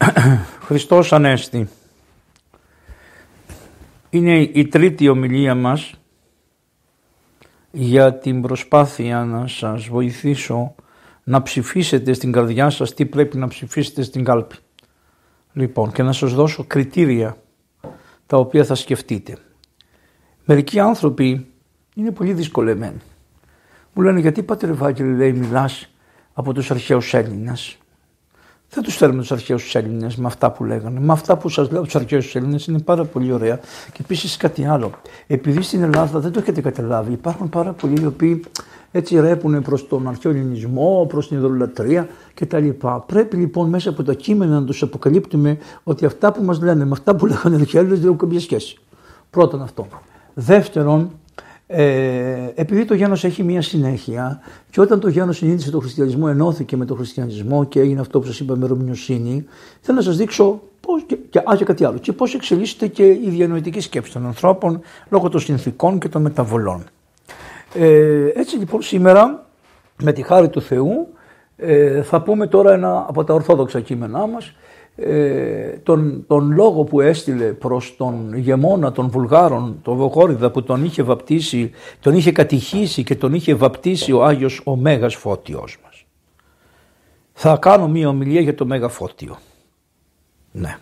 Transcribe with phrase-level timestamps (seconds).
[0.66, 1.68] Χριστός Ανέστη.
[4.10, 5.94] Είναι η τρίτη ομιλία μας
[7.70, 10.74] για την προσπάθεια να σας βοηθήσω
[11.24, 14.56] να ψηφίσετε στην καρδιά σας τι πρέπει να ψηφίσετε στην κάλπη.
[15.52, 17.36] Λοιπόν και να σας δώσω κριτήρια
[18.26, 19.36] τα οποία θα σκεφτείτε.
[20.44, 21.46] Μερικοί άνθρωποι
[21.94, 23.00] είναι πολύ δυσκολεμένοι.
[23.94, 25.90] Μου λένε γιατί Πατέρ Ευάγγελε λέει μιλάς
[26.32, 27.78] από τους αρχαίους Έλληνες;
[28.72, 31.00] Δεν τους θέλουμε τους αρχαίους Έλληνες με αυτά που λέγανε.
[31.00, 33.56] Με αυτά που σας λέω τους αρχαίους Έλληνες είναι πάρα πολύ ωραία.
[33.92, 34.90] Και επίσης κάτι άλλο.
[35.26, 38.44] Επειδή στην Ελλάδα δεν το έχετε καταλάβει, υπάρχουν πάρα πολλοί οι οποίοι
[38.92, 42.68] έτσι ρέπουν προς τον αρχαίο ελληνισμό, προς την ειδωλολατρεία κτλ.
[43.06, 46.92] Πρέπει λοιπόν μέσα από τα κείμενα να τους αποκαλύπτουμε ότι αυτά που μας λένε με
[46.92, 48.78] αυτά που λέγανε οι αρχαίοι δεν έχουν καμία σχέση.
[49.30, 49.86] Πρώτον αυτό.
[50.34, 51.10] Δεύτερον,
[51.72, 56.76] ε, επειδή το γένος έχει μια συνέχεια και όταν το γένος συνήθισε τον χριστιανισμό ενώθηκε
[56.76, 59.44] με τον χριστιανισμό και έγινε αυτό που σας είπα με ρομιοσύνη
[59.80, 63.06] θέλω να σας δείξω πώς και, και, α, και κάτι άλλο και πώς εξελίσσεται και
[63.06, 66.84] η διανοητική σκέψη των ανθρώπων λόγω των συνθήκων και των μεταβολών.
[67.74, 69.46] Ε, έτσι λοιπόν σήμερα
[70.02, 71.08] με τη χάρη του Θεού
[71.56, 74.52] ε, θα πούμε τώρα ένα από τα ορθόδοξα κείμενά μας
[74.96, 80.84] ε, τον, τον λόγο που έστειλε προς τον ηγεμόνα των Βουλγάρων, τον Βοχόριδα που τον
[80.84, 86.04] είχε βαπτίσει, τον είχε κατηχήσει και τον είχε βαπτίσει ο Άγιος ο Μέγας Φώτιος μας.
[87.32, 89.38] Θα κάνω μία ομιλία για το Μέγα Φώτιο.
[90.52, 90.78] Ναι.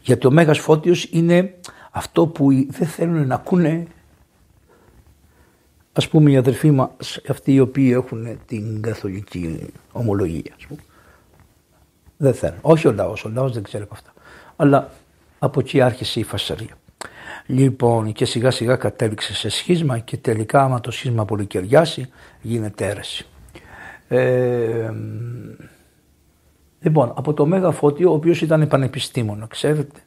[0.00, 1.54] Γιατί ο Μέγας Φώτιος είναι
[1.90, 3.86] αυτό που δεν θέλουν να ακούνε
[5.92, 10.52] ας πούμε οι αδερφοί μας αυτοί οι οποίοι έχουν την καθολική ομολογία.
[10.56, 10.80] Ας πούμε.
[12.24, 12.58] Δεν θέλουν.
[12.60, 14.12] Όχι ο λαός, ο λαός δεν ξέρει από αυτά.
[14.56, 14.90] Αλλά
[15.38, 16.76] από εκεί άρχισε η φασαρία.
[17.46, 22.08] Λοιπόν και σιγά σιγά κατέληξε σε σχίσμα και τελικά άμα το σχίσμα πολυκαιριάσει
[22.40, 23.26] γίνεται αίρεση.
[24.08, 24.90] Ε,
[26.80, 30.00] λοιπόν από το Μέγα Φώτιο ο οποίος ήταν πανεπιστήμονος ξέρετε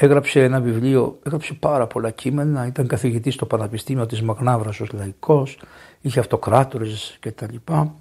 [0.00, 5.58] έγραψε ένα βιβλίο, έγραψε πάρα πολλά κείμενα, ήταν καθηγητής στο Πανεπιστήμιο της Μαγνάβρας ως λαϊκός,
[6.00, 7.94] είχε αυτοκράτορες και τα λοιπά.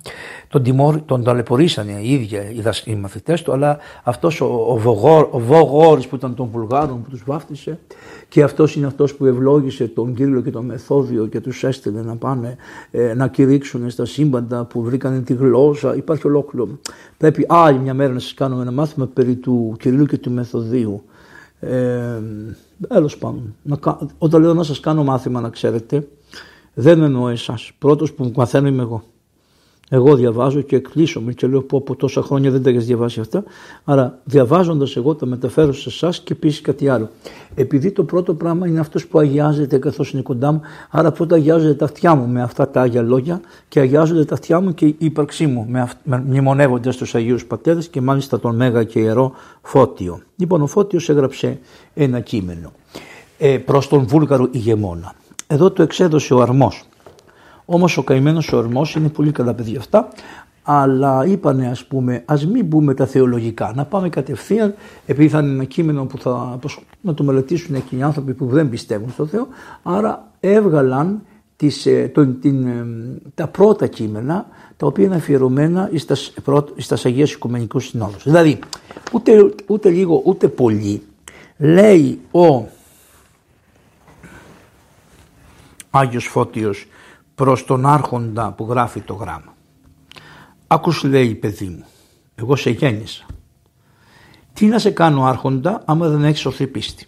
[0.47, 5.27] Τον, τιμόρ, τον ταλαιπωρήσανε οι ίδιοι οι, οι μαθητές του, αλλά αυτός ο, ο, Βογόρ,
[5.31, 7.79] ο Βογόρης που ήταν των Βουλγάρων που τους βάφτισε
[8.27, 12.15] και αυτός είναι αυτός που ευλόγησε τον Κύριλο και τον Μεθόδιο και τους έστειλε να
[12.15, 12.55] πάνε
[12.91, 15.95] ε, να κηρύξουν στα σύμπαντα που βρήκαν τη γλώσσα.
[15.95, 16.67] Υπάρχει ολόκληρο.
[17.17, 21.03] Πρέπει άλλη μια μέρα να σας κάνουμε ένα μάθημα περί του Κυρίλου και του Μεθοδίου.
[21.59, 22.21] Ε,
[23.19, 23.55] πάντων,
[24.17, 26.07] όταν λέω να σας κάνω μάθημα να ξέρετε,
[26.79, 27.71] δεν εννοώ εσάς.
[27.79, 29.03] Πρώτος που μαθαίνω είμαι εγώ.
[29.89, 33.43] Εγώ διαβάζω και εκπλήσω και λέω πω από τόσα χρόνια δεν τα έχεις διαβάσει αυτά.
[33.83, 37.09] Άρα διαβάζοντας εγώ τα μεταφέρω σε εσάς και επίσης κάτι άλλο.
[37.55, 41.73] Επειδή το πρώτο πράγμα είναι αυτός που αγιάζεται καθώς είναι κοντά μου, άρα πρώτα αγιάζονται
[41.73, 44.95] τα αυτιά μου με αυτά τα άγια λόγια και αγιάζονται τα αυτιά μου και η
[44.97, 50.21] ύπαρξή μου, με, με, μνημονεύοντας τους Αγίους Πατέρες και μάλιστα τον Μέγα και Ιερό Φώτιο.
[50.35, 51.59] Λοιπόν, ο Φώτιος έγραψε
[51.93, 52.71] ένα κείμενο
[53.37, 55.13] ε, προς τον Βούλγαρο ηγεμόνα.
[55.47, 56.83] Εδώ το εξέδωσε ο Αρμός.
[57.65, 60.07] Όμως ο καημένος ο Αρμός είναι πολύ καλά παιδιά αυτά,
[60.63, 64.75] αλλά είπανε ας πούμε ας μην μπούμε τα θεολογικά, να πάμε κατευθείαν
[65.05, 66.59] επειδή θα είναι ένα κείμενο που θα
[67.01, 69.47] να το μελετήσουν εκείνοι οι άνθρωποι που δεν πιστεύουν στο Θεό,
[69.83, 71.21] άρα έβγαλαν
[71.55, 72.85] τις, ε, την, ε,
[73.35, 74.45] τα πρώτα κείμενα
[74.77, 75.89] τα οποία είναι αφιερωμένα
[76.77, 78.23] στα Αγίες Οικουμενικούς Συνόδους.
[78.23, 78.59] Δηλαδή
[79.13, 81.01] ούτε, ούτε λίγο ούτε πολύ
[81.57, 82.67] λέει ο
[85.89, 86.87] Άγιος Φώτιος
[87.35, 89.55] προς τον άρχοντα που γράφει το γράμμα.
[90.67, 91.85] Άκους λέει παιδί μου,
[92.35, 93.25] εγώ σε γέννησα.
[94.53, 97.05] Τι να σε κάνω άρχοντα άμα δεν έχεις ορθή πίστη;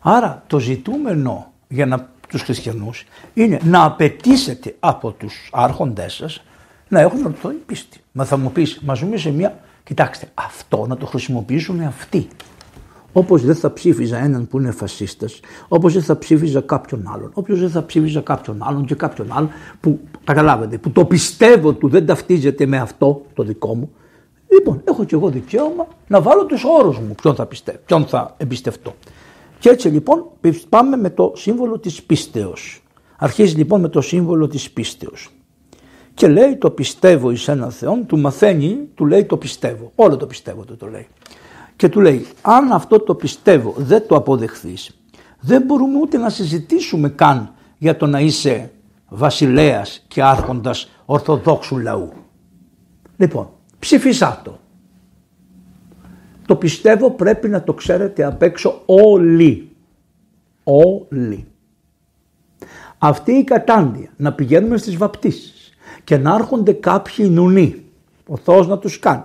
[0.00, 3.04] Άρα το ζητούμενο για να, τους χριστιανούς
[3.34, 6.42] είναι να απαιτήσετε από τους άρχοντές σας
[6.88, 8.00] να έχουν ορθή πίστη.
[8.12, 9.60] Μα θα μου πεις, μα ζούμε σε μια...
[9.84, 12.28] Κοιτάξτε, αυτό να το χρησιμοποιήσουν αυτοί.
[13.16, 17.60] Όπως δεν θα ψήφιζα έναν που είναι φασίστας, όπως δεν θα ψήφιζα κάποιον άλλον, όποιος
[17.60, 19.50] δεν θα ψήφιζα κάποιον άλλον και κάποιον άλλον
[19.80, 23.90] που καταλάβετε, που το πιστεύω του δεν ταυτίζεται με αυτό το δικό μου.
[24.48, 28.34] Λοιπόν, έχω και εγώ δικαίωμα να βάλω τους όρους μου ποιον θα, πιστεύω, ποιον θα
[28.36, 28.94] εμπιστευτώ.
[29.58, 30.24] Και έτσι λοιπόν
[30.68, 32.82] πάμε με το σύμβολο της πίστεως.
[33.18, 35.30] Αρχίζει λοιπόν με το σύμβολο της πίστεως.
[36.14, 39.92] Και λέει το πιστεύω εις έναν Θεό, του μαθαίνει, του λέει το πιστεύω.
[39.94, 41.06] Όλο το πιστεύω του το λέει
[41.76, 44.96] και του λέει αν αυτό το πιστεύω δεν το αποδεχθείς
[45.40, 48.70] δεν μπορούμε ούτε να συζητήσουμε καν για το να είσαι
[49.08, 52.12] βασιλέας και άρχοντας ορθοδόξου λαού.
[53.16, 54.58] Λοιπόν, ψηφίσά το.
[56.46, 59.70] Το πιστεύω πρέπει να το ξέρετε απ' έξω όλοι.
[60.64, 61.46] Όλοι.
[62.98, 65.72] Αυτή η κατάντια να πηγαίνουμε στις βαπτίσεις
[66.04, 67.84] και να έρχονται κάποιοι νουνοί,
[68.26, 69.24] ο Θεός να τους κάνει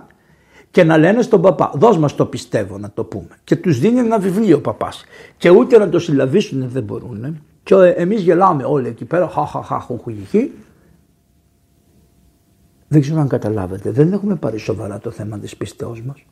[0.72, 3.28] και να λένε στον παπά, δώσ' μας το πιστεύω να το πούμε.
[3.44, 5.04] Και τους δίνει ένα βιβλίο ο παπάς.
[5.36, 7.42] Και ούτε να το συλλαβήσουν δεν μπορούν.
[7.62, 9.86] Και εμείς γελάμε όλοι εκεί πέρα, χα
[12.88, 16.24] Δεν ξέρω αν καταλάβετε, δεν έχουμε πάρει σοβαρά το θέμα της πιστεώς μας.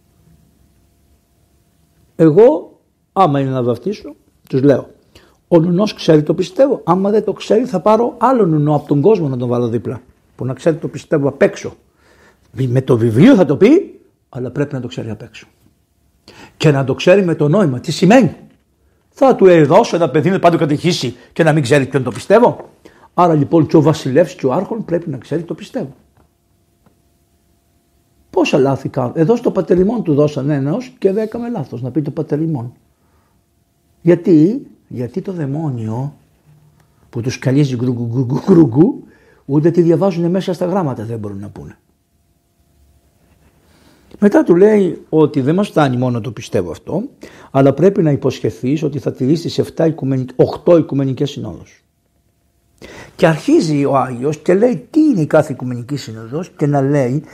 [2.17, 2.81] Εγώ,
[3.13, 4.15] άμα είναι να βαφτίσω,
[4.49, 4.89] τους λέω,
[5.49, 6.81] ο νουνός ξέρει το πιστεύω.
[6.85, 10.03] Άμα δεν το ξέρει θα πάρω άλλο νουνό από τον κόσμο να τον βάλω δίπλα.
[10.37, 11.73] Που να ξέρει το πιστεύω απ' έξω.
[12.53, 14.00] Με το βιβλίο θα το πει,
[14.33, 15.47] αλλά πρέπει να το ξέρει απ' έξω.
[16.57, 17.81] Και να το ξέρει με το νόημα.
[17.81, 18.37] Τι σημαίνει;
[19.09, 22.11] Θα του δώσω ένα παιδί να πάει το κατηχήσει και να μην ξέρει ποιον το
[22.11, 22.71] πιστεύω;
[23.15, 25.95] Άρα λοιπόν και ο βασιλεύς και ο άρχον πρέπει να ξέρει το πιστεύω.
[28.31, 29.13] Πόσα λάθη κάνουν.
[29.15, 32.73] Εδώ στο πατεριμόν του δώσαν ένα και δεν έκαμε λάθος να πει το πατεριμόν.
[34.03, 36.15] Γιατί, γιατί το δαιμόνιο
[37.11, 39.05] που τους καλίζει γκρουγκου
[39.45, 41.79] ούτε τι διαβάζουν μέσα στα γράμματα δεν μπορούν να πούνε.
[44.19, 47.03] Μετά του λέει ότι δεν μας φτάνει μόνο το πιστεύω αυτό,
[47.51, 49.95] αλλά πρέπει να υποσχεθείς ότι θα τηρήσεις 7
[50.65, 51.85] 8 οικουμενικές συνόδους.
[53.17, 57.25] Και αρχίζει ο Άγιος και λέει τι είναι η κάθε οικουμενική συνοδός και να λέει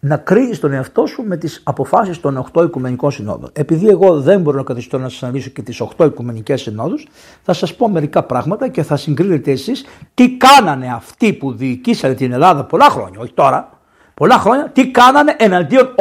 [0.00, 3.50] να κρίνει τον εαυτό σου με τις αποφάσεις των 8 Οικουμενικών Συνόδων.
[3.52, 7.06] Επειδή εγώ δεν μπορώ να καθιστώ να σας αναλύσω και τις 8 Οικουμενικές Συνόδους,
[7.42, 9.84] θα σας πω μερικά πράγματα και θα συγκρίνετε εσείς
[10.14, 13.79] τι κάνανε αυτοί που διοικήσανε την Ελλάδα πολλά χρόνια, όχι τώρα,
[14.20, 15.94] πολλά χρόνια, τι κάνανε εναντίον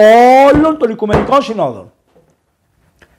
[0.54, 1.92] όλων των Οικουμενικών Συνόδων.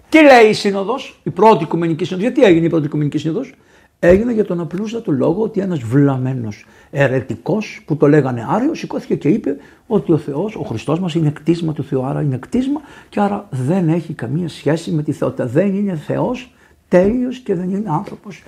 [0.09, 3.55] Τι λέει η Σύνοδος, η πρώτη Οικουμενική Σύνοδος, γιατί έγινε η πρώτη Οικουμενική Σύνοδος,
[3.99, 9.29] έγινε για τον απλούστατο λόγο ότι ένας βλαμμένος ερετικός που το λέγανε Άριο σηκώθηκε και
[9.29, 9.57] είπε
[9.87, 13.47] ότι ο Θεός, ο Χριστός μας είναι κτίσμα του Θεού, άρα είναι κτίσμα και άρα
[13.51, 15.47] δεν έχει καμία σχέση με τη θεότητα.
[15.47, 16.53] Δεν είναι Θεός
[16.89, 18.43] τέλειος και δεν είναι άνθρωπος.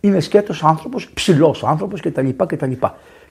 [0.00, 2.28] Είναι σκέτος άνθρωπος, ψηλός άνθρωπος κτλ.
[2.46, 2.72] κτλ.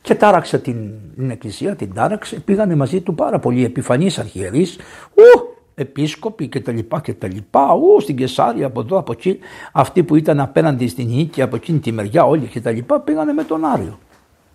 [0.07, 4.75] Και τάραξε την, την εκκλησία, την τάραξε, πήγανε μαζί του πάρα πολλοί επιφανείς αρχιερείς,
[5.13, 9.39] ου, επίσκοποι και τα λοιπά και τα λοιπά, ου, στην Κεσάρια από εδώ από εκεί,
[9.71, 13.33] αυτοί που ήταν απέναντι στην νίκη από εκείνη τη μεριά όλοι και τα λοιπά πήγανε
[13.33, 13.99] με τον Άριο.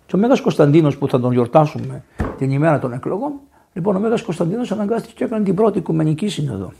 [0.05, 2.03] Και ο Μέγας Κωνσταντίνος που θα τον γιορτάσουμε
[2.37, 3.33] την ημέρα των εκλογών,
[3.73, 6.71] λοιπόν ο Μέγας Κωνσταντίνος αναγκάστηκε και έκανε την πρώτη Οικουμενική Σύνοδο.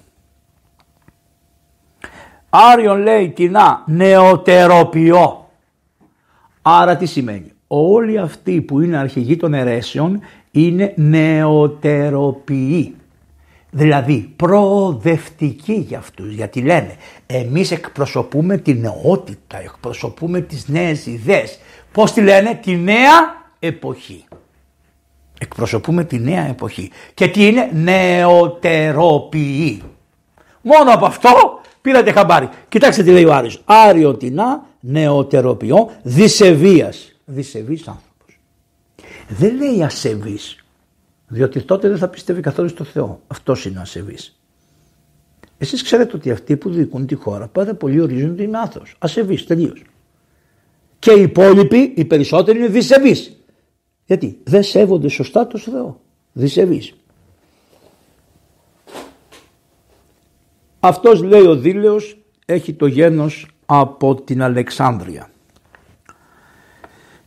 [2.50, 5.48] Άριον λέει κοινά νεωτεροποιώ.
[6.62, 10.20] Άρα τι σημαίνει; Όλοι αυτοί που είναι αρχηγοί των αιρέσεων
[10.52, 12.96] είναι νεωτεροποιοί
[13.72, 21.60] δηλαδή προοδευτική για αυτούς γιατί λένε εμείς εκπροσωπούμε τη νεότητα, εκπροσωπούμε τις νέες ιδέες.
[21.92, 24.26] Πώς τη λένε, τη νέα εποχή.
[25.40, 26.92] Εκπροσωπούμε τη νέα εποχή.
[27.14, 29.82] Και τι είναι; Νεωτεροποιή.
[30.62, 32.50] Μόνο από αυτό πήρατε χαμπάρι.
[32.70, 33.62] Κοιτάξτε τι λέει ο Άρης.
[33.66, 37.13] Άριο τεινά νεωτεροποιώ δισεβίας.
[37.26, 38.40] Δισεβής άνθρωπος.
[39.30, 40.64] Δεν λέει ασεβής.
[41.28, 43.22] Διότι τότε δεν θα πιστεύει καθόλου στο Θεό.
[43.28, 44.18] Αυτός είναι ο ασεβή.
[45.58, 48.84] Εσείς ξέρετε ότι αυτοί που διοικούν τη χώρα πάρα πολύ ορίζουν ότι είναι άθρο.
[48.98, 49.84] Ασεβή, τελείως.
[51.00, 53.16] Και οι υπόλοιποι, οι περισσότεροι είναι δισεβεί.
[54.06, 56.02] Γιατί δεν σέβονται σωστά το Θεό.
[56.34, 56.94] Δισεβεί.
[60.80, 65.33] Αυτός λέει ο Δήλεος έχει το γένος από την Αλεξάνδρεια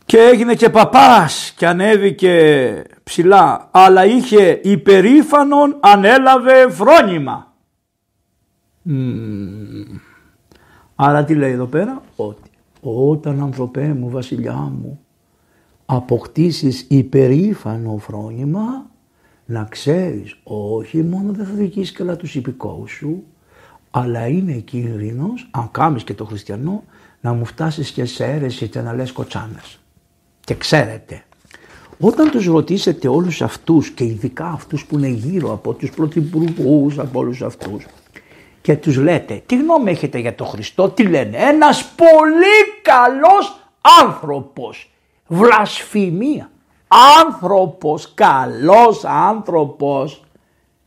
[0.07, 7.53] και έγινε και παπάς και ανέβηκε ψηλά αλλά είχε υπερήφανον ανέλαβε φρόνημα.
[10.95, 12.49] Άρα τι λέει εδώ πέρα; Ότι
[12.81, 14.99] όταν ανθρωπέ μου βασιλιά μου
[15.85, 18.85] αποκτήσεις υπερήφανο φρόνημα
[19.45, 23.23] να ξέρεις όχι μόνο δεν θα δικήσεις καλά τους υπηκόους σου
[23.91, 26.83] αλλά είναι κίνδυνος αν κάνεις και το χριστιανό
[27.21, 29.79] να μου φτάσεις και σε αίρεση και να λες κοτσάνες.
[30.47, 31.23] Και ξέρετε,
[31.99, 37.19] όταν τους ρωτήσετε όλους αυτούς και ειδικά αυτούς που είναι γύρω από τους πρωθυπουργούς από
[37.19, 37.85] όλους αυτούς
[38.61, 43.59] και τους λέτε τι γνώμη έχετε για τον Χριστό, τι λένε, ένας πολύ καλός
[44.01, 44.91] άνθρωπος,
[45.27, 46.49] βλασφημία,
[47.19, 50.23] άνθρωπος, καλός άνθρωπος.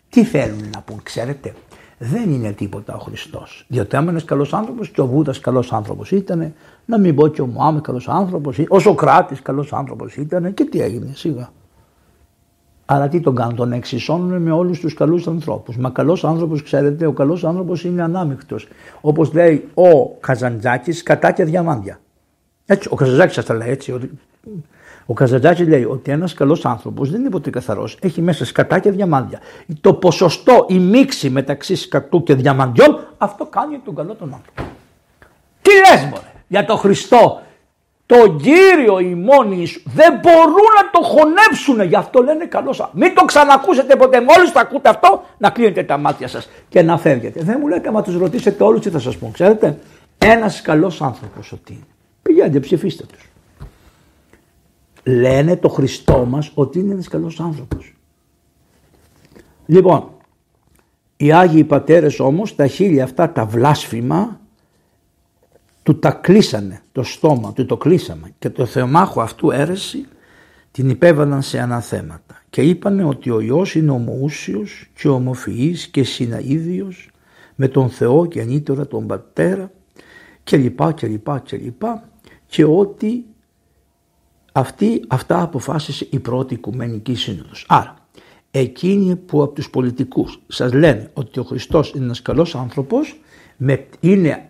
[0.08, 1.54] Τι θέλουν να πούν, ξέρετε,
[1.98, 3.64] δεν είναι τίποτα ο Χριστός.
[3.68, 6.54] Διότι άμα είναι καλός άνθρωπος και ο Βούδας καλός άνθρωπος ήταν,
[6.90, 10.80] να μην πω και ο Μωάμετ καλός άνθρωπος, ο Σοκράτη καλός άνθρωπος ήταν και τι
[10.80, 11.48] έγινε σιγά.
[12.84, 15.76] Αλλά τι τον κάνουν, τον εξισώνουν με όλους τους καλούς ανθρώπους.
[15.76, 18.68] Μα καλός άνθρωπος, ξέρετε, ο καλός άνθρωπος είναι ανάμεικτος.
[19.00, 22.00] Όπως λέει ο Καζαντζάκης, κατά και διαμάντια.
[22.66, 23.92] Έτσι, ο Καζαντζάκης σας τα λέει έτσι.
[23.92, 24.10] Ότι
[25.06, 27.98] ο Καζαντζάκης λέει ότι ένας καλός άνθρωπος δεν είναι ποτέ καθαρός.
[28.00, 29.38] Έχει μέσα σκατά και διαμάντια.
[29.80, 34.62] Το ποσοστό, η μίξη μεταξύ σκατού και διαμαντιών, αυτό κάνει τον καλό τον άνθρωπο.
[35.62, 37.40] Τι λες, μωρέ, για τον Χριστό,
[38.06, 39.80] το Κύριο ημών Ιησού.
[39.84, 41.80] Δεν μπορούν να το χωνέψουν.
[41.88, 44.20] Γι' αυτό λένε καλό Μην το ξανακούσετε ποτέ.
[44.20, 47.42] Μόλις το ακούτε αυτό, να κλείνετε τα μάτια σας και να φεύγετε.
[47.42, 49.30] Δεν μου λέτε, άμα τους ρωτήσετε όλους, τι θα σας πω.
[49.32, 49.78] Ξέρετε,
[50.18, 51.86] ένας καλός άνθρωπος ότι είναι.
[52.22, 53.28] Πηγαίνετε, ψηφίστε τους.
[55.04, 57.94] Λένε το Χριστό μας ότι είναι ένας καλός άνθρωπος.
[59.66, 60.10] Λοιπόν,
[61.16, 64.39] οι Άγιοι Πατέρες όμως τα χείλη αυτά τα βλάσφημα
[65.82, 68.34] του τα κλείσανε το στόμα του το κλείσαμε.
[68.38, 70.06] Και το θεομάχο αυτού αίρεση
[70.70, 72.42] την υπέβαλαν σε αναθέματα.
[72.50, 77.10] Και είπανε ότι ο Υιός είναι ομοούσιος και ομοφυής και συναίδιος
[77.54, 79.70] με τον Θεό και ανήτερα τον Πατέρα
[80.44, 82.08] και λοιπά και λοιπά και λοιπά.
[82.46, 83.24] Και ότι
[84.52, 87.64] αυτή, αυτά αποφάσισε η πρώτη Οικουμενική Σύνοδος.
[87.68, 87.94] Άρα
[88.50, 93.20] εκείνοι που από τους πολιτικούς σας λένε ότι ο Χριστός είναι ένας καλός άνθρωπος
[93.56, 94.49] με, είναι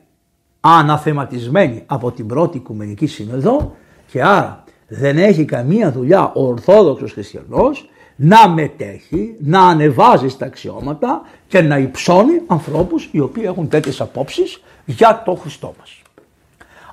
[0.61, 3.77] αναθεματισμένοι από την πρώτη Οικουμενική Σύνοδο
[4.07, 11.23] και άρα δεν έχει καμία δουλειά ο Ορθόδοξος Χριστιανός να μετέχει, να ανεβάζει στα αξιώματα
[11.49, 16.03] και να υψώνει ανθρώπους οι οποίοι έχουν τέτοιες απόψεις για το Χριστό μας.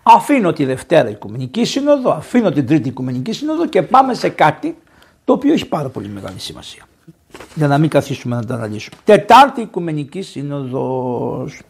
[0.04, 4.78] Αφήνω τη Δευτέρα Οικουμενική Σύνοδο, αφήνω την Τρίτη Οικουμενική Σύνοδο και πάμε σε κάτι
[5.26, 6.84] το οποίο έχει πάρα πολύ μεγάλη σημασία.
[7.56, 8.98] Για να μην καθίσουμε να τα αναλύσουμε.
[9.04, 11.62] Τετάρτη Οικουμενική Σύνοδος.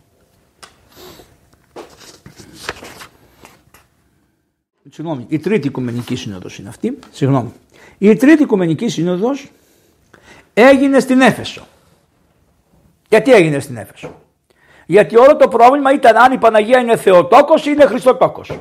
[4.89, 6.99] Συγγνώμη, η τρίτη Οικουμενική Σύνοδος είναι αυτή.
[7.11, 7.53] Συγγνώμη.
[7.97, 9.51] Η τρίτη Οικουμενική Σύνοδος
[10.53, 11.67] έγινε στην Έφεσο.
[13.09, 14.21] Γιατί έγινε στην Έφεσο;
[14.85, 18.59] Γιατί όλο το πρόβλημα ήταν αν η Παναγία είναι Θεοτόκος ή είναι Χριστοτόκος.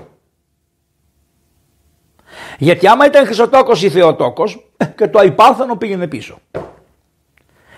[2.58, 6.38] Γιατί άμα ήταν Χριστοτόκος ή Θεοτόκος ε, και το αϊπάρθανο πήγαινε πίσω.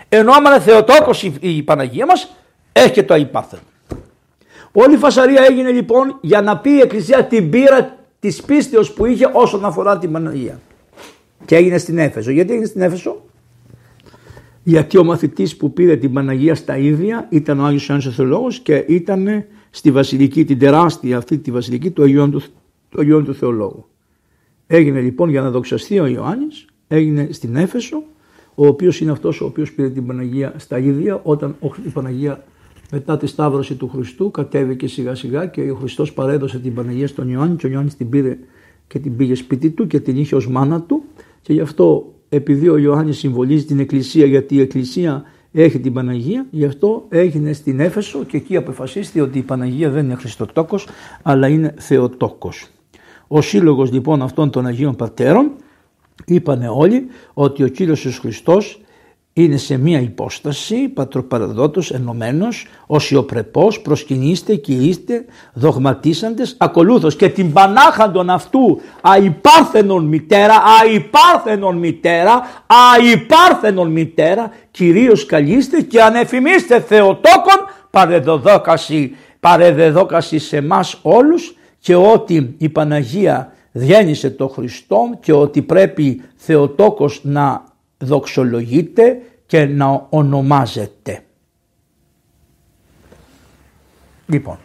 [0.09, 2.35] Ενώ άμα είναι Θεοτόκος η Παναγία μας
[2.73, 3.63] έχει και το αϊπάρθανο.
[4.73, 9.07] Όλη η φασαρία έγινε λοιπόν για να πει η Εκκλησία την πείρα της πίστεως που
[9.07, 10.61] είχε όσον αφορά την Παναγία.
[11.45, 12.31] Και έγινε στην Έφεσο.
[12.31, 13.23] Γιατί έγινε στην Έφεσο,
[14.63, 18.85] γιατί ο μαθητής που πήρε την Παναγία στα ίδια ήταν ο Άγιος Ιωάννης Θεολόγος και
[18.89, 22.43] ήταν στη βασιλική, την τεράστια αυτή τη βασιλική του Αγιών του,
[22.89, 23.87] του, Αγιών του Θεολόγου.
[24.67, 28.03] Έγινε λοιπόν για να δοξαστεί ο Ιωάννης, έγινε στην Έφεσο,
[28.55, 31.57] ο οποίος είναι αυτός ο οποίος πήρε την Παναγία στα ίδια όταν
[31.87, 32.45] η Παναγία
[32.91, 37.29] μετά τη σταύρωση του Χριστού κατέβηκε σιγά σιγά και ο Χριστός παρέδωσε την Παναγία στον
[37.29, 38.39] Ιωάννη και ο Ιωάννης την πήρε
[38.87, 41.03] και την πήγε σπίτι του και την είχε ως μάνα του
[41.43, 46.47] και γι' αυτό επειδή ο Ιωάννης συμβολίζει την Εκκλησία γιατί η Εκκλησία έχει την Παναγία,
[46.51, 50.89] γι' αυτό έγινε στην Έφεσο και εκεί αποφασίστηκε ότι η Παναγία δεν είναι Χριστοτόκος
[51.23, 52.67] αλλά είναι Θεοτόκος.
[53.29, 55.51] Ο σύλλογος λοιπόν αυτών των Αγίων Πατέρων
[56.27, 58.81] είπανε όλοι ότι ο Κύριος Ιησούς Χριστός
[59.43, 68.31] είναι σε μία υπόσταση πατροπαραδότος ενωμένος, οσιοπρεπός, προσκυνήστε και είστε δογματίσαντες ακολούθως και την πανάχαντον
[68.31, 72.65] αυτού αϊπάρθενον μητέρα, αϊπάρθενον μητέρα,
[72.95, 82.69] αϊπάρθενον μητέρα, κυρίως καλείστε και ανεφημίστε Θεοτόκον παρεδοδόκαση, παρεδεδόκαση σε μας όλους και ότι η
[82.69, 87.68] Παναγία διένυσε το Χριστό και ότι πρέπει Θεοτόκος να
[87.99, 91.25] δοξολογείται και να ονομάζεται.
[94.27, 94.59] Λοιπόν,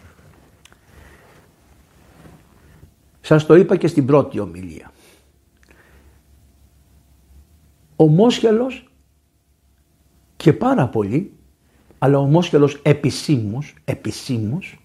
[3.21, 4.91] σας το είπα και στην πρώτη ομιλία.
[7.95, 8.91] Ο Μόσχελος
[10.35, 11.33] και πάρα πολύ,
[11.97, 14.77] αλλά ο Μόσχελος επισήμως, επισήμως,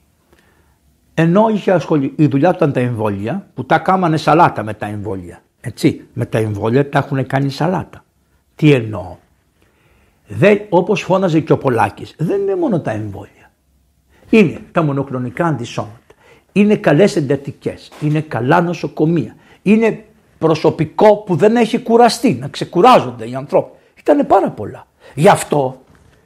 [1.15, 4.87] ενώ είχε ασχολεί, η δουλειά του ήταν τα εμβόλια, που τα κάμανε σαλάτα με τα
[4.87, 5.43] εμβόλια.
[5.61, 8.05] Έτσι, με τα εμβόλια τα έχουν κάνει σαλάτα.
[8.59, 9.17] Τι εννοώ;
[10.27, 13.53] Δεν, όπως φώναζε και ο Πολάκης, δεν είναι μόνο τα εμβόλια.
[14.31, 15.99] Είναι τα μονοκλονικά αντισώματα.
[16.53, 17.91] Είναι καλές εντατικές.
[18.01, 19.37] Είναι καλά νοσοκομεία.
[19.63, 20.05] Είναι
[20.39, 23.79] προσωπικό που δεν έχει κουραστεί, να ξεκουράζονται οι ανθρώποι.
[24.01, 24.87] Ήταν πάρα πολλά.
[25.15, 25.81] Γι' αυτό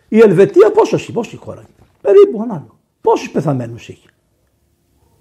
[0.08, 1.64] η Ελβετία πόσος πόση χώρα
[2.00, 2.78] Περίπου άλλο.
[3.00, 4.08] Πόσους πεθαμένους είχε;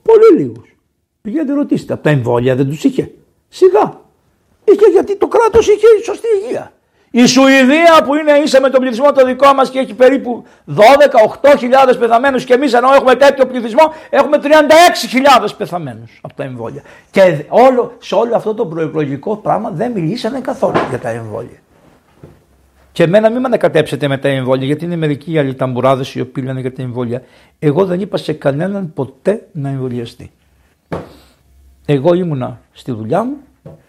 [0.02, 0.76] Πολύ λίγους.
[1.22, 3.12] Πηγαίνετε ρωτήστε, από τα εμβόλια δεν τους είχε;
[3.50, 4.02] Σιγά.
[4.64, 6.74] Είχε γιατί το κράτος είχε σωστή υγεία.
[7.12, 10.44] Η Σουηδία που είναι ίσα με τον πληθυσμό το δικό μας και έχει περίπου
[10.76, 14.48] 12-8 χιλιάδες πεθαμένους και εμείς ενώ έχουμε τέτοιο πληθυσμό έχουμε 36
[15.10, 16.82] χιλιάδες πεθαμένους από τα εμβόλια.
[17.12, 21.58] Και όλο, σε όλο αυτό το προεκλογικό πράγμα δεν μιλήσανε καθόλου για τα εμβόλια.
[22.92, 26.44] Και εμένα μην με ανακατέψετε με τα εμβόλια, γιατί είναι μερικοί άλλοι ταμπουράδες οι οποίοι
[26.48, 27.22] λένε για τα εμβόλια.
[27.60, 30.32] Εγώ δεν είπα σε κανέναν ποτέ να εμβολιαστεί.
[31.86, 33.38] Εγώ ήμουνα στη δουλειά μου,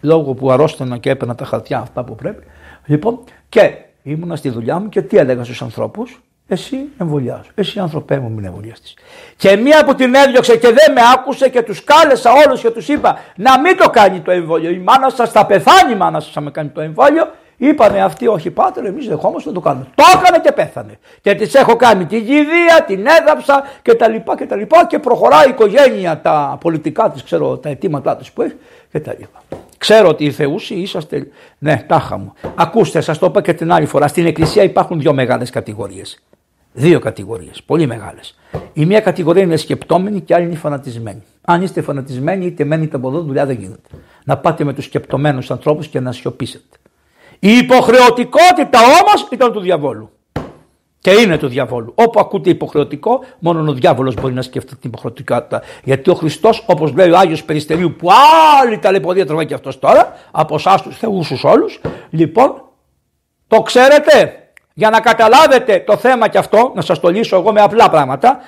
[0.01, 2.43] λόγω που αρρώστηνα και έπαιρνα τα χαρτιά αυτά που πρέπει.
[2.85, 7.49] Λοιπόν, και ήμουνα στη δουλειά μου και τι έλεγα στους ανθρώπους, Εσύ εμβολιάζω.
[7.55, 8.93] Εσύ ανθρωπέ μου μην εμβολιαστείς.
[9.35, 12.87] Και μία που την έδιωξε και δεν με άκουσε και τους κάλεσα όλους και τους
[12.87, 14.69] είπα να μην το κάνει το εμβόλιο.
[14.69, 17.31] Η μάνα σας θα πεθάνει η μάνα σας με κάνει το εμβόλιο.
[17.57, 19.87] Είπανε αυτοί, όχι πάτερ, εμείς δεχόμαστε να το κάνουμε.
[19.95, 20.99] Το έκανε και πέθανε.
[21.21, 24.15] Και τη έχω κάνει την γηδεία, την έδαψα κτλ.
[24.37, 28.41] Και, τα λοιπά και προχωράει η οικογένεια τα πολιτικά της, ξέρω τα αιτήματά της που
[28.41, 28.55] έχει
[28.91, 29.23] κτλ.
[29.83, 31.27] Ξέρω ότι οι Θεούσοι είσαστε.
[31.57, 32.33] Ναι, τάχα μου.
[32.55, 34.07] Ακούστε, σας το είπα και την άλλη φορά.
[34.07, 36.19] Στην Εκκλησία υπάρχουν δύο μεγάλες κατηγορίες.
[36.73, 38.39] Δύο κατηγορίες, πολύ μεγάλες.
[38.73, 41.23] Η μία κατηγορία είναι σκεπτόμενη και η άλλη είναι φανατισμένη.
[41.41, 43.89] Αν είστε φανατισμένοι, είτε μένετε από εδώ, δουλειά δεν γίνεται.
[44.25, 46.77] Να πάτε με τους σκεπτομένου ανθρώπους και να σιωπήσετε.
[47.39, 50.09] Η υποχρεωτικότητα όμως ήταν του διαβόλου.
[51.03, 51.93] Και είναι του διαβόλου.
[51.95, 55.61] Όπου ακούτε υποχρεωτικό, μόνο ο διάβολος μπορεί να σκεφτεί την υποχρεωτικότητα.
[55.83, 58.09] Γιατί ο Χριστός, όπως λέει ο Άγιος Περιστερίου, που
[58.61, 62.63] άλλη ταλαιπωρία τραβάει και αυτός τώρα, από εσάς τους θεούς όλους, λοιπόν,
[63.47, 64.37] το ξέρετε,
[64.73, 68.39] για να καταλάβετε το θέμα και αυτό, να σας το λύσω εγώ με απλά πράγματα,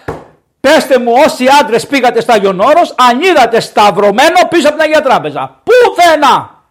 [0.59, 5.61] πέστε μου όσοι άντρες πήγατε στα Όρος, αν είδατε σταυρωμένο πίσω από την Αγία Τράπεζα.
[5.63, 6.63] Πουθενά.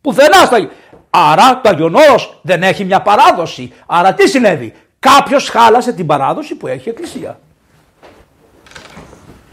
[0.00, 0.68] Πουθενά στα
[1.10, 3.72] Άρα το Αγιον Όρος δεν έχει μια παράδοση.
[3.86, 4.74] Άρα τι συνέβη;
[5.14, 7.40] Κάποιος χάλασε την παράδοση που έχει η Εκκλησία.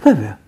[0.04, 0.40] Βέβαια.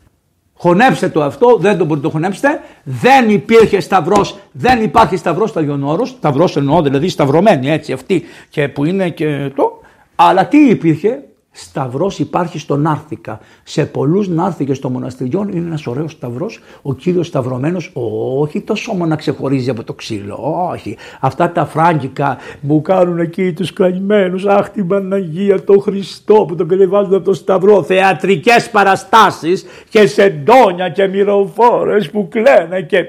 [0.53, 2.61] Χωνέψτε το αυτό, δεν το μπορείτε να το χωνέψετε.
[2.83, 6.09] Δεν υπήρχε σταυρός, δεν υπάρχει σταυρός στο Αγιον Όρος.
[6.09, 9.81] Σταυρός εννοώ δηλαδή σταυρωμένη έτσι αυτή και που είναι και το.
[10.15, 11.23] Αλλά τι υπήρχε,
[11.57, 13.39] Σταυρός υπάρχει στον Νάρθηκα.
[13.63, 16.59] Σε πολλούς Νάρθηκε των μοναστηριών είναι ένας ωραίος σταυρός.
[16.81, 17.91] Ο κύριος Σταυρωμένος,
[18.39, 20.67] όχι τόσο μόνο να ξεχωρίζει από το ξύλο.
[20.71, 20.97] Όχι.
[21.19, 24.51] Αυτά τα φράγκικα που κάνουν εκεί τους κλαγμένου.
[24.51, 27.83] Αχ, την Παναγία, τον Χριστό που τον κατεβάζουν από το Σταυρό.
[27.83, 33.05] Θεατρικές παραστάσεις και σεντόνια και μυροφόρες που κλαίνε και.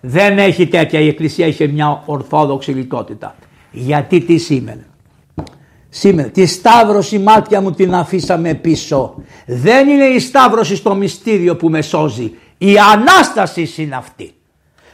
[0.00, 1.00] Δεν έχει τέτοια.
[1.00, 3.34] Η Εκκλησία είχε μια ορθόδοξη λιτότητα.
[3.70, 4.86] Γιατί τι σήμαινε;
[5.94, 9.14] Σήμερα τη σταύρωση μάτια μου την αφήσαμε πίσω.
[9.46, 12.34] Δεν είναι η σταύρωση στο μυστήριο που με σώζει.
[12.58, 14.34] Η Ανάσταση είναι αυτή.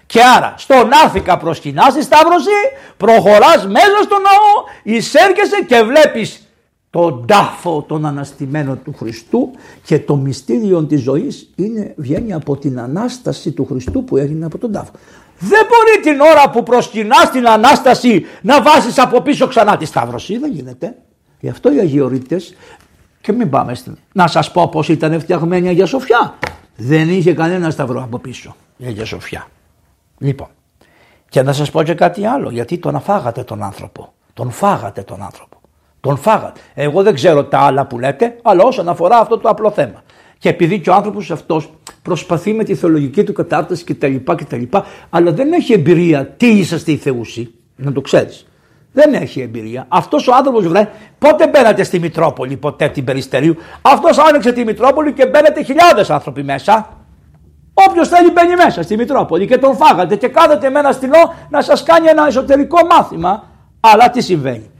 [0.06, 2.50] Και άρα στον Άφηκα προσκυνάς τη σταύρωση,
[2.96, 6.48] προχωράς μέσα στο ναό, εισέρχεσαι και βλέπεις
[6.90, 9.50] τον τάφο τον αναστημένο του Χριστού
[9.84, 14.58] και το μυστήριο της ζωής είναι, βγαίνει από την Ανάσταση του Χριστού που έγινε από
[14.58, 14.92] τον τάφο.
[15.38, 20.38] Δεν μπορεί την ώρα που προσκυνάς την Ανάσταση να βάζεις από πίσω ξανά τη Σταύρωση.
[20.38, 20.96] Δεν γίνεται.
[21.40, 22.56] Γι' αυτό οι Αγιορείτες
[23.20, 23.98] και μην πάμε στην...
[24.12, 26.34] Να σας πω πως ήταν φτιαγμένη η Αγία Σοφιά.
[26.76, 29.46] Δεν είχε κανένα σταυρό από πίσω η Αγία Σοφιά.
[30.18, 30.48] Λοιπόν,
[31.28, 34.12] και να σας πω και κάτι άλλο, γιατί τον αφάγατε τον άνθρωπο.
[34.34, 35.60] Τον φάγατε τον άνθρωπο.
[36.00, 36.60] Τον φάγατε.
[36.74, 40.02] Εγώ δεν ξέρω τα άλλα που λέτε, αλλά όσον αφορά αυτό το απλό θέμα.
[40.38, 41.72] Και επειδή και ο άνθρωπος αυτός
[42.02, 44.14] προσπαθεί με τη θεολογική του κατάρτιση κτλ.
[44.24, 44.62] κτλ
[45.10, 48.46] αλλά δεν έχει εμπειρία τι είσαστε οι Θεούσοι, να το ξέρεις.
[48.92, 49.84] Δεν έχει εμπειρία.
[49.88, 55.12] Αυτός ο άνθρωπος βρε, πότε μπαίνατε στη Μητρόπολη, ποτέ την Περιστερίου; Αυτός άνοιξε τη Μητρόπολη
[55.12, 56.88] και μπαίνετε χιλιάδες άνθρωποι μέσα.
[57.88, 61.62] Όποιος θέλει μπαίνει μέσα στη Μητρόπολη και τον φάγατε και κάθεται με ένα στυλό να
[61.62, 63.44] σας κάνει ένα εσωτερικό μάθημα.
[63.80, 64.70] Αλλά τι συμβαίνει;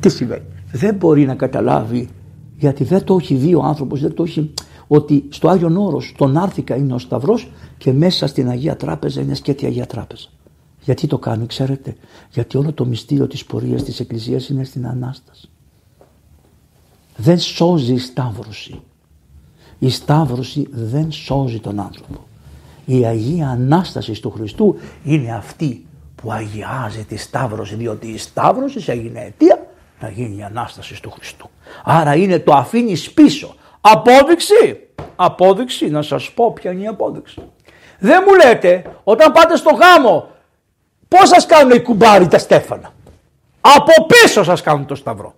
[0.00, 2.08] Τι συμβαίνει; Δεν μπορεί να καταλάβει
[2.62, 4.54] γιατί δεν το έχει δει ο άνθρωπος, δεν το έχει
[4.86, 9.34] ότι στο Άγιον Όρος τον Άρθηκα είναι ο Σταυρός και μέσα στην Αγία Τράπεζα είναι
[9.34, 10.28] σκέτη Αγία Τράπεζα.
[10.80, 11.96] Γιατί το κάνει ξέρετε,
[12.30, 15.48] γιατί όλο το μυστήριο της πορείας της Εκκλησίας είναι στην Ανάσταση.
[17.16, 18.80] Δεν σώζει η Σταύρωση.
[19.78, 22.26] Η Σταύρωση δεν σώζει τον άνθρωπο.
[22.84, 29.20] Η Αγία Ανάσταση του Χριστού είναι αυτή που αγιάζει τη Σταύρωση διότι η Σταύρωση έγινε
[29.20, 29.66] αιτία
[30.02, 31.50] να γίνει η Ανάσταση του Χριστού.
[31.84, 33.54] Άρα είναι το αφήνεις πίσω.
[33.80, 34.88] Απόδειξη.
[35.16, 37.42] Απόδειξη να σας πω ποια είναι η απόδειξη.
[37.98, 40.28] Δεν μου λέτε όταν πάτε στο γάμο
[41.08, 42.92] πώς σας κάνουν οι κουμπάροι τα στέφανα;
[43.60, 45.34] Από πίσω σας κάνουν το σταυρό.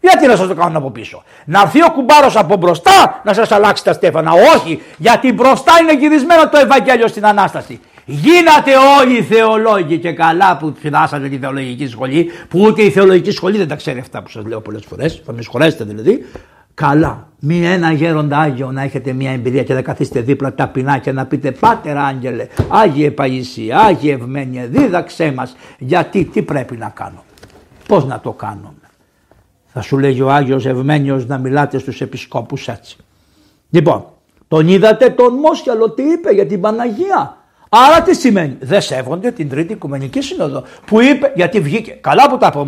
[0.00, 3.50] Γιατί να σας το κάνουν από πίσω; Να έρθει ο κουμπάρος από μπροστά να σας
[3.52, 4.32] αλλάξει τα στέφανα.
[4.32, 7.80] Όχι, γιατί μπροστά είναι γυρισμένο το Ευαγγέλιο στην Ανάσταση.
[8.12, 8.70] Γίνατε
[9.00, 13.56] όλοι οι θεολόγοι και καλά που φυλάσατε τη θεολογική σχολή, που ούτε η θεολογική σχολή
[13.56, 16.26] δεν τα ξέρει αυτά που σας λέω πολλές φορές, θα με συγχωρέσετε δηλαδή.
[16.74, 21.12] Καλά, μη ένα γέροντα Άγιο να έχετε μια εμπειρία και να καθίσετε δίπλα ταπεινά και
[21.12, 27.24] να πείτε Πάτερ Άγγελε, Άγιε Παϊσία, Άγιε Ευμένια, δίδαξέ μας γιατί τι πρέπει να κάνω.
[27.88, 28.88] Πώς να το κάνουμε.
[29.66, 32.96] Θα σου λέγει ο Άγιος Ευμένιος να μιλάτε στους επισκόπους έτσι.
[33.70, 34.04] Λοιπόν,
[34.48, 37.36] τον είδατε τον Μόσχαλο τι είπε για την Παναγία;
[37.74, 42.38] Άρα τι σημαίνει, δεν σέβονται την Τρίτη Οικουμενική Σύνοδο που είπε, γιατί βγήκε, καλά που
[42.38, 42.64] τα είπε ο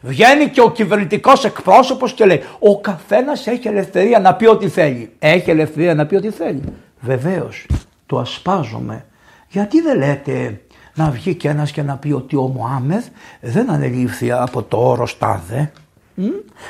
[0.00, 5.12] βγαίνει και ο κυβερνητικός εκπρόσωπος και λέει: Ο καθένας έχει ελευθερία να πει ό,τι θέλει.
[5.18, 6.62] Έχει ελευθερία να πει ό,τι θέλει.
[7.00, 7.66] Βεβαίως,
[8.06, 9.04] το ασπάζομαι.
[9.48, 10.60] Γιατί δεν λέτε
[10.94, 13.06] να βγει και ένας και να πει ότι ο Μωάμεθ
[13.40, 15.72] δεν ανελήφθη από το όρο τάδε.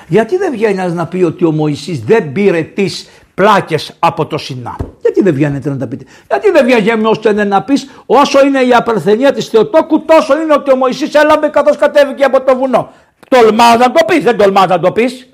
[0.08, 4.38] Γιατί δεν βγαίνει ένας να πει ότι ο Μωυσής δεν πήρε τις πλάκες από το
[4.38, 8.60] Σινά; Γιατί δεν βγαίνετε να τα πείτε; Γιατί δεν βγαίνει ώστε να πεις όσο είναι
[8.60, 12.90] η απερθενία της Θεοτόκου, τόσο είναι ότι ο Μωυσής έλαβε καθώς κατέβηκε από το βουνό.
[13.28, 15.28] Τολμάς να το πεις, δεν τολμάς να το πεις.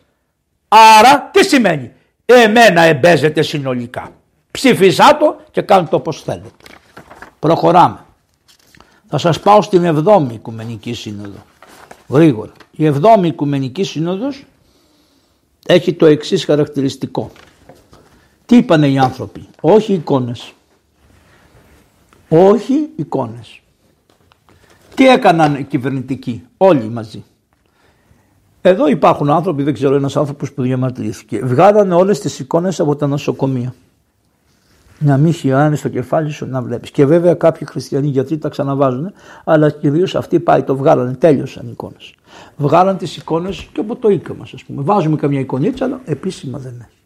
[0.69, 1.93] Άρα τι σημαίνει;
[2.25, 4.11] Εμένα εμπέζεται συνολικά.
[4.51, 6.51] Ψήφισά το και κάντε το όπως θέλετε.
[7.39, 8.05] Προχωράμε.
[9.09, 11.45] Θα σας πάω στην 7η Οικουμενική Σύνοδο.
[12.11, 12.53] Γρήγορα.
[12.71, 14.45] Η 7η Οικουμενική Σύνοδος
[15.67, 17.31] έχει το εξής χαρακτηριστικό.
[18.47, 20.53] Τι είπανε οι άνθρωποι; Όχι εικόνες.
[22.29, 23.61] Όχι εικόνες.
[24.95, 27.25] Τι έκαναν οι κυβερνητικοί; Όλοι μαζί.
[28.63, 31.45] Εδώ υπάρχουν άνθρωποι, δεν ξέρω, ένας άνθρωπος που διαμαρτυρήθηκε.
[31.45, 33.75] Βγάλανε όλες τις εικόνες από τα νοσοκομεία
[35.03, 36.91] να μην χειράνε στο κεφάλι σου να βλέπεις.
[36.91, 39.13] Και βέβαια κάποιοι χριστιανοί γιατροί τα ξαναβάζουν,
[39.45, 42.15] αλλά κυρίως αυτοί πάει το βγάλανε, τέλειωσαν οι εικόνες.
[42.57, 44.83] Βγάλαν τις εικόνες και από το οίκο μας, ας πούμε.
[44.83, 46.99] Βάζουμε καμιά εικονίτσα, αλλά επίσημα δεν έχει.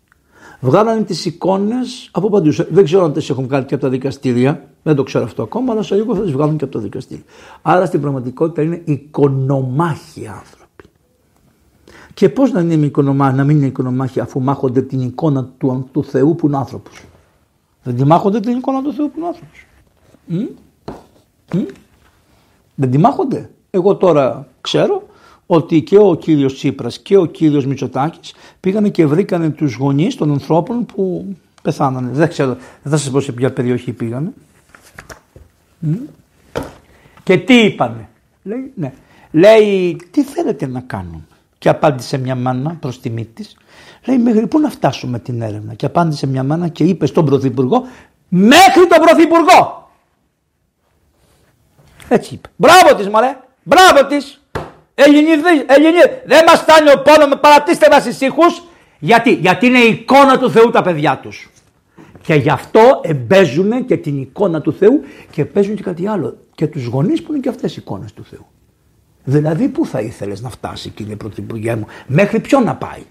[0.60, 2.52] Βγάλανε τις εικόνες από παντού.
[2.70, 5.72] Δεν ξέρω αν τις έχουν βγάλει και από τα δικαστήρια, δεν το ξέρω αυτό ακόμα,
[5.72, 7.24] αλλά σε λίγο θα τις βγάλουν και από τα δικαστήρια.
[7.62, 10.84] Άρα στην πραγματικότητα είναι οικονομάχοι άνθρωποι.
[12.14, 16.34] Και πώς να, είναι να μην είναι οικονομάχοι αφού μάχονται την εικόνα του, του Θεού
[16.34, 17.04] που είναι άνθρωπος.
[17.84, 19.66] Δεν τη μάχονται την εικόνα του Θεού που είναι άνθρωπος.
[22.74, 23.50] Δεν τη μάχονται.
[23.70, 25.06] Εγώ τώρα ξέρω
[25.46, 30.30] ότι και ο κύριος Τσίπρας και ο κύριος Μητσοτάκης πήγανε και βρήκανε τους γονείς των
[30.32, 32.10] ανθρώπων που πεθάνανε.
[32.12, 34.32] Δεν ξέρω, δεν θα σας πω σε ποια περιοχή πήγανε.
[37.22, 38.08] Και τι είπανε.
[38.42, 38.92] Λέει, ναι.
[39.30, 41.26] Λέει, τι θέλετε να κάνουμε;
[41.58, 43.56] Και απάντησε μια μάνα προς τιμή της,
[44.06, 47.86] Λέει μέχρι πού να φτάσουμε την έρευνα; Και απάντησε μια μάνα και είπε στον Πρωθυπουργό
[48.28, 49.88] μέχρι τον Πρωθυπουργό.
[52.08, 52.48] Έτσι είπε.
[52.56, 53.36] Μπράβο της μωρέ.
[53.62, 54.42] Μπράβο της.
[54.94, 55.42] Ελληνίδη,
[56.26, 58.42] Δεν μας φτάνει ο πόνος με παρατήστε μας ησύχου.
[58.98, 61.50] Γιατί, γιατί είναι η εικόνα του Θεού τα παιδιά τους.
[62.22, 66.36] Και γι' αυτό εμπέζουν και την εικόνα του Θεού και παίζουν και κάτι άλλο.
[66.54, 68.46] Και τους γονείς που είναι και αυτές οι εικόνες του Θεού.
[69.24, 73.02] Δηλαδή, πού θα ήθελες να φτάσει, κύριε Πρωθυπουργέ μου, μέχρι ποιο να πάει;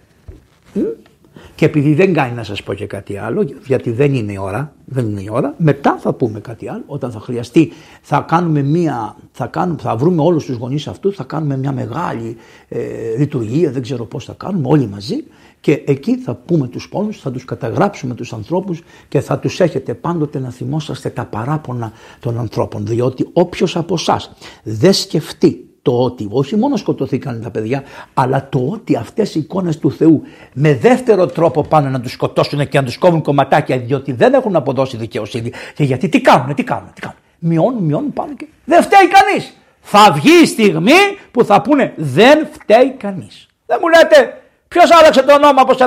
[1.55, 4.73] Και επειδή δεν κάνει να σας πω και κάτι άλλο, γιατί δεν είναι η ώρα,
[4.85, 9.15] δεν είναι η ώρα, μετά θα πούμε κάτι άλλο, όταν θα χρειαστεί, θα κάνουμε μία,
[9.31, 12.35] θα, κάνουμε, θα βρούμε όλους τους γονείς αυτούς, θα κάνουμε μια μεγάλη
[12.67, 12.79] ε,
[13.17, 15.23] λειτουργία, δεν ξέρω πώς θα κάνουμε, όλοι μαζί.
[15.59, 19.93] Και εκεί θα πούμε τους πόνους, θα τους καταγράψουμε τους ανθρώπους και θα τους έχετε
[19.93, 24.31] πάντοτε να θυμόσαστε τα παράπονα των ανθρώπων, διότι όποιος από εσάς
[24.63, 29.79] δεν σκεφτεί το ότι όχι μόνο σκοτωθήκαν τα παιδιά, αλλά το ότι αυτές οι εικόνες
[29.79, 30.21] του Θεού
[30.53, 34.55] με δεύτερο τρόπο πάνε να τους σκοτώσουν και να τους κόβουν κομματάκια διότι δεν έχουν
[34.55, 35.51] αποδώσει δικαιοσύνη.
[35.75, 37.17] Και γιατί τι κάνουν, τι κάνουν, τι κάνουν.
[37.39, 39.57] Μειώνουν, μειώνουν, πάνε και δεν φταίει κανείς.
[39.81, 40.99] Θα βγει η στιγμή
[41.31, 43.47] που θα πούνε δεν φταίει κανείς.
[43.65, 45.85] Δεν μου λέτε ποιος άλλαξε το όνομα από 49,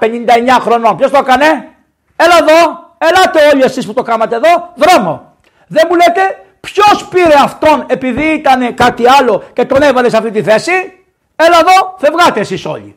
[0.00, 1.68] 59 χρονών, ποιος το έκανε;
[2.16, 2.58] Έλα εδώ,
[2.98, 5.34] ελάτε όλοι εσείς που το κάνατε εδώ, δρόμο.
[5.66, 6.20] Δεν μου λέτε
[6.72, 10.70] Ποιος πήρε αυτόν επειδή ήταν κάτι άλλο και τον έβαλες σε αυτή τη θέση;
[11.36, 12.96] Έλα εδώ, φευγάτε εσείς όλοι.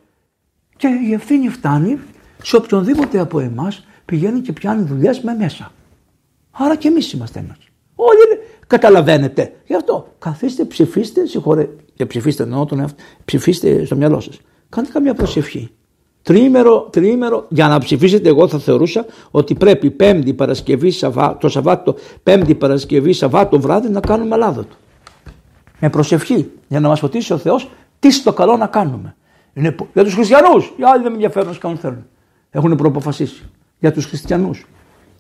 [0.78, 2.00] Και η ευθύνη φτάνει
[2.44, 5.72] σε οποιονδήποτε από εμάς πηγαίνει και πιάνει δουλειές με μέσα.
[6.52, 7.58] Άρα και εμείς είμαστε ένας.
[7.96, 9.54] Όλοι καταλαβαίνετε.
[9.66, 11.70] Γι' αυτό καθίστε, ψηφίστε, συγχωρέ.
[11.94, 14.40] Και ψηφίστε, εννοώ τον εαυτό, ψηφίστε στο μυαλό σας.
[14.70, 15.70] Κάντε καμιά προσευχή.
[16.24, 21.96] Τριήμερο, τριήμερο, για να ψηφίσετε εγώ θα θεωρούσα ότι πρέπει πέμπτη Παρασκευή, Σαββά, το Σαββάτο,
[22.24, 24.76] πέμπτη Παρασκευή, Σαββάτο βράδυ να κάνουμε λάδωτο.
[25.80, 29.16] Με προσευχή, για να μας φωτίσει ο Θεός τι στο καλό να κάνουμε.
[29.54, 32.06] Είναι για τους χριστιανούς, οι άλλοι δεν με ενδιαφέρουν να κάνουν θέλουν.
[32.50, 33.44] Έχουν προποφασίσει.
[33.80, 34.66] Για τους χριστιανούς.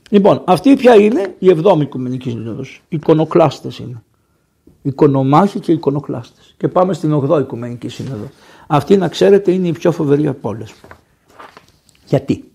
[0.09, 2.81] Λοιπόν, αυτή πια είναι η εβδόμη Οικουμενική Σύνοδος.
[2.89, 4.03] Εικονοκλάστες είναι.
[4.81, 6.55] Οικονομάχοι και εικονοκλάστες.
[6.57, 8.29] Και πάμε στην 8η Οικουμενική Σύνοδο.
[8.67, 10.73] Αυτή να ξέρετε είναι η πιο φοβερή από όλες.
[12.05, 12.51] Γιατί;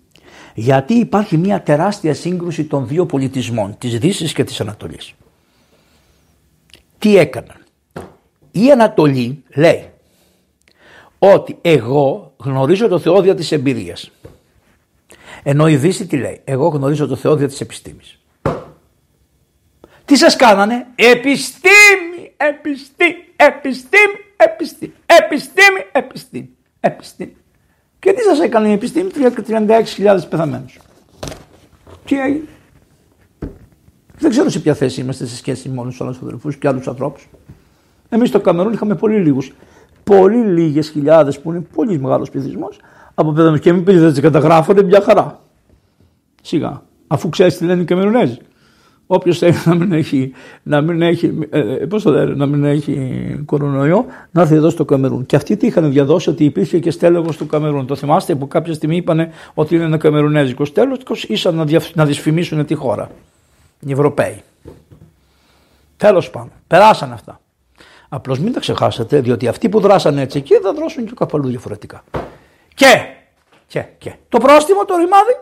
[0.55, 5.14] Γιατί υπάρχει μια τεράστια σύγκρουση των δύο πολιτισμών, της Δύσης και της Ανατολής.
[6.99, 7.64] Τι έκαναν;
[8.51, 9.90] Η Ανατολή λέει
[11.18, 14.11] ότι εγώ γνωρίζω το Θεό δια της εμπειρίας.
[15.42, 18.18] Ενώ η Δύση τι λέει; Εγώ γνωρίζω το Θεό δια της επιστήμης.
[20.05, 27.37] Τι σας κάνανε; Επιστήμη, επιστήμη, επιστήμη, επιστήμη, επιστήμη, επιστήμη, επιστήμη.
[27.98, 30.79] Και τι σας έκανε η επιστήμη 36.000 πεθαμένους.
[32.05, 32.44] Τι έγινε.
[34.18, 36.88] Δεν ξέρω σε ποια θέση είμαστε σε σχέση με όλους τους άλλους αδελφούς και άλλους
[36.88, 37.29] ανθρώπους.
[38.09, 39.53] Εμείς στο Καμερούν είχαμε πολύ λίγους.
[40.05, 42.81] Πολύ λίγες χιλιάδες που είναι πολύ μεγάλος πληθυσμός
[43.14, 43.61] από πεθαμένους.
[43.61, 45.40] Και μην πείτε δεν καταγράφονται μια χαρά.
[46.42, 46.83] Σιγά.
[47.07, 48.38] Αφού ξέρεις τι λένε οι Καμερουνέζοι.
[49.11, 53.42] Όποιος θέλει να μην έχει, να μην έχει, ε, πώς το λένε, να μην έχει
[53.44, 55.27] κορονοϊό, να έρθει εδώ στο Καμερούν.
[55.27, 57.87] Και αυτοί τι είχαν διαδώσει ότι υπήρχε και στέλεχο του Καμερούν.
[57.87, 62.05] Το θυμάστε που κάποια στιγμή είπαν ότι είναι ένα Καμερουνέζικος στέλεχο, ήσαν να, δια, να
[62.05, 63.11] δυσφημίσουν τη χώρα.
[63.81, 64.42] Οι Ευρωπαίοι.
[65.97, 67.40] Τέλος πάντων, περάσαν αυτά.
[68.09, 72.05] Απλώς μην τα ξεχάσετε, διότι αυτοί που δράσαν έτσι εκεί θα δρώσουν και καπαλού διαφορετικά.
[72.75, 73.07] Και,
[73.66, 74.14] και, και.
[74.29, 75.33] Το πρόστιμο το ρημάδι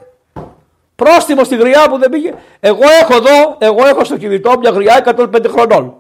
[0.97, 2.35] Πρόστιμο στη γριά που δεν πήγε.
[2.61, 5.95] Εγώ έχω εδώ, εγώ έχω στο κινητό μια γριά 105 χρονών.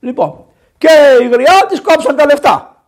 [0.00, 0.44] Λοιπόν,
[0.78, 0.88] και
[1.22, 2.82] η γριά της κόψαν τα λεφτά.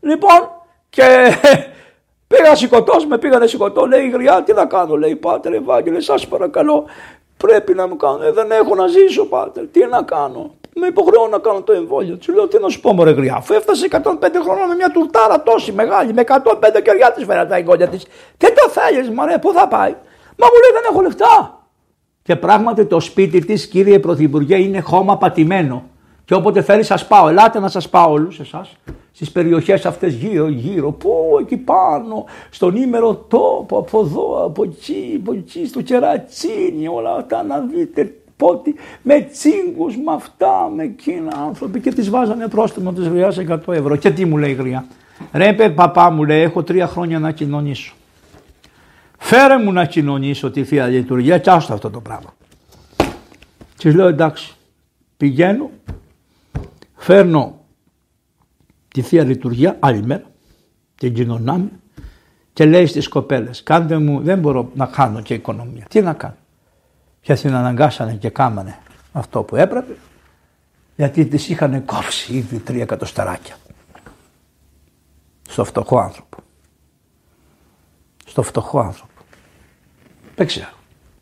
[0.00, 0.50] Λοιπόν,
[0.88, 1.02] και
[2.28, 6.26] πήγα σηκωτό, με πήγανε σηκωτό, λέει η γριά, τι να κάνω, λέει Πάτερ Ευάγγελε, σας
[6.26, 6.84] παρακαλώ,
[7.36, 10.54] πρέπει να μου κάνω, ε, δεν έχω να ζήσω, Πάτερ, τι να κάνω.
[10.78, 12.16] Με υποχρεώνω να κάνω το εμβόλιο.
[12.16, 15.42] Τους λέω τι να σου πω, Μωρέ Γριά, αφού έφτασε 105 χρόνια με μια τουρτάρα
[15.42, 18.06] τόση μεγάλη, με 105 κεριά της φέρα τα εγγόνια της.
[18.36, 19.94] Τι το θέλεις, Μωρέ, πού θα πάει.
[20.36, 21.60] Μα μου λέει δεν έχω λεφτά.
[22.22, 25.84] Και πράγματι το σπίτι της κύριε Πρωθυπουργέ είναι χώμα πατημένο.
[26.24, 28.76] Και όποτε θέλει σας πάω, ελάτε να σας πάω όλους εσάς
[29.16, 35.20] στις περιοχές αυτές γύρω γύρω, πού εκεί πάνω, στον ήμερο τόπο, από εδώ, από εκεί,
[35.20, 41.32] από εκεί, στο κερατσίνι, όλα αυτά να δείτε πότι, με τσίγκους, με αυτά, με εκείνα
[41.46, 43.96] άνθρωποι και τις βάζανε πρόστιμο της γριάς 100 ευρώ.
[43.96, 44.84] Και τι μου λέει η γριά.
[45.32, 47.94] Ρε παπά μου λέει έχω τρία χρόνια να κοινωνήσω.
[49.18, 52.34] Φέρε μου να κοινωνήσω τη Θεία Λειτουργία και άστα αυτό το πράγμα.
[53.76, 54.54] Και λέω εντάξει,
[55.16, 55.70] πηγαίνω,
[56.96, 57.64] φέρνω
[58.88, 60.30] τη Θεία Λειτουργία άλλη μέρα,
[60.94, 61.70] την κοινωνάμε
[62.52, 65.84] και λέει στις κοπέλες, κάντε μου, δεν μπορώ να κάνω και οικονομία.
[65.88, 66.36] Τι να κάνω.
[67.20, 68.78] Και την αναγκάσανε και κάμανε
[69.12, 69.96] αυτό που έπρεπε,
[70.96, 73.56] γιατί τις είχαν κόψει ήδη τρία εκατοσταράκια
[75.48, 76.35] στο φτωχό άνθρωπο
[78.36, 79.12] στο φτωχό άνθρωπο.
[80.36, 80.68] Δεν ξέρω.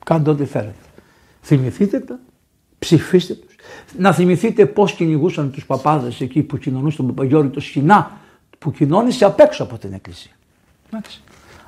[0.04, 0.74] Κάντε ό,τι θέλετε.
[1.42, 2.18] Θυμηθείτε τα,
[2.78, 3.54] ψηφίστε τους.
[3.98, 8.18] Να θυμηθείτε πώς κυνηγούσαν τους παπάδες εκεί που κοινωνούσαν τον Παπαγιώρη το σκηνά
[8.58, 10.32] που κοινώνησε απ' έξω από την εκκλησία.
[10.90, 11.22] Εντάξει.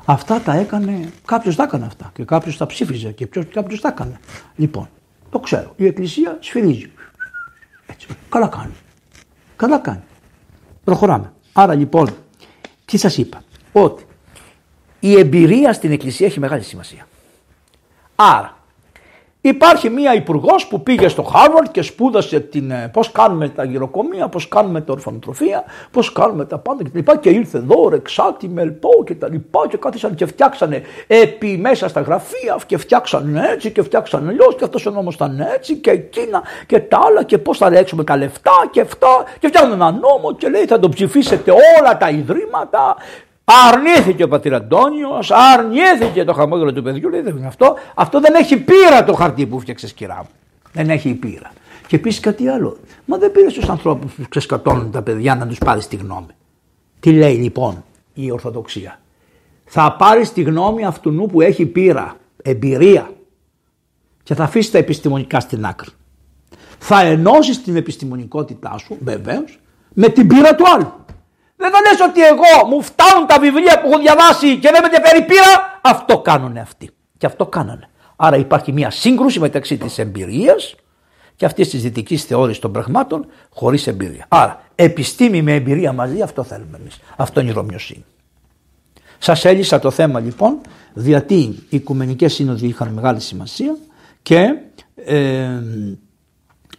[0.04, 4.20] Αυτά τα έκανε, κάποιος τα έκανε αυτά και κάποιος τα ψήφιζε και κάποιος τα έκανε.
[4.56, 4.88] Λοιπόν,
[5.30, 5.72] το ξέρω.
[5.76, 6.90] Η εκκλησία σφυρίζει.
[7.87, 8.09] Έτσι.
[8.28, 8.74] Καλά κάνει.
[9.56, 10.02] Καλά κάνει.
[10.85, 11.32] Προχωράμε.
[11.52, 12.09] Άρα λοιπόν,
[12.85, 14.06] τι σας είπα; Ότι
[15.11, 17.07] η εμπειρία στην εκκλησία έχει μεγάλη σημασία.
[18.14, 18.57] Άρα
[19.49, 24.29] Υπάρχει μία υπουργός που πήγε στο Χάρβαρντ και σπούδασε την, ε, πώς κάνουμε τα γυροκομεία,
[24.29, 26.99] πώς κάνουμε τα ορφανοτροφία, πώς κάνουμε τα πάντα κτλ.
[26.99, 31.88] Και, και ήρθε εδώ ρεξάτη, μελπό και τα λοιπά και κάθισαν και φτιάξανε επί μέσα
[31.88, 35.90] στα γραφεία και φτιάξανε έτσι και φτιάξανε αλλιώς και αυτός ο νόμος ήταν έτσι και
[35.90, 39.90] εκείνα και τα άλλα και πώς θα λέξουμε τα λεφτά και αυτά και φτιάχνουν ένα
[39.90, 42.97] νόμο και λέει θα το ψηφίσετε όλα τα ιδρύματα
[43.48, 47.09] Αρνήθηκε ο πατήρ Αντώνιος, αρνήθηκε το χαμόγελο του παιδιού.
[47.09, 47.74] Λέει δεν είναι αυτό.
[47.94, 50.28] Αυτό δεν έχει πείρα το χαρτί που φτιάξε κυρά μου.
[50.72, 51.52] Δεν έχει πείρα.
[51.87, 52.78] Και επίσης κάτι άλλο.
[53.04, 56.35] Μα δεν πήρε στους ανθρώπους που ξεσκατώνουν τα παιδιά να τους πάρει τη γνώμη.
[57.00, 59.00] Τι λέει λοιπόν η Ορθοδοξία;
[59.64, 63.11] Θα πάρεις τη γνώμη αυτού που έχει πείρα, εμπειρία
[64.22, 65.88] και θα αφήσεις τα επιστημονικά στην άκρη.
[66.78, 69.61] Θα ενώσεις την επιστημονικότητά σου βεβαίως
[69.92, 70.92] με την πείρα του άλλου.
[71.57, 74.88] Δεν θα λες ότι εγώ μου φτάνουν τα βιβλία που έχω διαβάσει και δεν με
[74.92, 75.81] ενδιαφέρει πείρα.
[75.83, 76.90] Αυτό κάνουν αυτοί.
[77.19, 77.88] Και αυτό κάνανε.
[78.16, 80.75] Άρα υπάρχει μια σύγκρουση μεταξύ της εμπειρίας
[81.37, 84.25] και αυτής της δυτικής θεώρησης των πραγμάτων χωρίς εμπειρία.
[84.29, 86.99] Άρα, επιστήμη με εμπειρία μαζί, αυτό θέλουμε εμείς.
[87.16, 88.05] Αυτό είναι η Ρωμιοσύνη.
[89.19, 90.61] Σας έλυσα το θέμα λοιπόν,
[90.95, 93.77] γιατί οι Οικουμενικές Σύνοδοι είχαν μεγάλη σημασία
[94.23, 94.55] και
[94.95, 95.49] ε,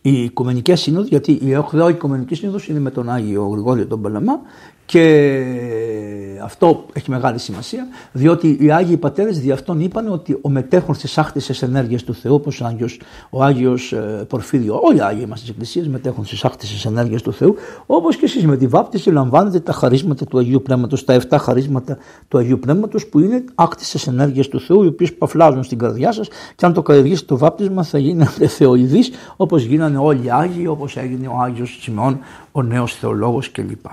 [0.10, 4.42] η Οικουμενική Σύνοδο, γιατί η 8η Οικουμενική Σύνοδο είναι με τον Άγιο Γρηγόριο τον Παλαμά
[4.88, 10.96] και αυτό έχει μεγάλη σημασία, διότι οι Άγιοι Πατέρες δι' αυτόν είπαν ότι ο μετέχων
[10.96, 15.26] στις άκτησες ενέργειες του Θεού, όπως ο Άγιος, ο Άγιος ε, Πορφύριο, όλοι οι Άγιοι
[15.30, 19.10] μας στις εκκλησίες μετέχουν στις άκτησες ενέργειες του Θεού, όπως και εσείς με τη βάπτιση
[19.10, 21.98] λαμβάνετε τα χαρίσματα του Αγίου Πνεύματος, τα 7 χαρίσματα
[22.28, 26.28] του Αγίου Πνεύματος που είναι άκτησες ενέργειες του Θεού, οι οποίες παφλάζουν στην καρδιά σας
[26.56, 30.98] και αν το καλλιεργήσει το βάπτισμα θα γίνετε θεοειδείς όπως γίνανε όλοι οι Άγιοι, όπως
[30.98, 32.20] έγινε ο Άγιος Σιμών,
[32.52, 33.86] ο νέος θεολόγος κλπ.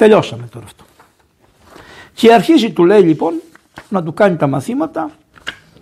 [0.00, 0.84] Τελειώσαμε τώρα αυτό.
[2.14, 3.34] Και αρχίζει του λέει λοιπόν
[3.88, 5.10] να του κάνει τα μαθήματα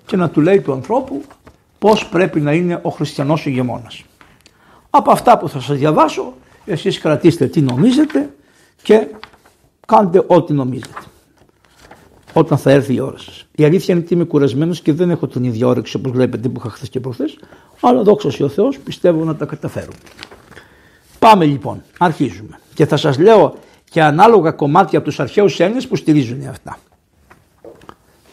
[0.06, 1.22] και να του λέει του ανθρώπου
[1.78, 4.04] πώς πρέπει να είναι ο χριστιανός ηγεμόνας.
[4.90, 8.34] Από αυτά που θα σας διαβάσω εσείς κρατήστε τι νομίζετε
[8.82, 9.06] και
[9.86, 11.02] κάντε ό,τι νομίζετε.
[12.32, 13.46] Όταν θα έρθει η ώρα σας.
[13.54, 16.60] Η αλήθεια είναι ότι είμαι κουρασμένος και δεν έχω την ίδια όρεξη όπως βλέπετε που
[16.60, 17.38] είχα χθες και προχθές,
[17.80, 19.92] αλλά δόξα ο Θεός πιστεύω να τα καταφέρω.
[21.18, 22.60] Πάμε λοιπόν, αρχίζουμε.
[22.74, 23.54] Και θα σας λέω
[23.90, 26.78] και ανάλογα κομμάτια από τους αρχαίους Έλληνες που στηρίζουν αυτά.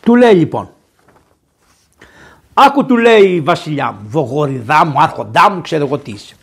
[0.02, 0.70] Του λέει λοιπόν,
[2.58, 6.36] Άκου του λέει η βασιλιά μου, βογοριδά μου, άρχοντά μου, ξέρω εγώ τι είσαι.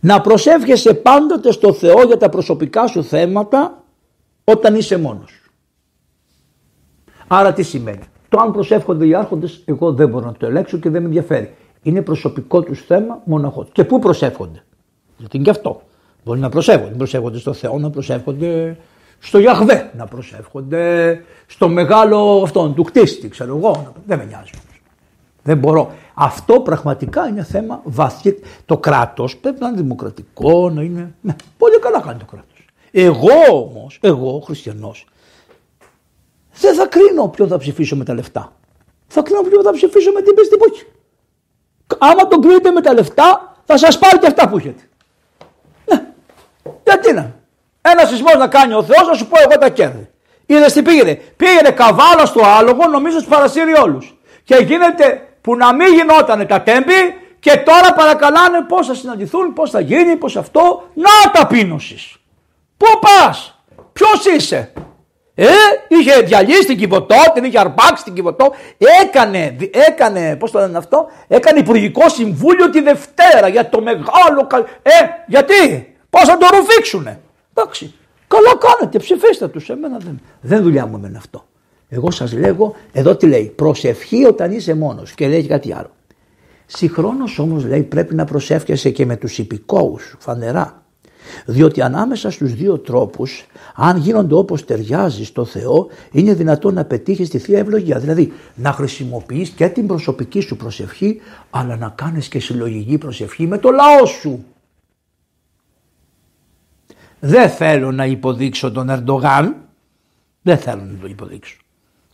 [0.00, 3.82] Να προσεύχεσαι πάντοτε στο Θεό για τα προσωπικά σου θέματα
[4.44, 5.42] όταν είσαι μόνος.
[7.26, 10.90] Άρα τι σημαίνει; Το αν προσεύχονται οι άρχοντες εγώ δεν μπορώ να το ελέγξω και
[10.90, 11.54] δεν με ενδιαφέρει.
[11.82, 13.68] Είναι προσωπικό τους θέμα μοναχός.
[13.72, 14.64] Και πού προσεύχονται;
[15.16, 15.82] Γιατί είναι και αυτό.
[16.24, 16.94] Μπορεί να προσεύχονται.
[16.94, 18.76] Προσεύχονται στο Θεό, να προσεύχονται
[19.18, 23.92] στο Γιαχβέ, να προσεύχονται στο μεγάλο αυτόν του κτίστη, ξέρω εγώ.
[24.06, 24.50] Δεν με νοιάζει.
[25.42, 25.92] Δεν μπορώ.
[26.14, 28.40] Αυτό πραγματικά είναι θέμα βαθύ.
[28.64, 31.14] Το κράτος πρέπει να είναι δημοκρατικό, να είναι.
[31.20, 32.64] Ναι, πολύ καλά κάνει το κράτος.
[32.90, 35.06] Εγώ όμως, εγώ χριστιανός,
[36.60, 38.52] δεν θα κρίνω ποιον θα ψηφίσω με τα λεφτά.
[39.06, 40.86] Θα κρίνω ποιον θα ψηφίσω με την πίστη που έχει.
[41.98, 44.82] Άμα τον κρίνετε με τα λεφτά, θα σας πάρει και αυτά που έχετε.
[46.84, 46.92] Ναι.
[46.92, 47.34] Γιατί να;
[47.82, 50.10] Ένας σεισμός να κάνει ο Θεός, να σου πω εγώ τα κέρδη.
[50.46, 54.18] Είδες τι πήγαινε; Πήγαινε καβάλα στο άλογο, νομίζω τους παρασύρει όλους.
[54.44, 59.70] Και γίνεται που να μην γινόταν τα τέμπη και τώρα παρακαλάνε πώς θα συναντηθούν, πώς
[59.70, 60.88] θα γίνει, πώς αυτό.
[60.94, 61.96] Να ταπείνωση.
[62.76, 63.62] Πού πας,
[63.92, 64.72] ποιος είσαι;
[65.34, 65.46] Ε,
[65.88, 68.54] είχε διαλύσει την Κιβωτό, την είχε αρπάξει την Κιβωτό,
[69.02, 74.46] έκανε, έκανε, πώς το λένε αυτό, έκανε υπουργικό συμβούλιο τη Δευτέρα για το μεγάλο,
[74.82, 74.90] ε,
[75.26, 77.20] γιατί, πώς θα το ρουφήξουνε.
[77.54, 77.94] Εντάξει,
[78.26, 81.44] καλά κάνετε, ψηφίστε τους, εμένα δεν, δεν δουλειά μου εμένα αυτό.
[81.88, 85.90] Εγώ σας λέγω, εδώ τι λέει, προσευχή όταν είσαι μόνος και λέει κάτι άλλο.
[86.66, 90.82] Συγχρόνως όμως λέει πρέπει να προσεύχεσαι και με τους υπηκόους φανερά.
[91.46, 97.28] Διότι ανάμεσα στους δύο τρόπους, αν γίνονται όπως ταιριάζει στο Θεό, είναι δυνατόν να πετύχεις
[97.28, 97.98] τη Θεία Ευλογία.
[97.98, 101.20] Δηλαδή να χρησιμοποιείς και την προσωπική σου προσευχή,
[101.50, 104.44] αλλά να κάνεις και συλλογική προσευχή με το λαό σου.
[107.20, 109.56] Δεν θέλω να υποδείξω τον Ερντογάν,
[110.42, 111.56] δεν θέλω να το υποδείξω.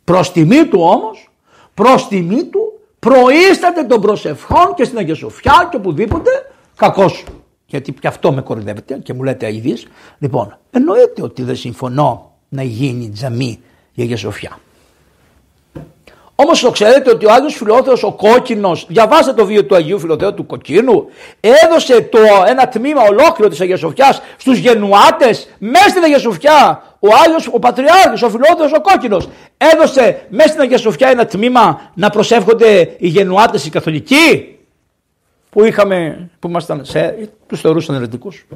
[0.05, 1.31] Προς τιμή του όμως,
[1.75, 6.31] προς τιμή του, προείσταται των προσευχών και στην Αγία Σοφιά και οπουδήποτε
[6.77, 7.25] κακός
[7.67, 9.87] γιατί και αυτό με κορυδεύετε και μου λέτε αηδείς.
[10.19, 13.61] Λοιπόν, εννοείται ότι δεν συμφωνώ να γίνει τζαμί
[13.93, 14.59] για Αγία Σοφιά.
[16.39, 20.35] Όμως το ξέρετε ότι ο Άγιος Φιλόθεος ο κόκκινος, διαβάστε το βίο του Αγίου Φιλοθέου
[20.35, 21.07] του Κοκκίνου,
[21.41, 22.19] έδωσε το
[22.49, 26.83] ένα τμήμα ολόκληρο της Αγίας Σοφιάς στους γενουάτες μέσα στην Αγία Σοφιά.
[26.99, 31.91] Ο Άγιος, ο Πατριάρχης, ο Φιλόθεος ο κόκκινος έδωσε μέσα στην Αγία Σοφιά ένα τμήμα
[31.95, 34.57] να προσεύχονται οι γενουάτες οι καθολικοί
[35.51, 38.47] που είχαμε, που ήμασταν σε, τους θεωρούσαν ερετικούς.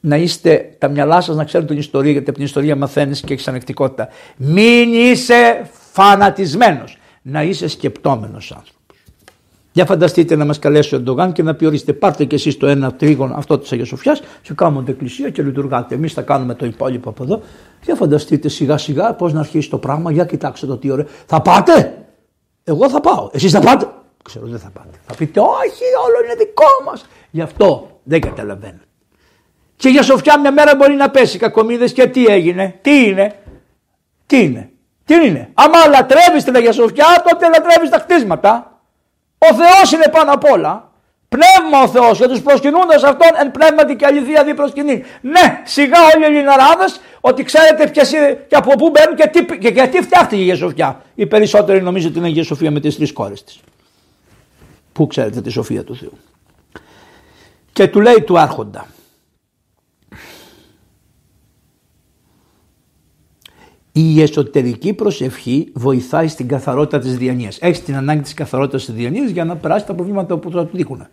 [0.00, 3.32] Να είστε τα μυαλά σας να ξέρουν την ιστορία, γιατί από την ιστορία μαθαίνεις και
[3.32, 4.08] έχεις ανεκτικότητα.
[4.36, 8.74] Μην είσαι φανατισμένος, να είσαι σκεπτόμενος άνθρωπος.
[9.72, 12.66] Για φανταστείτε να μας καλέσει ο Εντογάν και να πει ορίστε πάρτε και εσείς το
[12.66, 15.94] ένα τρίγωνο αυτό της Αγίας Σοφιάς και κάνουμε εκκλησία και λειτουργάτε.
[15.94, 17.42] Εμείς θα κάνουμε το υπόλοιπο από εδώ.
[17.82, 20.12] Για φανταστείτε σιγά σιγά πώς να αρχίσει το πράγμα.
[20.12, 21.06] Για κοιτάξτε το τι ωραία.
[21.26, 22.06] Θα πάτε;
[22.64, 23.30] Εγώ θα πάω.
[23.32, 23.88] Εσείς θα πάτε;
[24.22, 24.98] Ξέρω δεν θα πάτε.
[25.06, 27.06] Θα πείτε όχι όλο είναι δικό μας.
[27.30, 28.80] Γι' αυτό δεν καταλαβαίνω.
[29.76, 33.34] Και για σοφιά μια μέρα μπορεί να πέσει κακομίδες και τι έγινε; Τι είναι;
[34.26, 34.70] Τι είναι;
[35.06, 38.80] Τι είναι; Άμα λατρεύεις την Αγία Σοφιά τότε λατρεύεις τα κτίσματα.
[39.38, 40.90] Ο Θεός είναι πάνω απ' όλα.
[41.28, 45.04] Πνεύμα ο Θεός για τους προσκυνούντες αυτόν εν πνεύματι και αληθεία δι προσκυνεί.
[45.20, 49.58] Ναι, σιγά όλοι οι Ελληναράδες ότι ξέρετε ποιες είναι και από πού μπαίνουν και, τι,
[49.58, 51.02] και γιατί φτιάχτηκε η Αγία Σοφιά.
[51.14, 53.60] Οι περισσότεροι νομίζουν ότι είναι η Αγία Σοφία με τις τρεις κόρες της.
[54.92, 56.18] Πού ξέρετε τη σοφία του Θεού.
[57.72, 58.86] Και του λέει του άρχοντα.
[63.98, 67.58] Η εσωτερική προσευχή βοηθάει στην καθαρότητα της διανοίας.
[67.60, 70.76] Έχει την ανάγκη της καθαρότητας της διανοίας για να περάσει τα προβλήματα που θα του
[70.76, 71.06] δείχνουν.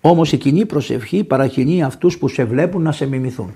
[0.00, 3.54] Όμως η κοινή προσευχή παραχυνεί αυτούς που σε βλέπουν να σε μιμηθούν.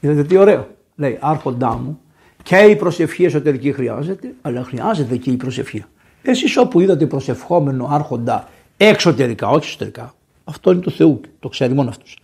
[0.00, 0.68] Είδατε τι ωραίο.
[0.96, 2.00] Λέει άρχοντά μου
[2.42, 5.84] και η προσευχή εσωτερική χρειάζεται αλλά χρειάζεται και η προσευχή.
[6.22, 10.14] Εσείς όπου είδατε προσευχόμενο άρχοντα εξωτερικά, όχι εσωτερικά,
[10.44, 12.18] αυτό είναι του Θεού, το ξέρει μόνο αυτός.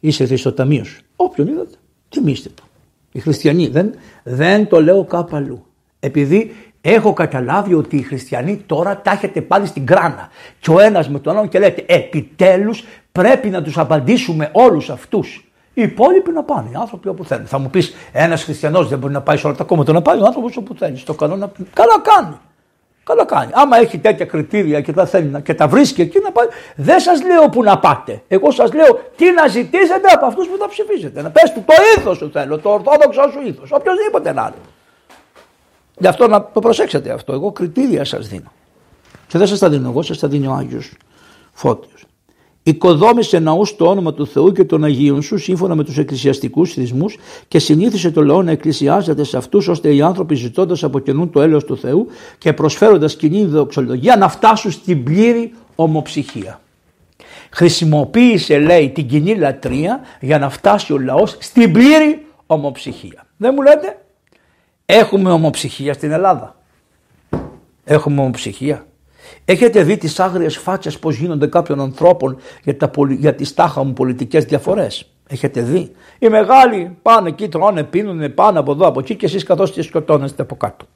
[0.00, 1.02] Είσαι στο ταμείο σου.
[1.16, 1.76] Όποιον είδατε,
[2.08, 2.62] τιμήστε το.
[3.12, 5.64] Οι χριστιανοί δεν, δεν το λέω κάπου αλλού.
[6.00, 10.28] Επειδή έχω καταλάβει ότι οι χριστιανοί τώρα τα έχετε πάλι στην κράνα.
[10.60, 15.44] Και ο ένας με τον άλλον και λέτε επιτέλους πρέπει να τους απαντήσουμε όλους αυτούς.
[15.74, 17.46] Οι υπόλοιποι να πάνε, οι άνθρωποι όπου θέλουν.
[17.46, 20.20] Θα μου πεις: Ένας χριστιανός δεν μπορεί να πάει σε όλα τα κόμματα, να πάει
[20.20, 20.96] ο άνθρωπος όπου θέλει.
[20.96, 21.52] Στο κανόνα.
[21.72, 22.36] Καλά κάνει.
[23.10, 23.50] Καλά κάνει.
[23.54, 26.46] Άμα έχει τέτοια κριτήρια και τα θέλει να, και τα βρίσκει εκεί να πάει,
[26.76, 28.22] δεν σας λέω που να πάτε.
[28.28, 31.22] Εγώ σας λέω τι να ζητήσετε από αυτούς που θα ψηφίσετε.
[31.22, 33.72] Να πες του το ήθος σου θέλω, το ορθόδοξο σου ήθος.
[33.72, 34.66] Οποιοδήποτε να είναι.
[35.98, 37.32] Γι' αυτό να το προσέξετε αυτό.
[37.32, 38.52] Εγώ κριτήρια σας δίνω.
[39.26, 40.92] Και δεν σας τα δίνω εγώ, σας τα δίνει ο Άγιος
[41.52, 42.04] Φώτιος.
[42.62, 47.06] Οικοδόμησε ναούς στο όνομα του Θεού και των Αγίων σου σύμφωνα με τους εκκλησιαστικούς θυσμού
[47.48, 51.42] και συνήθισε το λαό να εκκλησιάζεται σε αυτούς ώστε οι άνθρωποι ζητώντας από καινούν το
[51.42, 52.06] έλεος του Θεού
[52.38, 56.60] και προσφέροντας κοινή δοξολογία να φτάσουν στην πλήρη ομοψυχία.
[57.50, 63.26] Χρησιμοποίησε λέει την κοινή λατρεία για να φτάσει ο λαός στην πλήρη ομοψυχία.
[63.36, 63.98] Δεν μου λέτε;
[64.92, 66.56] Έχουμε ομοψυχία στην Ελλάδα.
[67.84, 68.86] Έχουμε ομοψυχία.
[69.44, 73.92] Έχετε δει τις άγριες φάτσες πως γίνονται κάποιων ανθρώπων για, τα, για τις τάχα μου
[73.92, 79.14] πολιτικές διαφορές; Έχετε δει; Οι μεγάλοι πάνε εκεί, τρώνε, πίνουνε, πάνε από εδώ, από εκεί
[79.16, 80.86] και εσείς καθώς τις σκοτώνεστε από κάτω.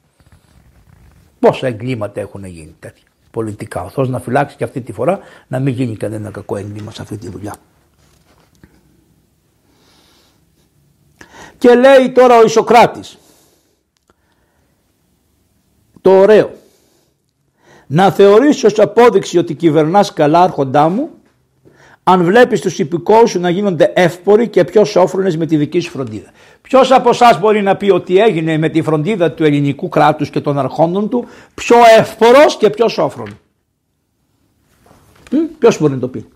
[1.39, 5.59] Πόσα εγκλήματα έχουν γίνει τέτοια πολιτικά; Ο Θεός να φυλάξει και αυτή τη φορά να
[5.59, 7.55] μην γίνει κανένα κακό έγκλημα σε αυτή τη δουλειά.
[11.57, 13.17] Και λέει τώρα ο Ισοκράτης,
[16.01, 16.53] το ωραίο,
[17.87, 21.09] να θεωρήσεις ως απόδειξη ότι κυβερνάς καλά άρχοντά μου
[22.07, 25.91] αν βλέπεις τους υπηκόους σου να γίνονται εύποροι και πιο σόφρονες με τη δική σου
[25.91, 26.29] φροντίδα.
[26.61, 30.39] Ποιος από εσάς μπορεί να πει ότι έγινε με τη φροντίδα του ελληνικού κράτους και
[30.39, 33.39] των αρχόντων του πιο εύπορος και πιο σόφρον;
[35.59, 36.27] Ποιος μπορεί να το πει;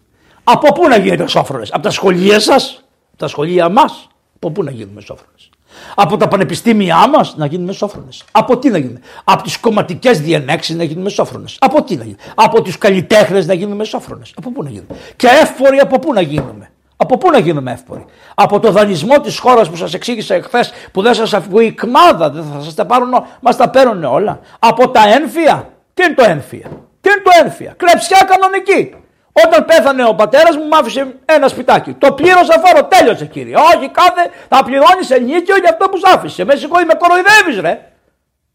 [0.44, 2.84] Από πού να γίνετε σόφρονες, από τα σχολεία σας,
[3.18, 5.50] τα σχολεία μας, από πού να γίνουμε σόφρονες;
[5.96, 8.24] Από τα πανεπιστήμια μας να γίνουμε σόφρονες.
[8.32, 9.00] Από τι να γίνουμε.
[9.24, 11.58] Από τις κομματικές διενέξεις να γίνουμε σόφρονες.
[11.60, 12.22] Από τι να γίνουμε.
[12.36, 14.34] Από τους καλλιτέχνες να γίνουμε σόφρονες.
[14.36, 14.96] Από πού να γίνουμε.
[15.16, 16.72] Και εύποροι από πού να γίνουμε.
[16.98, 18.06] Από πού να γίνουμε εύποροι.
[18.36, 22.30] Από το δανεισμό της χώρας που σας εξήγησα εχθές που δεν σας αφηγεί η κμάδα,
[22.30, 23.10] δεν θα σας τα πάρουν,
[23.42, 24.40] μας τα παίρνουν όλα.
[24.60, 25.70] Από τα ένφια.
[25.94, 26.70] Τι είναι το ένφια;
[27.02, 28.96] Τι είναι το ένφια; Κλεψιά κανονική.
[29.32, 31.94] Όταν πέθανε ο πατέρας μου, μου άφησε ένα σπιτάκι.
[31.94, 33.56] Το πλήρωσα φόρο, τέλειωσε κύριε.
[33.56, 36.44] Όχι, κάθε θα πληρώνεις ενίκιο για αυτό που σου άφησε.
[36.44, 37.92] Με συγχωρεί, με κοροϊδεύεις, ρε.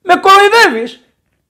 [0.02, 1.00] Με κοροϊδεύεις.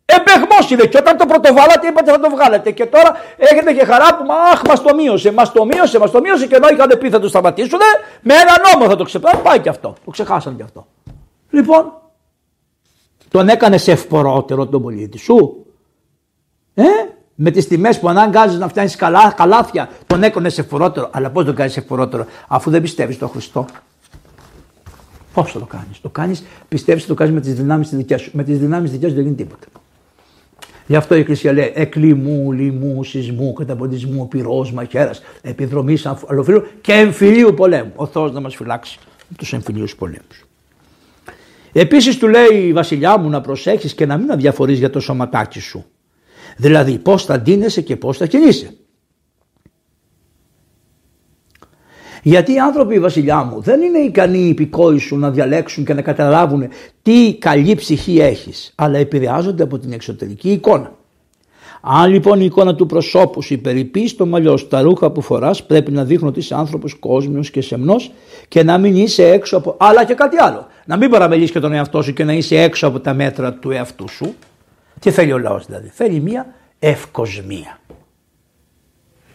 [0.05, 0.87] Εμπεχμό είναι.
[0.87, 2.71] Και όταν το πρωτοβάλατε, είπατε θα το βγάλετε.
[2.71, 6.21] Και τώρα έχετε και χαρά που, αχ, μας το μείωσε, μας το μείωσε, μας το
[6.21, 6.47] μείωσε.
[6.47, 7.81] Και ενώ είχαν πει θα το σταματήσουν,
[8.21, 9.43] με ένα νόμο θα το ξεπεράσουν.
[9.43, 9.95] Πάει και αυτό.
[10.05, 10.87] Το ξεχάσαν και αυτό.
[11.51, 11.93] Λοιπόν,
[13.31, 15.67] τον έκανες ευπορότερο τον πολίτη σου.
[16.75, 16.83] Ε,
[17.35, 21.11] με τις τιμές που αναγκάζει να φτιάξει καλά, καλάθια, τον έκανε σε φορότερο.
[21.13, 23.67] Αλλά πώς τον κάνεις σε φορότερο, αφού δεν πιστεύεις στον Χριστό.
[25.33, 28.31] Πώς θα το κάνεις; Το κάνεις, πιστεύεις ότι το κάνεις με τις δυνάμεις δικέ σου.
[28.35, 29.67] Με τις δυνάμεις δικέ σου δεν γίνει τίποτα.
[30.87, 37.55] Γι' αυτό η Εκκλησία λέει εκλιμού, λιμού, σεισμού, καταποντισμού, πυρός, μαχαίρας, επιδρομής, αλλοφύλου και εμφυλίου
[37.55, 37.93] πολέμου.
[37.97, 38.99] Ο Θεός να μας φυλάξει
[39.37, 40.45] τους εμφυλίους πολέμους.
[41.73, 45.61] Επίσης του λέει η βασιλιά μου να προσέχεις και να μην αδιαφορείς για το σωματάκι
[45.61, 45.85] σου.
[46.57, 48.77] Δηλαδή πώς θα ντύνεσαι και πώς θα κινείσαι.
[52.23, 56.03] Γιατί οι άνθρωποι, βασιλιά μου, δεν είναι ικανοί οι υπηκόοι σου να διαλέξουν και να
[56.03, 56.69] καταλάβουν
[57.03, 60.93] τι καλή ψυχή έχεις, αλλά επηρεάζονται από την εξωτερική εικόνα.
[61.87, 65.91] Αν λοιπόν η εικόνα του προσώπου σου υπερηπεί στο μαλλιό τα ρούχα που φοράς πρέπει
[65.93, 68.13] να δείχνουν ότι είσαι άνθρωπος κόσμιος και σεμνός
[68.49, 69.77] και να μην είσαι έξω από...
[69.79, 70.67] Αλλά και κάτι άλλο.
[70.87, 73.71] Να μην παραμελείς και τον εαυτό σου και να είσαι έξω από τα μέτρα του
[73.71, 74.35] εαυτού σου.
[75.01, 77.79] Τι θέλει ο λαός δηλαδή; Θέλει μια ευκοσμία.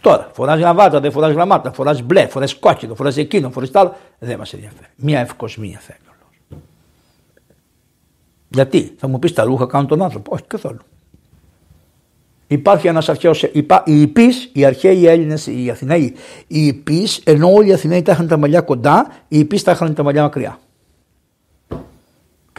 [0.00, 3.96] Τώρα, φοράς γραβάτα, δεν φοράς γραμμάτα, φοράς μπλε, φορά κόκκινο, φορά εκείνο, φορά τ' άλλο.
[4.18, 4.86] Δεν μας ενδιαφέρει.
[4.96, 6.62] Μια ευκοσμία θέλει ο λαός.
[8.48, 10.80] Γιατί, θα μου πεις τα ρούχα κάνουν τον άνθρωπο; Όχι καθόλου.
[12.46, 13.42] Υπάρχει ένας αρχαίος.
[13.42, 16.14] Οι υπείς, οι αρχαίοι Έλληνες, οι Αθηναίοι,
[16.46, 19.94] οι υπείς, ενώ όλοι οι Αθηναίοι τα είχαν τα μαλλιά κοντά, οι υπείς τα είχαν
[19.94, 20.58] τα μαλλιά μακριά.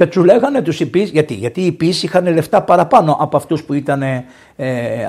[0.02, 3.74] Και τους λέγανε τους υπείς, γιατί, γιατί οι υπείς είχαν λεφτά παραπάνω από αυτούς που
[3.74, 4.26] ήταν ε,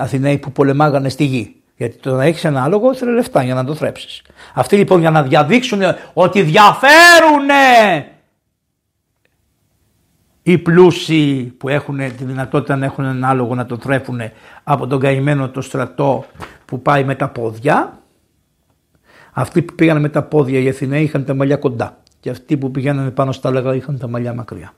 [0.01, 1.57] Αθηναίοι που πολεμάγανε στη γη.
[1.77, 4.23] Γιατί το να έχεις ένα άλογο ήθελε λεφτά για να το θρέψεις.
[4.55, 5.81] Αυτοί λοιπόν για να διαδείξουν
[6.13, 7.49] ότι διαφέρουν
[10.43, 14.21] οι πλούσιοι που έχουν τη δυνατότητα να έχουν ένα άλογο να το θρέφουν
[14.65, 16.25] από τον καημένο το στρατό
[16.65, 17.99] που πάει με τα πόδια.
[19.33, 22.71] Αυτοί που πήγαν με τα πόδια οι Αθηναίοι είχαν τα μαλλιά κοντά και αυτοί που
[22.71, 24.75] πηγαίνανε πάνω στα λέγα είχαν τα μαλλιά μακριά.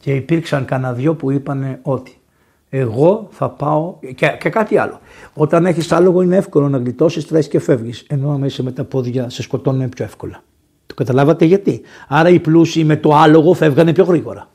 [0.00, 2.20] Και υπήρξαν κανένα δυο που είπαν ότι
[2.68, 5.00] εγώ θα πάω και, και κάτι άλλο.
[5.34, 8.04] Όταν έχεις άλογο είναι εύκολο να γλιτώσεις, τρέχει και φεύγεις.
[8.08, 10.42] Ενώ άμα είσαι με τα πόδια σε σκοτώνουν πιο εύκολα.
[10.86, 14.48] Το καταλάβατε γιατί; Άρα οι πλούσιοι με το άλογο φεύγανε πιο γρήγορα.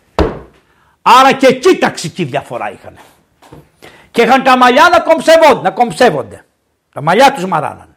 [1.01, 2.93] Άρα και εκεί ταξική διαφορά είχαν.
[4.11, 5.61] Και είχαν τα μαλλιά να κομψεύονται.
[5.61, 6.45] Να κομψεύονται.
[6.93, 7.90] Τα μαλλιά τους μαράναν.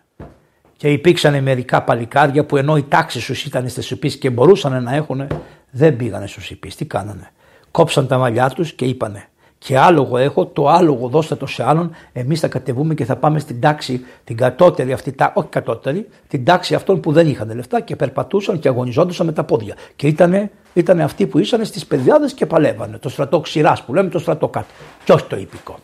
[0.85, 4.95] Και υπήρξαν μερικά παλικάρια που ενώ η τάξη σου ήταν στις υπείς και μπορούσαν να
[4.95, 5.27] έχουν,
[5.71, 6.77] δεν πήγανε στους υπείς.
[6.77, 7.31] Τι κάνανε;
[7.71, 9.29] Κόψαν τα μαλλιά τους και είπανε
[9.59, 13.39] και άλογο έχω, το άλογο δώστε το σε άλλον, εμείς θα κατεβούμε και θα πάμε
[13.39, 17.97] στην τάξη, την κατώτερη αυτή, όχι κατώτερη, την τάξη αυτών που δεν είχαν λεφτά και
[17.97, 19.75] περπατούσαν και αγωνιζόντουσαν με τα πόδια.
[19.97, 22.99] Και ήταν ήτανε αυτοί που ήσαν στις παιδιάδε και παλεύανε.
[22.99, 24.67] Το στρατό ξηράς που λέμε το στρατό κάτω.
[25.05, 25.79] Και όχι το υπηκό.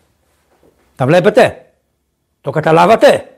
[0.96, 1.66] Τα βλέπετε,
[2.40, 3.29] το καταλάβατε;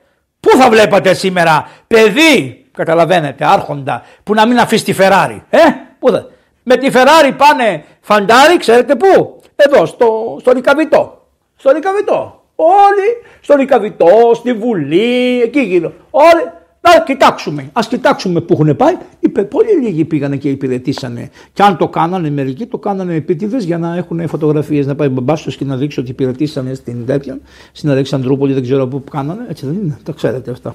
[0.53, 5.42] Πού θα βλέπατε σήμερα παιδί, καταλαβαίνετε, άρχοντα, που να μην αφήσει τη Φεράρι.
[5.50, 5.59] Ε,
[5.98, 6.26] πού θα...
[6.62, 11.26] Με τη Φεράρι πάνε φαντάρι, ξέρετε πού; Εδώ, στο, στο Ρικαβιτό.
[11.57, 12.42] Στο Ρικαβιτό.
[12.55, 15.92] Όλοι στο Ρικαβιτό, στη Βουλή, εκεί γύρω.
[16.11, 16.50] Όλοι
[16.83, 17.70] να κοιτάξουμε.
[17.72, 18.97] Α κοιτάξουμε που έχουν πάει.
[19.20, 21.30] Είπε, πολύ λίγοι πήγανε και υπηρετήσανε.
[21.53, 24.87] Και αν το κάνανε, μερικοί το κάνανε επίτηδες για να έχουν φωτογραφίες.
[24.87, 27.39] Να πάει μπαμπάς και να δείξει ότι υπηρετήσανε στην τέτοια,
[27.72, 29.47] στην Αλεξανδρούπολη, δεν ξέρω πού κάνανε.
[29.49, 29.99] Έτσι δεν είναι.
[30.03, 30.74] Τα ξέρετε αυτά.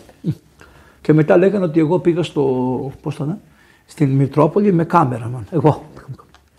[1.01, 2.41] Και μετά λέγανε ότι εγώ πήγα στο.
[3.01, 3.39] Πώς το λένε,
[3.85, 5.43] στην Μητρόπολη με κάμερα.
[5.51, 5.83] Εγώ.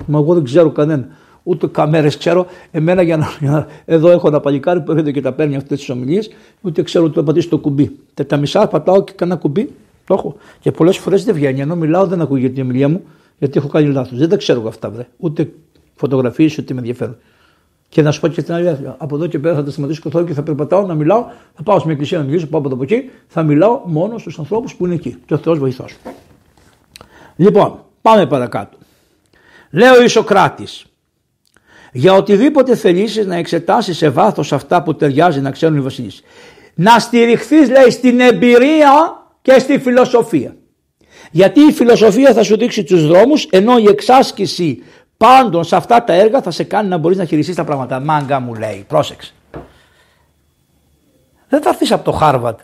[0.06, 1.08] Μα εγώ δεν ξέρω κανένα
[1.48, 2.46] ούτε καμέρες ξέρω.
[2.70, 5.78] Εμένα για να, για να, εδώ έχω ένα παλικάρι που έρχεται και τα παίρνει αυτές
[5.78, 6.30] τις ομιλίες,
[6.60, 7.98] ούτε ξέρω ότι θα πατήσει το κουμπί.
[8.14, 9.74] Τε, τα μισά πατάω και κανένα κουμπί.
[10.04, 10.36] Το έχω.
[10.60, 11.60] Και πολλές φορές δεν βγαίνει.
[11.60, 13.02] Ενώ μιλάω δεν ακούγεται την ομιλία μου,
[13.38, 14.18] γιατί έχω κάνει λάθος.
[14.18, 15.06] Δεν τα ξέρω εγώ αυτά, βρε.
[15.16, 15.52] Ούτε
[15.94, 17.16] φωτογραφίες, ούτε με ενδιαφέρον.
[17.88, 18.94] Και να σου πω και την αλήθεια.
[18.98, 21.24] Από εδώ και πέρα θα τα σταματήσω καθόλου και θα περπατάω να μιλάω.
[21.54, 23.10] Θα πάω στην εκκλησία να μιλήσω, πάω από εδώ εκεί.
[23.26, 25.16] Θα μιλάω μόνο στους ανθρώπους που είναι εκεί.
[25.26, 25.96] Και ο Θεός βοηθός.
[27.36, 28.76] Λοιπόν, πάμε παρακάτω.
[29.70, 30.86] Λέω ο Ισοκράτης,
[31.92, 36.22] για οτιδήποτε θελήσεις να εξετάσεις σε βάθος αυτά που ταιριάζει να ξέρουν οι βασιλείς.
[36.74, 40.56] Να στηριχθείς, λέει, στην εμπειρία και στη φιλοσοφία.
[41.30, 44.82] Γιατί η φιλοσοφία θα σου δείξει τους δρόμους, ενώ η εξάσκηση
[45.16, 48.00] πάντων σε αυτά τα έργα θα σε κάνει να μπορείς να χειριστείς τα πράγματα.
[48.00, 49.32] Μάγκα μου λέει, πρόσεξε.
[51.48, 52.60] Δεν θα έρθεις από το Χάρβατ,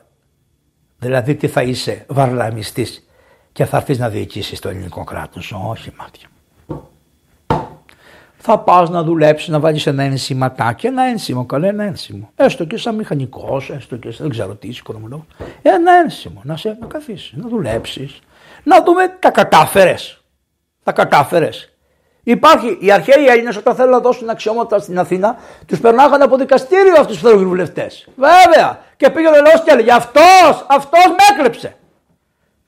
[0.99, 3.09] δηλαδή τι θα είσαι, βαρλαμιστής,
[3.53, 5.55] και θα έρθεις να διοικήσεις το ελληνικό κράτος.
[5.71, 6.29] Όχι, μάτια
[8.47, 12.31] θα πας να δουλέψεις, να βάλεις ένα ενσηματάκι, ένα ένσημο, καλό ένα ένσημο.
[12.37, 15.27] Έστω και σαν μηχανικός, έστω και σαν δεν ξέρω τι, οικονομολόγος.
[15.63, 18.19] Ένα ένσημο, να σε να καθίσεις, να δουλέψεις.
[18.63, 20.25] Να δούμε τα κατάφερες.
[20.83, 21.73] Τα κατάφερες.
[22.23, 25.37] Υπάρχει, οι αρχαίοι Έλληνες όταν θέλουν να δώσουν αξιώματα στην Αθήνα,
[25.67, 28.09] τους περνάγανε από δικαστήριο αυτού τους βουλευτές.
[28.17, 28.79] Βέβαια.
[28.97, 31.77] Και πήγαινε ο λαός και έλεγε Αυτός, αυτός με έκλεψε.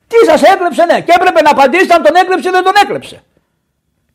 [0.06, 1.00] Τι σας έκλεψε, ναι.
[1.00, 3.22] Και έπρεπε να απαντήσει αν τον έκλεψε ή δεν τον έκλεψε.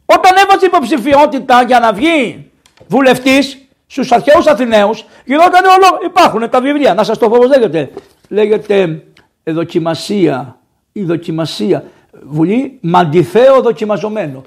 [0.06, 2.52] Όταν έβαζε υποψηφιότητα για να βγει
[2.88, 6.00] βουλευτής στους αρχαίους Αθηναίους, γινόταν όλο.
[6.06, 6.94] Υπάρχουν τα βιβλία.
[6.94, 7.92] Να σας το πω πώς λέγεται.
[8.30, 9.04] Λέγεται
[9.44, 10.60] δοκιμασία.
[10.92, 11.84] Η δοκιμασία.
[12.24, 14.44] Βουλή Μαντιθέο δοκιμαζομένο.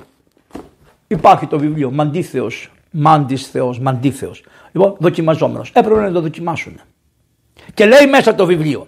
[1.06, 2.46] Υπάρχει το βιβλίο Μαντίθεο.
[2.96, 4.44] Μάντης Θεός, Μαντίθεος.
[4.72, 5.70] Λοιπόν, δοκιμαζόμενος.
[5.74, 6.80] Έπρεπε να το δοκιμάσουν.
[7.74, 8.86] Και λέει μέσα το βιβλίο.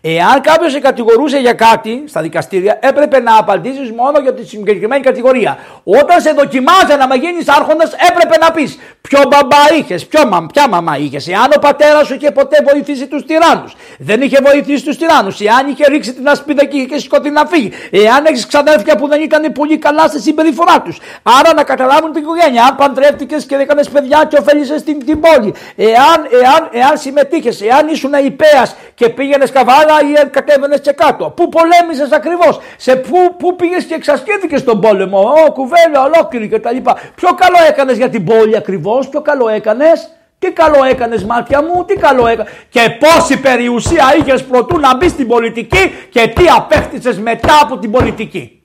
[0.00, 5.02] Εάν κάποιος σε κατηγορούσε για κάτι στα δικαστήρια, έπρεπε να απαντήσεις μόνο για τη συγκεκριμένη
[5.02, 5.58] κατηγορία.
[5.84, 10.06] Όταν σε δοκιμάζανε να γίνεις άρχοντας, έπρεπε να πεις ποιο μπαμπά είχες,
[10.52, 13.76] ποια μαμά είχες, εάν ο πατέρας σου είχε ποτέ βοηθήσει τους τυράννους.
[13.98, 17.72] Δεν είχε βοηθήσει τους τυράννους, εάν είχε ρίξει την ασπίδα και είχε σηκωθεί να φύγει,
[17.90, 20.98] εάν έχεις ξαδέρφια που δεν ήταν πολύ καλά στη συμπεριφορά τους.
[21.22, 25.54] Άρα να καταλάβουν την οικογένεια, αν παντρεύτηκες και έκανες παιδιά και ωφέλησες την, την πόλη,
[25.76, 29.50] εάν, εάν, εάν συμμετείχες, εάν ήσουν υπέας και πήγαινες
[29.86, 31.30] καβάλα ή κατέβαινε και κάτω.
[31.30, 36.76] Πού πολέμησες ακριβώς, σε πού, πού πήγες και εξασκήθηκε στον πόλεμο, ο, κουβέλα ολόκληρη κτλ.
[37.14, 40.08] Ποιο καλό έκανες για την πόλη ακριβώς, ποιο καλό έκανες;
[40.38, 45.10] Τι καλό έκανες, μάτια μου, τι καλό έκανες; Και πόση περιουσία είχες προτού να μπεις
[45.10, 48.62] στην πολιτική και τι απέκτησες μετά από την πολιτική;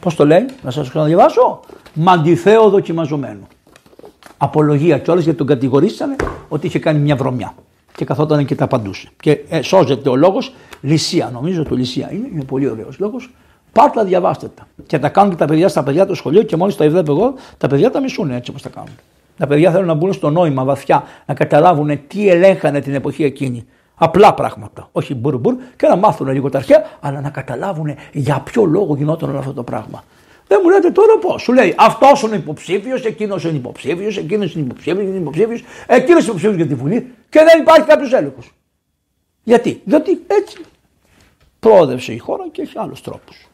[0.00, 1.60] Πώς το λέει, να σας ξαναδιαβάσω.
[1.92, 3.46] Μαντιθέο δοκιμαζομένο.
[4.38, 6.16] Απολογία κιόλας γιατί τον κατηγορήσανε
[6.48, 7.54] ότι είχε κάνει μια βρωμιά
[7.98, 9.08] και καθόταν και τα απαντούσε.
[9.20, 13.30] Και ε, σώζεται ο λόγος Λυσία, νομίζω το Λυσία είναι, είναι πολύ ωραίος λόγος.
[13.72, 14.66] Πάρτε τα, διαβάστε τα.
[14.86, 17.34] Και τα κάνουν και τα παιδιά στα παιδιά του σχολείου και μόλις τα βλέπω εγώ,
[17.58, 18.90] τα παιδιά τα μισούν έτσι όπως τα κάνουν.
[19.36, 23.66] Τα παιδιά θέλουν να μπουν στο νόημα βαθιά, να καταλάβουν τι ελέγχανε την εποχή εκείνη.
[23.94, 24.88] Απλά πράγματα.
[24.92, 25.40] Όχι μπουρ
[25.76, 29.52] και να μάθουν λίγο τα αρχαία, αλλά να καταλάβουν για ποιο λόγο γινόταν όλο αυτό
[29.52, 30.04] το πράγμα.
[30.48, 34.64] Δεν μου λέτε τώρα πώς; Σου λέει αυτός είναι υποψήφιος, εκείνος είναι υποψήφιος, εκείνος είναι
[34.64, 38.52] υποψήφιος, είναι υποψήφιος, εκείνος είναι υποψήφιος για τη Βουλή και δεν υπάρχει κάποιος έλεγχος.
[39.42, 40.58] Γιατί, διότι έτσι
[41.60, 43.48] πρόοδευσε η χώρα και έχει άλλους τρόπους.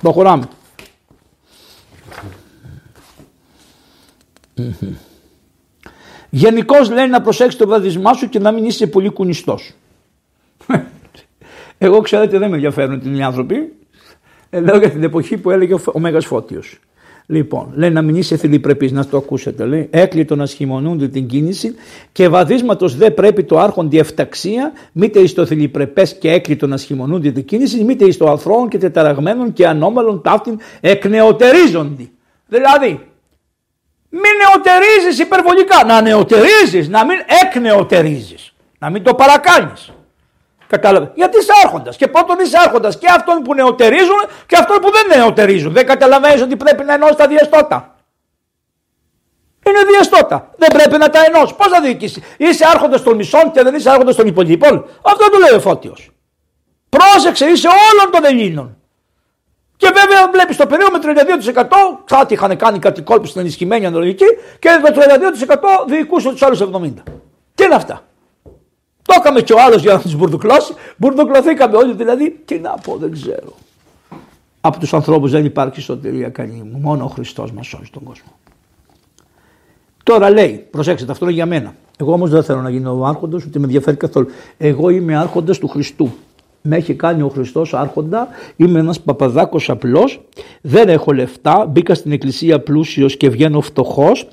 [0.00, 0.48] Προχωράμε.
[6.30, 9.72] Γενικώς λέει να προσέξεις το βαδισμά σου και να μην είσαι πολύ κουνιστός.
[11.78, 13.72] Εγώ ξέρετε δεν με ενδιαφέρουν οι άνθρωποι.
[14.54, 16.78] Ε, λέω για την εποχή που έλεγε ο Μέγας Φώτιος.
[17.26, 19.64] Λοιπόν, λέει να μην είσαι θηλυπρεπής, να το ακούσετε.
[19.64, 21.74] Λέει, έκλειτο να σχημονούνται την κίνηση
[22.12, 27.30] και βαδίσματος δεν πρέπει το άρχοντι εφταξία, μήτε εις το θηλυπρεπές και έκλειτο να σχημονούνται
[27.30, 32.10] την κίνηση, μήτε εις το αθρώων και τεταραγμένων και ανώμαλων ταύτην εκνεωτερίζονται.
[32.46, 33.00] Δηλαδή,
[34.08, 38.36] μην νεωτερίζει υπερβολικά, να νεωτερίζει, να μην εκνεωτερίζει,
[38.78, 39.92] να μην το παρακάνεις.
[40.72, 41.10] Κατάλαβε.
[41.14, 41.96] Γιατί είσαι άρχοντας.
[41.96, 45.72] Και πρώτον είσαι άρχοντας και αυτόν που νεοτερίζουν και αυτόν που δεν νεοτερίζουν.
[45.72, 47.94] Δεν καταλαβαίνεις ότι πρέπει να ενώσει τα διαστότα.
[49.66, 50.50] Είναι διαστότα.
[50.56, 51.54] Δεν πρέπει να τα ενώσει.
[51.54, 52.22] Πώς θα διοικήσεις.
[52.36, 54.86] Είσαι άρχοντας των μισών και δεν είσαι άρχοντας των υπολείπων.
[55.02, 56.10] Αυτό το λέει ο Φώτιος.
[56.88, 58.76] Πρόσεξε, είσαι όλων των Ελλήνων.
[59.76, 61.04] Και βέβαια βλέπεις το περίοδο με 32%
[62.04, 64.26] κάτι είχαν κάνει κάτι κόλπη στην ενισχυμένη αναλογική
[64.58, 64.98] και με 32%
[65.88, 66.92] διοικούσε τους άλλους 70%.
[67.54, 68.02] Τι είναι αυτά.
[69.02, 70.74] Το έκαμε και ο άλλος για να τους μπουρδουκλώσει.
[70.96, 72.40] Μπουρδουκλωθήκαμε όλοι δηλαδή.
[72.44, 73.52] Τι να πω, δεν ξέρω.
[74.60, 76.78] Από τους ανθρώπους δεν υπάρχει σωτηρία καλή μου.
[76.80, 78.32] Μόνο ο Χριστός μας σώζει τον κόσμο.
[80.02, 81.74] Τώρα λέει, προσέξτε, αυτό είναι για μένα.
[81.96, 84.26] Εγώ όμως δεν θέλω να γίνω ο άρχοντας, ούτε με ενδιαφέρει καθόλου.
[84.58, 86.12] Εγώ είμαι άρχοντας του Χριστού.
[86.62, 90.20] Με έχει κάνει ο Χριστός άρχοντα, είμαι ένας παπαδάκος απλός,
[90.60, 94.28] δεν έχω λεφτά, μπήκα στην εκκλησία πλούσιος και βγαίνω φτωχός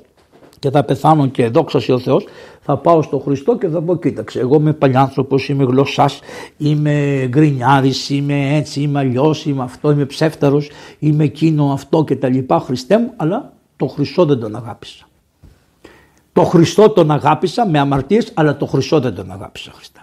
[0.60, 2.26] και θα πεθάνω και δόξα ο Θεός,
[2.60, 6.20] θα πάω στο Χριστό και θα πω κοίταξε εγώ είμαι παλιάνθρωπος, είμαι γλωσσάς,
[6.56, 12.28] είμαι γκρινιάρης, είμαι έτσι, είμαι αλλιώς, είμαι αυτό, είμαι ψεύταρος, είμαι εκείνο αυτό και τα
[12.28, 15.04] λοιπά Χριστέ μου, αλλά το Χριστό δεν τον αγάπησα.
[16.32, 20.00] Το Χριστό τον αγάπησα με αμαρτίες, αλλά το Χριστό δεν τον αγάπησα Χριστέ.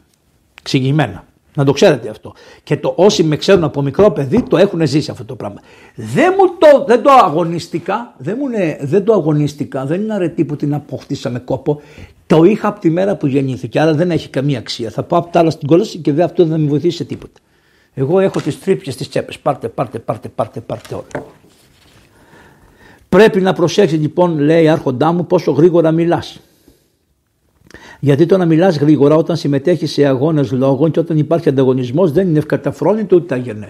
[0.63, 1.23] Ξηγημένα.
[1.57, 2.33] Να το ξέρετε αυτό.
[2.63, 5.61] Και το όσοι με ξέρουν από μικρό παιδί το έχουν ζήσει αυτό το πράγμα.
[5.95, 10.45] Δεν μου το, δεν το αγωνιστικά, δεν, μου είναι, δεν το αγωνιστικά, δεν είναι αρετή
[10.45, 11.81] που την αποκτήσα με κόπο.
[12.27, 14.89] Το είχα από τη μέρα που γεννήθηκε, άρα δεν έχει καμία αξία.
[14.89, 17.03] Θα πάω από τα άλλα στην κόλαση και βέβαια αυτό δεν θα με βοηθήσει σε
[17.03, 17.39] τίποτα.
[17.93, 19.39] Εγώ έχω τις τρύπιες στι τσέπες.
[19.39, 21.25] Πάρτε, πάρτε, πάρτε, πάρτε, πάρτε όλα.
[23.09, 26.39] Πρέπει να προσέξεις λοιπόν, λέει άρχοντά μου, πόσο γρήγορα μιλάς.
[27.99, 32.27] Γιατί το να μιλάς γρήγορα όταν συμμετέχεις σε αγώνες λόγων και όταν υπάρχει ανταγωνισμός δεν
[32.27, 33.67] είναι ευκαταφρόνητο ούτε αγενέ.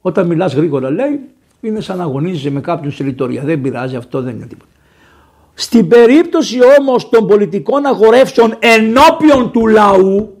[0.00, 1.20] Όταν μιλάς γρήγορα, λέει,
[1.60, 3.42] είναι σαν να αγωνίζεσαι με κάποιον σε λειτουργία.
[3.42, 4.70] Δεν πειράζει, αυτό δεν είναι τίποτα.
[5.54, 10.36] Στην περίπτωση όμως των πολιτικών αγορεύσεων ενώπιον του λαού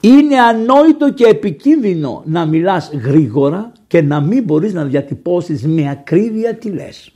[0.00, 6.54] είναι ανόητο και επικίνδυνο να μιλάς γρήγορα και να μην μπορείς να διατυπώσεις με ακρίβεια
[6.54, 7.12] τι λες.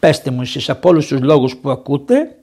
[0.00, 2.36] Πέστε μου εσείς από όλους τους λόγους που ακούτε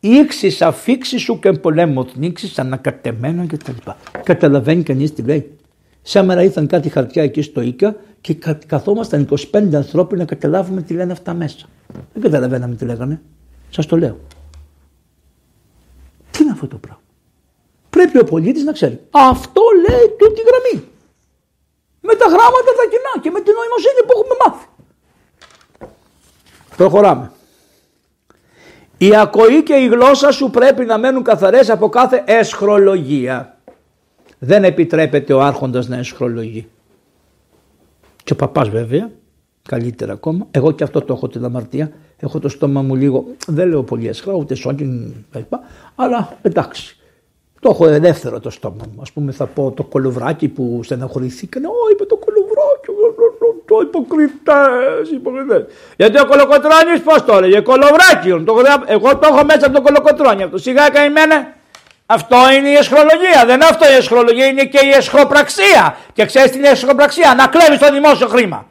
[0.00, 3.96] ήξεις αφήξεις σου και πολέμο νίξεις ανακατεμένο και τα λοιπά.
[4.22, 5.56] Καταλαβαίνει κανείς τι λέει.
[6.02, 8.34] Σήμερα ήρθαν κάτι χαρτιά εκεί στο Ίκα και
[8.66, 11.66] καθόμασταν 25 ανθρώποι να καταλάβουμε τι λένε αυτά μέσα.
[12.12, 13.20] Δεν καταλαβαίναμε τι λέγανε.
[13.70, 14.18] Σας το λέω.
[16.30, 17.02] Τι είναι αυτό το πράγμα;
[17.90, 19.00] Πρέπει ο πολίτης να ξέρει.
[19.10, 20.88] Αυτό λέει τούτη γραμμή.
[22.00, 24.66] Με τα γράμματα τα κοινά και με την νοημοσύνη που έχουμε μάθει.
[26.76, 27.30] Προχωράμε.
[28.98, 33.58] Η ακοή και η γλώσσα σου πρέπει να μένουν καθαρές από κάθε εσχρολογία.
[34.38, 36.68] Δεν επιτρέπεται ο άρχοντας να εσχρολογεί.
[38.24, 39.10] Και ο παπάς βέβαια,
[39.68, 40.46] καλύτερα ακόμα.
[40.50, 41.92] Εγώ και αυτό το έχω την αμαρτία.
[42.16, 45.14] Έχω το στόμα μου λίγο, δεν λέω πολύ έσχρα, ούτε σόκιν,
[45.94, 46.96] αλλά εντάξει.
[47.60, 49.02] Το έχω ελεύθερο το στόμα μου.
[49.08, 51.66] Α πούμε, θα πω το κολοβράκι που στεναχωρηθήκανε.
[51.66, 52.90] Ω, είπε το κολοβράκι,
[53.78, 55.64] το υποκριτές, υποκριτές.
[55.96, 58.28] Γιατί ο κολοκοτρόνης πώς το έλεγε, κολοβράκι.
[58.86, 60.58] εγώ το έχω μέσα από το κολοκοτρόνι αυτό.
[60.58, 61.54] Σιγά καημένε.
[62.06, 63.42] Αυτό είναι η εσχρολογία.
[63.46, 65.96] Δεν είναι αυτό η εσχρολογία, είναι και η εσχροπραξία.
[66.12, 68.66] Και ξέρεις την εσχροπραξία, να κλέβεις το δημόσιο χρήμα.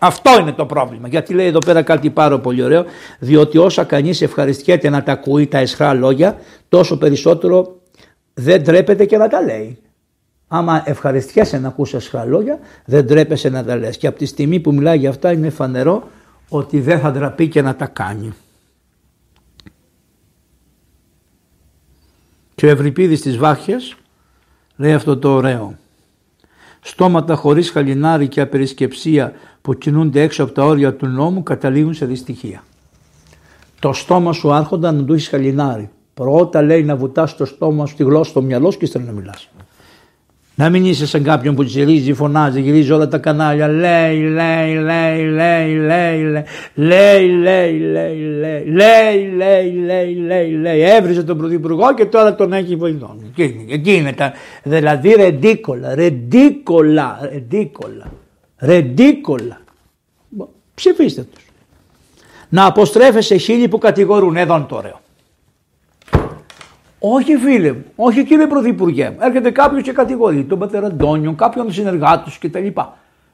[0.00, 1.08] Αυτό είναι το πρόβλημα.
[1.08, 2.84] Γιατί λέει εδώ πέρα κάτι πάρα πολύ ωραίο,
[3.18, 6.38] διότι όσα κανείς ευχαριστιέται να τα ακούει τα εσχρά λόγια,
[6.68, 7.80] τόσο περισσότερο
[8.34, 9.78] δεν τρέπεται και να τα λέει.
[10.52, 13.96] Άμα ευχαριστιέσαι να ακούσει εσχρά λόγια, δεν τρέπεσαι να τα λες.
[13.96, 16.08] Και από τη στιγμή που μιλάει για αυτά είναι φανερό
[16.48, 18.32] ότι δεν θα ντραπεί και να τα κάνει.
[22.54, 23.96] Και ο Ευρυπίδης στις Βάχιες
[24.76, 25.78] λέει αυτό το ωραίο.
[26.80, 29.32] Στόματα χωρίς χαλινάρι και απερισκεψία
[29.62, 32.64] που κινούνται έξω από τα όρια του νόμου καταλήγουν σε δυστυχία.
[33.80, 35.90] Το στόμα σου άρχοντα να του έχεις χαλινάρι.
[36.14, 39.12] Πρώτα λέει να βουτάς το στόμα σου, τη γλώσσα στο μυαλό σου και ύστερα να
[39.12, 39.48] μιλάς.
[40.60, 43.68] Να μην είσαι σαν κάποιον που τσιρίζει, φωνάζει, γυρίζει όλα τα κανάλια.
[43.68, 46.22] Λέει, λέει, λέει, λέει, λέει,
[46.74, 50.80] λέει, λέει, λέει, λέει, λέει, λέει, λέει, λέει, λέει, λέει.
[50.80, 53.32] Έβριζε τον Πρωθυπουργό και τώρα τον έχει βοηθών.
[53.70, 54.32] Εκεί είναι τα.
[54.62, 58.12] Δηλαδή ρεντίκολα, ρεντίκολα, ρεντίκολα,
[58.58, 59.60] ρεντίκολα.
[60.74, 61.44] Ψηφίστε τους.
[62.48, 64.36] Να αποστρέφεσαι χίλιοι που κατηγορούν.
[64.36, 65.00] Εδώ είναι το ωραίο.
[67.02, 69.16] Όχι φίλε μου, όχι κύριε Πρωθυπουργέ μου.
[69.20, 72.66] Έρχεται κάποιος και κατηγορεί τον πατέρα Αντώνιο, κάποιον συνεργάτη κτλ.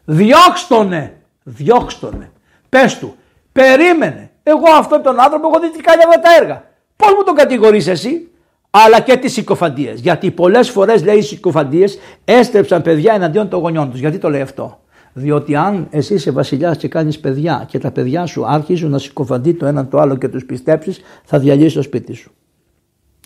[0.05, 1.13] Διώξτονε,
[1.43, 2.31] διώξτονε.
[2.69, 3.17] Πες του,
[3.53, 4.31] περίμενε.
[4.43, 6.65] Εγώ αυτόν τον άνθρωπο έχω δει τι κάνει αυτά τα έργα.
[6.97, 8.29] Πώς μου τον κατηγορείς εσύ,
[8.71, 10.01] αλλά και τις συκοφαντίες.
[10.01, 14.01] Γιατί πολλές φορές λέει οι συκοφαντίες έστρεψαν παιδιά εναντίον των γονιών τους.
[14.01, 14.81] Γιατί το λέει αυτό;
[15.13, 19.55] Διότι αν εσύ είσαι βασιλιάς και κάνεις παιδιά και τα παιδιά σου άρχισουν να συκοφαντεί
[19.55, 22.31] το ένα το άλλο και τους πιστέψεις, θα διαλύσεις το σπίτι σου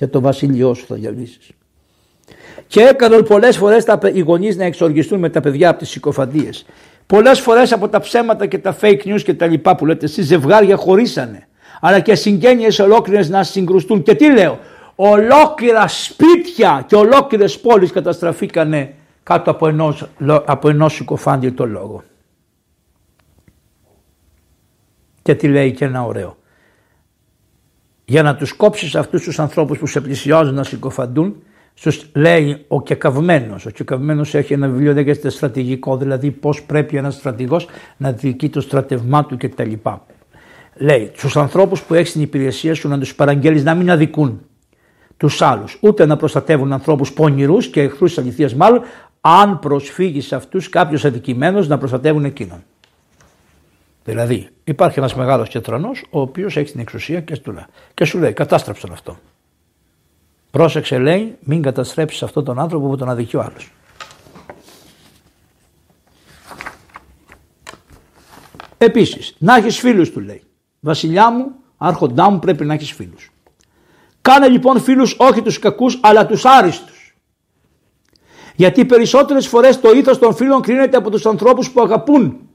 [0.01, 1.51] και το βασίλειό σου θα διαλύσεις.
[2.66, 6.66] Και έκαναν πολλές φορές οι γονείς να εξοργιστούν με τα παιδιά από τις συκοφαντίες.
[7.07, 10.26] Πολλές φορές από τα ψέματα και τα fake news και τα λοιπά που λέτε εσείς
[10.26, 11.48] ζευγάρια χωρίσανε.
[11.80, 14.03] Αλλά και συγγένειες ολόκληρες να συγκρουστούν.
[14.03, 14.59] Και τι λέω,
[14.94, 20.09] ολόκληρα σπίτια και ολόκληρες πόλεις καταστραφήκανε κάτω από ενός,
[20.44, 22.03] από ενός συκοφάντητο λόγο.
[25.22, 26.38] Και τι λέει και ένα ωραίο.
[28.11, 31.37] Για να τους κόψεις αυτούς τους ανθρώπους που σε πλησιάζουν να συκοφαντούν,
[31.75, 33.67] στους λέει ο κεκαυμένος.
[33.67, 38.61] Ο κεκαυμένος έχει ένα βιβλίο λέγεται στρατηγικό, δηλαδή πώς πρέπει ένας στρατηγός να διοικεί το
[38.61, 39.73] στρατευμά του κτλ.
[40.75, 44.41] Λέει στους ανθρώπους που έχεις την υπηρεσία σου να τους παραγγέλεις να μην αδικούν
[45.17, 48.81] τους άλλους, ούτε να προστατεύουν ανθρώπους πονηρούς και εχθρούς αληθείας μάλλον,
[49.21, 52.63] αν προσφύγεις σε αυτούς κάποιος αδικημένος να προστατεύουν εκείνον.
[54.05, 58.18] Δηλαδή υπάρχει ένας μεγάλος κετρανός ο οποίος έχει την εξουσία και, του λέει, και σου
[58.18, 59.18] λέει κατάστρεψε τον αυτό.
[60.51, 63.70] Πρόσεξε λέει μην καταστρέψεις αυτόν τον άνθρωπο που τον αδικεί ο άλλος.
[68.78, 70.42] Επίσης να έχεις φίλους του λέει.
[70.80, 73.30] Βασιλιά μου, άρχοντά μου πρέπει να έχεις φίλους.
[74.20, 77.14] Κάνε λοιπόν φίλους όχι τους κακούς αλλά τους άριστους.
[78.57, 82.49] Γιατί περισσότερες φορές το ήθος των φίλων κρίνεται από τους ανθρώπους που αγαπούν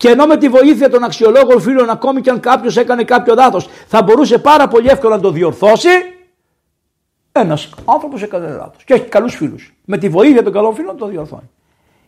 [0.00, 3.68] και ενώ με τη βοήθεια των αξιολόγων φίλων, ακόμη και αν κάποιος έκανε κάποιο λάθος,
[3.86, 5.88] θα μπορούσε πάρα πολύ εύκολα να το διορθώσει.
[7.32, 9.74] Ένας άνθρωπος έκανε λάθος και έχει καλούς φίλους.
[9.84, 11.50] Με τη βοήθεια των καλών φίλων το διορθώνει.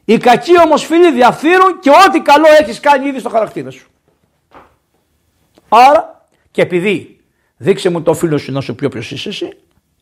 [0.05, 3.91] Οι κακοί όμως φίλοι διαφύρουν και ό,τι καλό έχεις κάνει ήδη στο χαρακτήρα σου.
[5.69, 7.21] Άρα και επειδή
[7.57, 9.57] δείξε μου το φίλο σου να σου πει όποιος είσαι εσύ,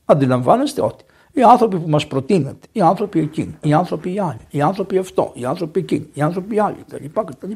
[0.05, 4.61] αντιλαμβάνεστε ότι οι άνθρωποι που μας προτείνετε, οι άνθρωποι εκείνοι, οι άνθρωποι οι άλλοι, οι
[4.61, 7.51] άνθρωποι αυτό, οι άνθρωποι εκείνοι, οι άνθρωποι οι άλλοι κτλ.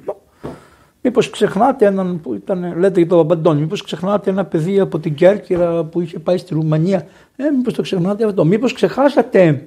[1.07, 5.15] Μήπως ξεχνάτε έναν που ήταν, λέτε για τον Παπαντώνη, μήπως ξεχνάτε ένα παιδί από την
[5.15, 7.07] Κέρκυρα που είχε πάει στη Ρουμανία.
[7.37, 8.45] Ε, μήπως το ξεχνάτε αυτό.
[8.45, 9.67] Μήπως ξεχάσατε.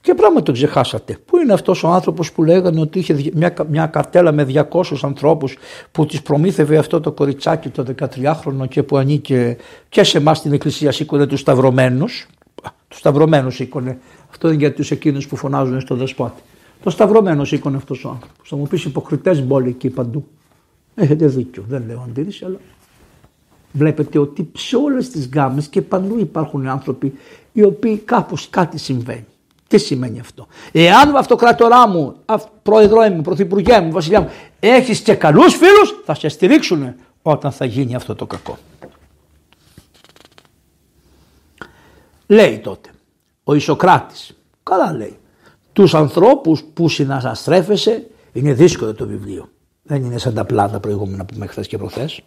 [0.00, 1.18] Και πράγμα το ξεχάσατε.
[1.24, 5.56] Πού είναι αυτός ο άνθρωπος που λέγανε ότι είχε μια, μια καρτέλα με 200 ανθρώπους
[5.90, 9.56] που της προμήθευε αυτό το κοριτσάκι το 13χρονο και που ανήκε
[9.88, 12.26] και σε εμάς στην Εκκλησία σήκωνε τους σταυρωμένους;
[12.98, 13.98] Του σταυρωμένου σήκωνε.
[14.30, 16.42] Αυτό είναι για τους εκείνους που φωνάζουν στο δεσπότη.
[16.82, 18.48] Το σταυρωμένος σήκωνε αυτός ο άνθρωπος.
[18.48, 20.26] Θα μου πεις υποκριτές μπόλικοι παντού.
[20.94, 22.56] Έχετε δίκιο, δεν λέω αντίρρηση, αλλά
[23.72, 27.12] βλέπετε ότι σε όλες τις γάμες και παντού υπάρχουν άνθρωποι
[27.52, 29.26] οι οποίοι κάπως κάτι συμβαίνει.
[29.68, 30.46] Τι σημαίνει αυτό.
[30.72, 32.14] Εάν αυτοκράτορά μου,
[32.62, 34.28] πρόεδρό μου, πρωθυπουργέ μου, βασιλιά μου,
[34.60, 38.58] έχεις και καλούς φίλους, θα σε στηρίξουν όταν θα γίνει αυτό το κακό.
[42.26, 42.87] Λέει τότε
[43.50, 45.18] ο Ισοκράτης, καλά λέει,
[45.72, 49.48] τους ανθρώπους που συναστρέφεσαι είναι δύσκολο το βιβλίο.
[49.82, 52.20] Δεν είναι σαν τα πλάτα προηγούμενα που μέχρι χθες και προχθές.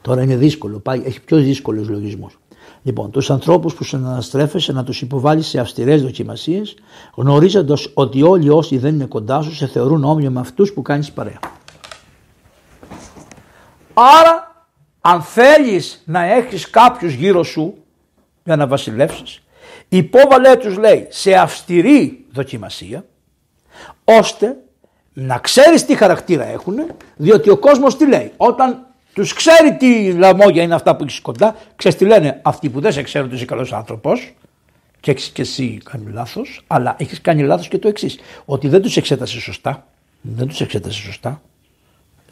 [0.00, 2.38] Τώρα είναι δύσκολο, πάει, έχει πιο δύσκολους λογισμούς.
[2.82, 6.74] Λοιπόν, τους ανθρώπους που συναστρέφεσαι να τους υποβάλεις σε αυστηρές δοκιμασίες,
[7.14, 11.12] γνωρίζοντας ότι όλοι όσοι δεν είναι κοντά σου σε θεωρούν όμοιο με αυτούς που κάνεις
[11.12, 11.38] παρέα.
[13.94, 14.66] Άρα,
[15.00, 17.74] αν θέλεις να έχεις κάποιους γύρω σου
[18.44, 19.43] για να βασιλεύσεις,
[19.96, 23.04] υπόβαλε τους λέει σε αυστηρή δοκιμασία
[24.04, 24.56] ώστε
[25.12, 26.74] να ξέρεις τι χαρακτήρα έχουν
[27.16, 28.32] διότι ο κόσμος τι λέει.
[28.36, 32.80] Όταν τους ξέρει τι λαμόγια είναι αυτά που έχεις κοντά ξέρεις τι λένε αυτοί που
[32.80, 34.34] δεν σε ξέρουν ότι είσαι καλός άνθρωπος
[35.00, 38.18] και έχεις και εσύ κάνει λάθος αλλά έχεις κάνει λάθος και το εξής.
[38.44, 39.86] ότι δεν τους εξέτασες σωστά
[40.20, 41.42] δεν τους εξέτασες σωστά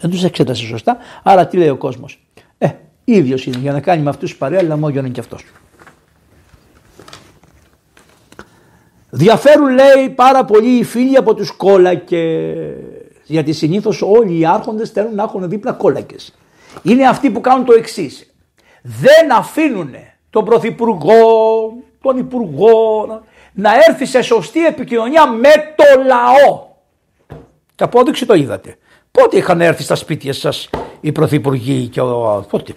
[0.01, 2.21] δεν τους εξέτασες σωστά άρα τι λέει ο κόσμος.
[2.59, 2.71] Ε
[3.05, 5.45] ίδιος είναι για να κάνει με αυτούς παρέα λαμόγια είναι και αυτός
[9.15, 12.77] Διαφέρουν λέει πάρα πολύ οι φίλοι από τους κόλακες.
[13.25, 16.35] Γιατί συνήθως όλοι οι άρχοντες θέλουν να έχουν δίπλα κόλακες.
[16.83, 18.35] Είναι αυτοί που κάνουν το εξής.
[18.83, 19.91] Δεν αφήνουν
[20.31, 21.15] τον πρωθυπουργό,
[22.03, 23.07] τον υπουργό
[23.53, 26.67] να έρθει σε σωστή επικοινωνία με το λαό.
[27.75, 28.77] Και απόδειξη το είδατε.
[29.11, 32.47] Πότε είχαν έρθει στα σπίτια σας οι πρωθυπουργοί και ο...
[32.51, 32.75] Πότε,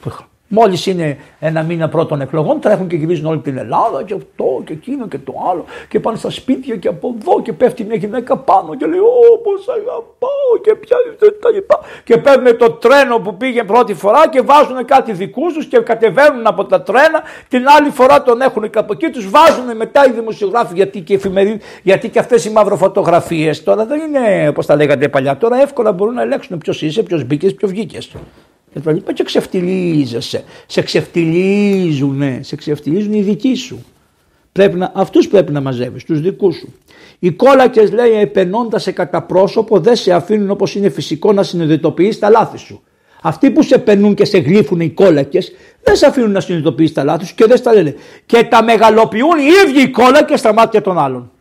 [0.48, 4.74] Μόλις είναι ένα μήνα πρώτων εκλογών, τρέχουν και γυρίζουν όλη την Ελλάδα και αυτό και
[4.74, 5.66] εκείνο και το άλλο.
[5.88, 9.00] Και πάνε στα σπίτια και από εδώ και πέφτει μια γυναίκα πάνω και λέει
[9.34, 10.98] Όπω αγαπάω και πια
[11.42, 11.80] τα λοιπά.
[12.04, 16.48] Και παίρνουν το τρένο που πήγε πρώτη φορά και βάζουν κάτι δικούς τους και κατεβαίνουν
[16.48, 17.24] από τα τρένα.
[17.48, 21.14] Την άλλη φορά τον έχουν και από εκεί, τους βάζουν μετά οι δημοσιογράφοι γιατί και,
[21.14, 25.38] εφημερί, γιατί και αυτές οι μαυροφωτογραφίες τώρα δεν είναι όπως τα λέγατε παλιά.
[25.38, 28.12] Τώρα εύκολα μπορούν να ελέγξουν ποιος είσαι, ποιος μπήκες, ποιος βγήκες
[28.76, 30.44] και τα λοιπά και ξεφτιλίζεσαι.
[30.68, 33.86] Σε ξεφτιλίζουν, σε ξεφτιλίζουν οι δικοί σου.
[34.52, 36.74] Πρέπει να, αυτούς πρέπει να μαζεύεις, τους δικούς σου.
[37.20, 42.20] Οι κόλακες λέει επενώντας σε κατά πρόσωπο δεν σε αφήνουν όπως είναι φυσικό να συνειδητοποιείς
[42.20, 42.82] τα λάθη σου.
[43.22, 45.52] Αυτοί που σε πενούν και σε γλύφουν οι κόλακες
[45.84, 47.96] δεν σε αφήνουν να συνειδητοποιείς τα λάθη σου και δεν στα λένε.
[48.26, 51.32] Και τα μεγαλοποιούν οι ίδιοι οι κόλακες στα μάτια των άλλων.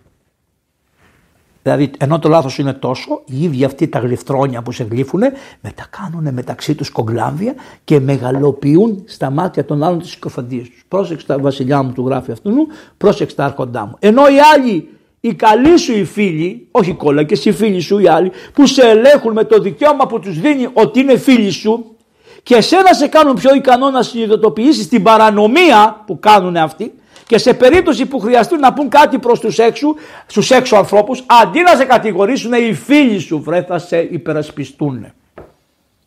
[1.65, 5.23] Δηλαδή, ενώ το λάθος είναι τόσο, οι ίδιοι αυτοί τα γλυφθρόνια που σε γλύφουν,
[5.61, 7.55] μετακάνουν μεταξύ τους κογκλάμβια
[7.85, 10.85] και μεγαλοποιούν στα μάτια των άλλων τις συκοφαντίες τους.
[10.89, 12.51] Πρόσεξε τα βασιλιά μου του γράφει αυτού,
[12.97, 13.97] πρόσεξε τα άρχοντά μου.
[13.99, 14.89] Ενώ οι άλλοι,
[15.21, 18.83] οι καλοί σου οι φίλοι, όχι κόλλα και οι φίλοι σου οι άλλοι, που σε
[18.83, 21.97] ελέγχουν με το δικαίωμα που τους δίνει ότι είναι φίλοι σου,
[22.43, 26.93] και εσένα σε κάνουν πιο ικανό να συνειδητοποιήσεις την παρανομία που κάνουν αυτοί,
[27.27, 29.95] και σε περίπτωση που χρειαστούν να πούν κάτι προς τους έξω,
[30.27, 35.07] στους έξω ανθρώπους, αντί να σε κατηγορήσουν οι φίλοι σου βρε θα σε υπερασπιστούν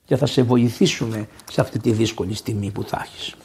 [0.05, 3.35] και θα σε βοηθήσουν σε αυτή τη δύσκολη στιγμή που θα έχεις.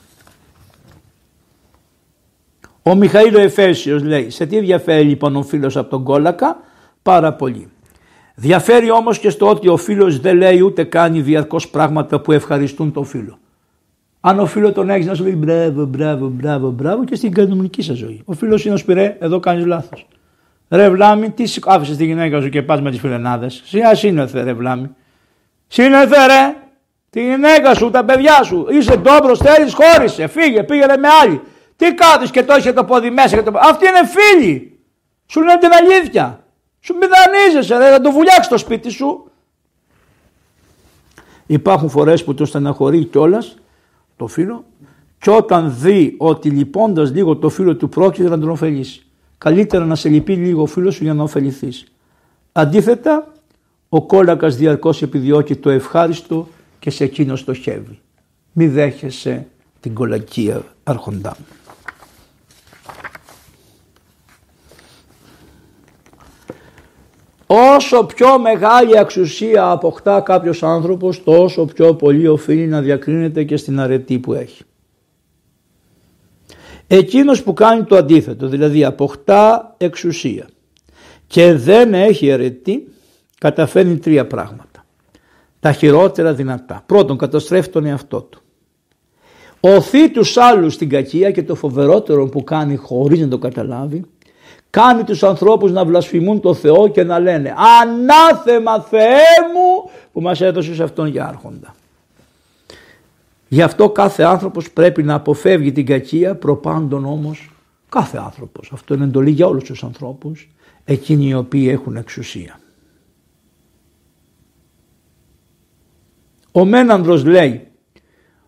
[2.82, 6.60] Ο Μιχαήλ Εφέσιος λέει, σε τι διαφέρει λοιπόν ο φίλος από τον κόλακα,
[7.02, 7.68] πάρα πολύ.
[8.34, 12.92] Διαφέρει όμως και στο ότι ο φίλος δεν λέει ούτε κάνει διαρκώς πράγματα που ευχαριστούν
[12.92, 13.38] τον φίλο.
[14.24, 17.82] Αν ο φίλος τον έχεις να σου πει μπράβο, μπράβο, μπράβο, μπράβο και στην κανονική
[17.82, 18.22] σας ζωή.
[18.24, 20.06] Ο φίλος είναι ο εδώ κάνεις λάθος.
[20.68, 23.62] Ρε βλάμι, τι άφησες τη γυναίκα σου και πας με τις φιλενάδες.
[23.64, 24.90] Σιγά σύνεθε, ρε βλάμι.
[25.66, 26.56] Σύνεθε, ρε.
[27.10, 28.66] Τη γυναίκα σου, τα παιδιά σου.
[28.70, 31.40] Είσαι ντόμπρο, θέλεις, χώρισε, φύγε, πήγαινε με άλλη.
[31.76, 33.36] Τι κάθεις και το έχει το πόδι μέσα.
[33.36, 33.58] Και το...
[33.70, 34.78] Αυτοί είναι φίλοι.
[35.26, 36.44] Σου λένε την αλήθεια.
[36.80, 39.30] Σου μηδανίζεσαι, ρε, θα το βουλιάξεις το σπίτι σου.
[41.46, 43.56] Υπάρχουν φορές που το στεναχωρεί κιόλας
[44.22, 44.64] το φίλο
[45.18, 49.02] και όταν δει ότι λυπώντας λίγο το φίλο του πρόκειται να τον ωφελήσει.
[49.38, 51.84] Καλύτερα να σε λυπεί λίγο ο φίλος σου για να ωφεληθείς.
[52.52, 53.32] Αντίθετα,
[53.88, 56.48] ο κόλακας διαρκώς επιδιώκει το ευχάριστο
[56.78, 57.98] και σε εκείνο στοχεύει.
[58.52, 59.46] Μη δέχεσαι
[59.80, 61.36] την κολακία αρχοντά
[67.54, 73.80] Όσο πιο μεγάλη εξουσία αποκτά κάποιος άνθρωπος, τόσο πιο πολύ οφείλει να διακρίνεται και στην
[73.80, 74.62] αρετή που έχει.
[76.86, 80.48] Εκείνος που κάνει το αντίθετο, δηλαδή αποκτά εξουσία
[81.26, 82.88] και δεν έχει αρετή,
[83.38, 84.84] καταφέρνει τρία πράγματα.
[85.60, 86.82] Τα χειρότερα δυνατά.
[86.86, 88.42] Πρώτον, καταστρέφει τον εαυτό του.
[89.60, 94.04] Οθεί τους άλλους στην κακία και το φοβερότερο που κάνει χωρίς να το καταλάβει,
[94.72, 100.40] κάνει τους ανθρώπους να βλασφημούν το Θεό και να λένε «Ανάθεμα Θεέ μου που μας
[100.40, 101.74] έδωσες σε Αυτόν για άρχοντα».
[103.48, 107.50] Γι' αυτό κάθε άνθρωπος πρέπει να αποφεύγει την κακία προπάντων όμως
[107.88, 108.70] κάθε άνθρωπος.
[108.72, 110.48] Αυτό είναι εντολή για όλους τους ανθρώπους
[110.84, 112.60] εκείνοι οι οποίοι έχουν εξουσία.
[116.52, 117.66] Ο Μένανδρος λέει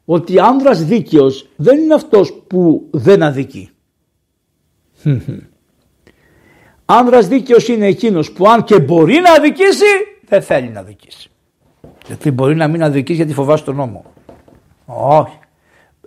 [0.04, 3.70] ότι άνδρας δίκαιος δεν είναι αυτός που δεν αδικεί.
[6.87, 9.85] Άνδρας δίκαιος είναι εκείνος που αν και μπορεί να αδικήσει
[10.28, 11.30] δεν θέλει να αδικήσει.
[12.07, 14.05] Γιατί μπορεί να μην αδικήσει γιατί φοβάσαι τον νόμο.
[14.87, 15.39] Όχι.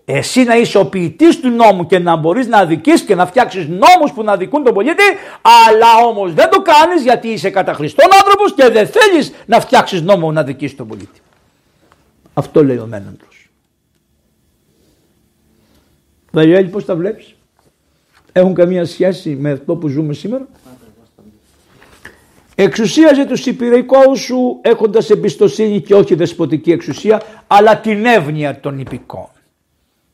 [0.06, 3.68] Εσύ να είσαι ο ποιητής του νόμου και να μπορείς να αδικήσεις και να φτιάξεις
[3.68, 5.04] νόμους που να αδικούν τον πολίτη,
[5.42, 10.32] αλλά όμως δεν το κάνεις γιατί είσαι καταχρηστών άνθρωπος και δεν θέλεις να φτιάξεις νόμο
[10.32, 11.22] να αδικήσεις τον πολίτη.
[12.34, 13.50] Αυτό λέει ο Μέναντρος.
[16.32, 17.36] Βαγιέλη, πώς τα βλέπεις,
[18.32, 20.48] έχουν καμία σχέση με αυτό που ζούμε σήμερα;
[22.60, 29.30] Εξουσίαζε τους υπηρεκόους σου έχοντας εμπιστοσύνη και όχι δεσποτική εξουσία αλλά την εύνοια των υπηκών.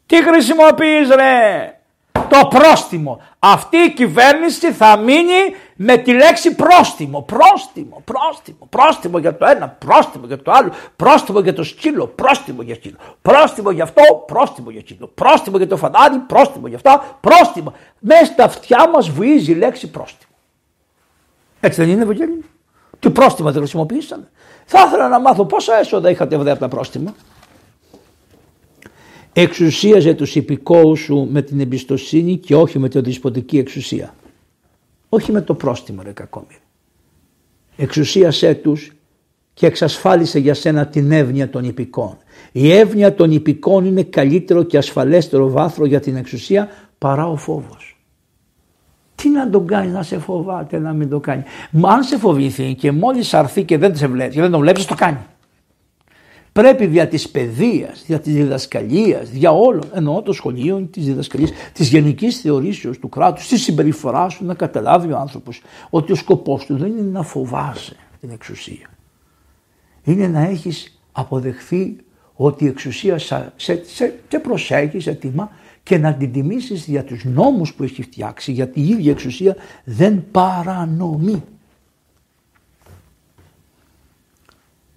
[0.05, 1.73] Τι χρησιμοποιείς ρε
[2.11, 3.21] το πρόστιμο.
[3.39, 9.67] Αυτή η κυβέρνηση θα μείνει με τη λέξη πρόστιμο, πρόστιμο, πρόστιμο, πρόστιμο για το ένα,
[9.67, 14.69] πρόστιμο για το άλλο, πρόστιμο για το σκύλο, πρόστιμο για σκύλο, πρόστιμο για αυτό, πρόστιμο
[14.69, 17.73] για σκύλο, πρόστιμο για το φαντάρι, πρόστιμο για αυτά, πρόστιμο.
[17.99, 20.32] Μέσα στα αυτιά μας βουίζει η λέξη πρόστιμο.
[21.65, 22.41] Έτσι δεν είναι, Ευαγγέλιο;
[22.99, 24.29] Τι πρόστιμα δεν χρησιμοποιήσαμε;
[24.65, 27.15] Θα ήθελα να μάθω πόσα έσοδα είχατε βρει από τα πρόστιμα.
[29.33, 34.15] Εξουσίαζε τους υπηκόους σου με την εμπιστοσύνη και όχι με την δυσποτική εξουσία.
[35.09, 36.57] Όχι με το πρόστιμο ρε κακόμοιρε.
[37.75, 38.91] Εξουσίασέ τους
[39.53, 42.17] και εξασφάλισε για σένα την εύνοια των υπηκών.
[42.51, 47.92] Η εύνοια των υπηκών είναι καλύτερο και ασφαλέστερο βάθρο για την εξουσία παρά ο φόβος.
[49.23, 51.43] Τι να τον κάνει να σε φοβάται να μην το κάνει.
[51.71, 54.85] Μα αν σε φοβηθεί και μόλις αρθεί και δεν σε βλέπει και δεν τον βλέπεις
[54.85, 55.17] το κάνει.
[56.51, 61.89] Πρέπει δια της παιδείας, δια της διδασκαλίας, δια όλων, εννοώ το σχολείο, της διδασκαλίας, της
[61.89, 66.77] γενικής θεωρήσεως του κράτους, της συμπεριφοράς σου να καταλάβει ο άνθρωπος ότι ο σκοπός του
[66.77, 68.87] δεν είναι να φοβάσαι την εξουσία.
[70.03, 71.95] Είναι να έχεις αποδεχθεί
[72.33, 75.51] ότι η εξουσία σε, σε, σε, σε προσέχει, σε τιμά
[75.83, 80.23] και να την τιμήσεις για τους νόμους που έχει φτιάξει, γιατί η ίδια εξουσία δεν
[80.31, 81.43] παρανομεί.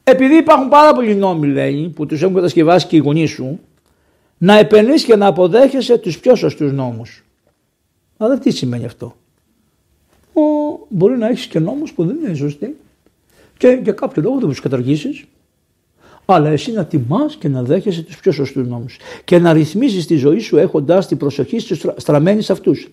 [0.04, 3.60] Επειδή υπάρχουν πάρα πολλοί νόμοι λέει που τους έχουν κατασκευάσει και οι γονείς σου
[4.38, 7.24] να επενείς και να αποδέχεσαι τους πιο σωστούς νόμους.
[8.16, 9.16] Αλλά τι σημαίνει αυτό.
[10.32, 10.40] Ο,
[10.88, 12.76] μπορεί να έχεις και νόμους που δεν είναι σωστοί
[13.56, 15.24] και για κάποιο λόγο δεν τους καταργήσεις.
[16.28, 20.16] Αλλά εσύ να τιμάς και να δέχεσαι τους πιο σωστούς νόμους και να ρυθμίζεις τη
[20.16, 22.90] ζωή σου έχοντα την προσοχή στους στραμμένης σε αυτούς.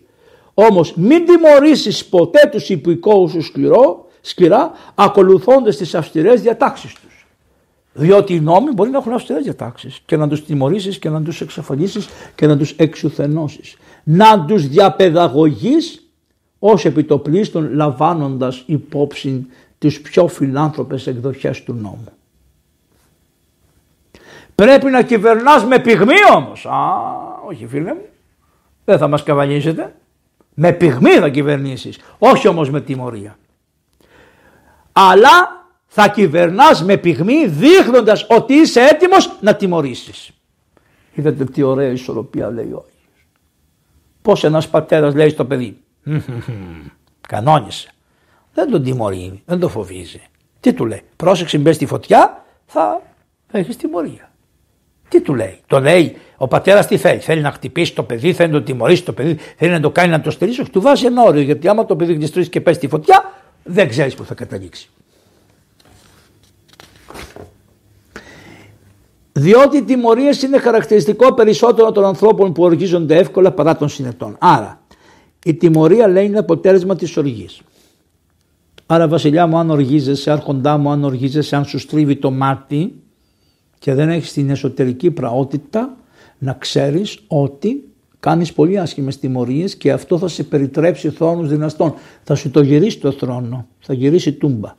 [0.54, 7.28] Όμως μην τιμωρήσεις ποτέ τους υπηκόους σου σκληρό, σκληρά ακολουθώντας τις αυστηρές διατάξεις τους.
[7.94, 11.42] Διότι οι νόμοι μπορεί να έχουν αυστηρές διατάξεις και να τους τιμωρήσεις και να τους
[11.42, 13.76] εξαφανίσεις και να τους εξουθενώσεις.
[14.04, 16.08] Να τους διαπαιδαγωγείς
[16.60, 19.46] ως επιτοπλίστων λαμβάνοντας υπόψη
[19.78, 22.08] τις πιο φιλάνθρωπες εκδοχές του νόμου.
[24.56, 26.66] Πρέπει να κυβερνάς με πυγμή όμως.
[26.66, 26.80] Α,
[27.45, 28.06] όχι φίλε μου.
[28.86, 29.95] Δεν θα μας καβαλίζετε.
[30.54, 31.99] Με πυγμή θα κυβερνήσεις.
[32.18, 33.38] Όχι όμως με τιμωρία.
[34.91, 40.32] Αλλά θα κυβερνάς με πυγμή δείχνοντας ότι είσαι έτοιμος να τιμωρήσεις.
[41.14, 43.28] Είδατε τι ωραία ισορροπία λέει ο Άγιος.
[44.22, 45.78] Πώς ένας πατέρας λέει στο παιδί.
[47.28, 47.91] Κανόνισε.
[48.54, 50.22] Δεν τον τιμωρεί, δεν τον φοβίζει.
[50.60, 53.01] Τι του λέει, πρόσεξε μπες στη φωτιά, θα
[53.51, 54.33] έχεις τιμωρία.
[55.14, 58.51] Τι του λέει, το λέει ο πατέρας τι θέλει, θέλει να χτυπήσει το παιδί, θέλει
[58.51, 61.24] να το τιμωρήσει το παιδί, θέλει να το κάνει να το στηρίσει, του βάζει ένα
[61.24, 61.41] όριο.
[61.41, 63.32] Γιατί άμα το παιδί γλιστρήσει και πέσει στη φωτιά,
[63.64, 64.89] δεν ξέρεις που θα καταλήξει.
[69.32, 74.36] Διότι οι τιμωρίες είναι χαρακτηριστικό περισσότερο των ανθρώπων που οργίζονται εύκολα παρά των συνετών.
[74.39, 74.82] Άρα,
[75.45, 77.61] η τιμωρία λέει είναι αποτέλεσμα της οργής.
[78.86, 82.93] Άρα βασιλιά μου αν οργίζεσαι, άρχοντά μου αν οργίζεσαι, αν σου στρίβει το μάτι
[83.84, 85.96] και δεν έχεις την εσωτερική πραότητα
[86.38, 87.84] να ξέρεις ότι
[88.20, 91.94] κάνεις πολύ άσχημες τιμωρίες και αυτό θα σε περιτρέψει θρόνους δυναστών.
[92.24, 94.76] Θα σου το γυρίσει το θρόνο, θα γυρίσει τούμπα.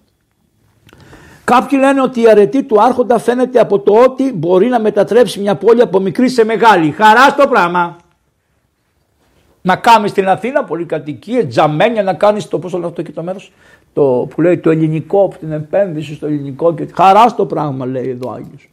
[1.45, 5.57] Κάποιοι λένε ότι η αρετή του άρχοντα φαίνεται από το ότι μπορεί να μετατρέψει μια
[5.57, 6.91] πόλη από μικρή σε μεγάλη.
[6.91, 7.97] Χαρά στο πράγμα.
[9.63, 13.53] Να κάνεις στην Αθήνα πολυκατοικίε, τζαμένια, να κάνεις το πώς το αυτό και το μέρος
[13.93, 18.31] το, που λέει το ελληνικό, την επένδυση στο ελληνικό και χαρά στο πράγμα λέει εδώ
[18.31, 18.69] Άγιος.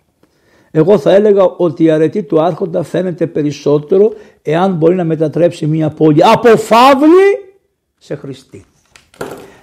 [0.72, 5.90] Εγώ θα έλεγα ότι η αρετή του άρχοντα φαίνεται περισσότερο εάν μπορεί να μετατρέψει μια
[5.90, 7.56] πόλη από φαύλη
[7.98, 8.66] σε χρηστή.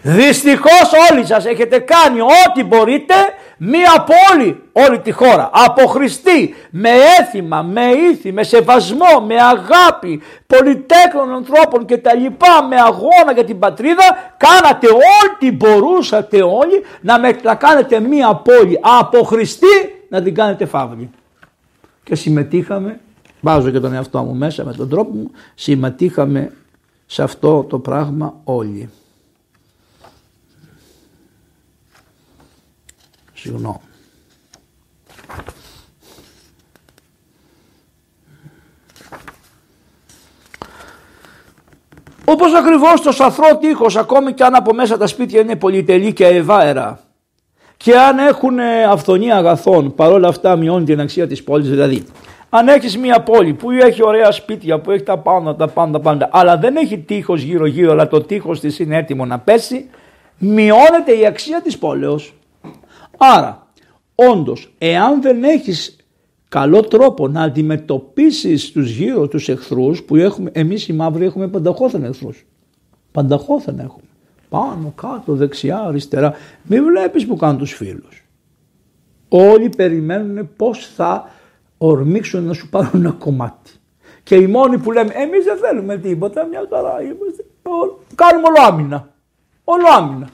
[0.02, 3.14] Δυστυχώς όλοι σας έχετε κάνει ό,τι μπορείτε
[3.58, 6.90] μία πόλη όλη τη χώρα από Χριστή με
[7.20, 13.44] έθιμα, με ήθη, με σεβασμό, με αγάπη πολυτέκνων ανθρώπων και τα λοιπά με αγώνα για
[13.44, 20.22] την πατρίδα κάνατε ό,τι μπορούσατε όλοι να, με, να κάνετε μία πόλη από Χριστή να
[20.22, 21.10] την κάνετε φαύλη.
[22.04, 23.00] Και συμμετείχαμε,
[23.40, 26.52] βάζω και τον εαυτό μου μέσα με τον τρόπο μου, συμμετείχαμε
[27.06, 28.90] σε αυτό το πράγμα όλοι.
[33.34, 33.80] Συγγνώμη.
[42.24, 46.26] Όπως ακριβώς το σαθρό τείχος ακόμη και αν από μέσα τα σπίτια είναι πολυτελή και
[46.26, 47.07] ευάερα
[47.78, 48.58] και αν έχουν
[48.90, 52.04] αυθονία αγαθών παρόλα αυτά μειώνει την αξία της πόλης δηλαδή.
[52.50, 56.28] Αν έχεις μια πόλη που έχει ωραία σπίτια που έχει τα πάντα τα πάντα πάντα
[56.32, 59.90] αλλά δεν έχει τείχος γύρω γύρω αλλά το τείχος της είναι έτοιμο να πέσει
[60.38, 62.34] μειώνεται η αξία της πόλεως.
[63.16, 63.66] Άρα,
[64.14, 65.96] όντως, εάν δεν έχεις
[66.48, 72.04] καλό τρόπο να αντιμετωπίσεις τους γύρω τους εχθρούς που έχουμε, εμείς οι μαύροι έχουμε πανταχώθεν
[72.04, 72.46] εχθρούς.
[73.12, 74.07] Πανταχώθεν έχουμε.
[74.48, 76.34] Πάνω, κάτω, δεξιά, αριστερά.
[76.62, 78.26] Μην βλέπεις που κάνουν τους φίλους.
[79.28, 81.30] Όλοι περιμένουν πώς θα
[81.78, 83.70] ορμήξουν να σου πάρουν ένα κομμάτι.
[84.22, 87.44] Και οι μόνοι που λέμε εμείς δεν θέλουμε τίποτα, μια χαρά είμαστε.
[88.14, 89.14] Κάνουμε όλο άμυνα.
[89.64, 90.28] Όλο άμυνα.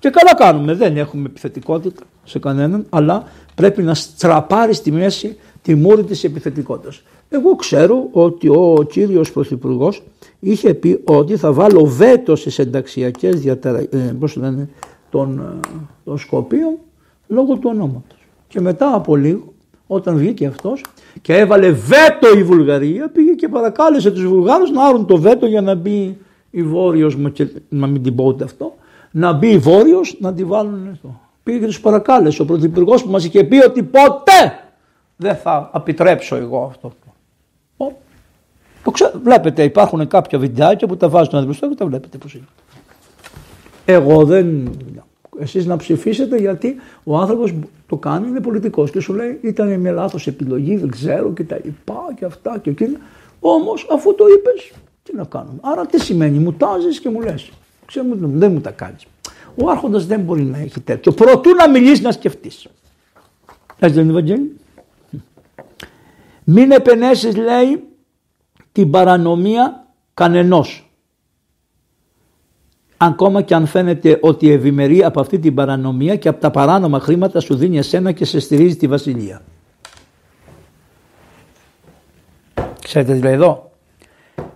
[0.00, 3.24] Και καλά κάνουμε, δεν έχουμε επιθετικότητα σε κανέναν, αλλά
[3.54, 7.02] πρέπει να στραπάρει στη μέση τη μούρη της επιθετικότητας.
[7.28, 10.02] Εγώ ξέρω ότι ο κύριος Πρωθυπουργός
[10.40, 13.78] είχε πει ότι θα βάλω βέτο στις ενταξιακές διαταρα...
[13.78, 14.68] ε, λένε,
[15.10, 15.68] των, ε,
[16.04, 16.74] των Σκοπίων
[17.28, 18.18] λόγω του ονόματος.
[18.48, 19.52] Και μετά από λίγο
[19.86, 20.84] όταν βγήκε αυτός
[21.22, 25.60] και έβαλε βέτο η Βουλγαρία πήγε και παρακάλεσε τους Βουλγάρους να άρουν το βέτο για
[25.60, 26.18] να μπει
[26.50, 27.16] η Βόρειος,
[27.68, 28.74] να μην την πω ούτε αυτό,
[29.10, 31.20] να μπει η Βόρειος να τη βάλουν εδώ.
[31.42, 34.60] Πήγε και τους παρακάλεσε ο Πρωθυπουργός που μας είχε πει ότι ποτέ
[35.16, 36.92] δεν θα επιτρέψω εγώ αυτό.
[38.84, 39.12] Το ξέ...
[39.22, 42.44] Βλέπετε, υπάρχουν κάποια βιντεάκια που τα βάζουν να και τα βλέπετε πώς είναι.
[43.84, 44.70] Εγώ δεν.
[45.38, 47.54] Εσείς να ψηφίσετε γιατί ο άνθρωπος
[47.86, 51.58] το κάνει, είναι πολιτικός και σου λέει ήταν μια λάθος επιλογή, δεν ξέρω και τα
[51.64, 52.98] λοιπά και αυτά και εκείνα.
[53.40, 55.58] Όμως αφού το είπες, τι να κάνουμε.
[55.60, 57.50] Άρα τι σημαίνει, μου τάζεις και μου λες.
[57.90, 59.06] Ξέρω, δεν μου τα κάνεις.
[59.54, 61.12] Ο άρχοντας δεν μπορεί να έχει τέτοιο.
[61.12, 62.66] Προτού να μιλήσεις να σκεφτείς.
[63.78, 64.50] Έτσι δεν είναι Ευαγγέλιο.
[66.44, 67.84] Μην επενέσεις λέει
[68.72, 70.90] την παρανομία κανενός.
[72.96, 77.00] ακόμα και αν φαίνεται ότι η ευημερεί από αυτή την παρανομία και από τα παράνομα
[77.00, 79.42] χρήματα σου δίνει εσένα και σε στηρίζει τη βασιλεία.
[82.82, 83.70] Ξέρετε τι λέει εδώ;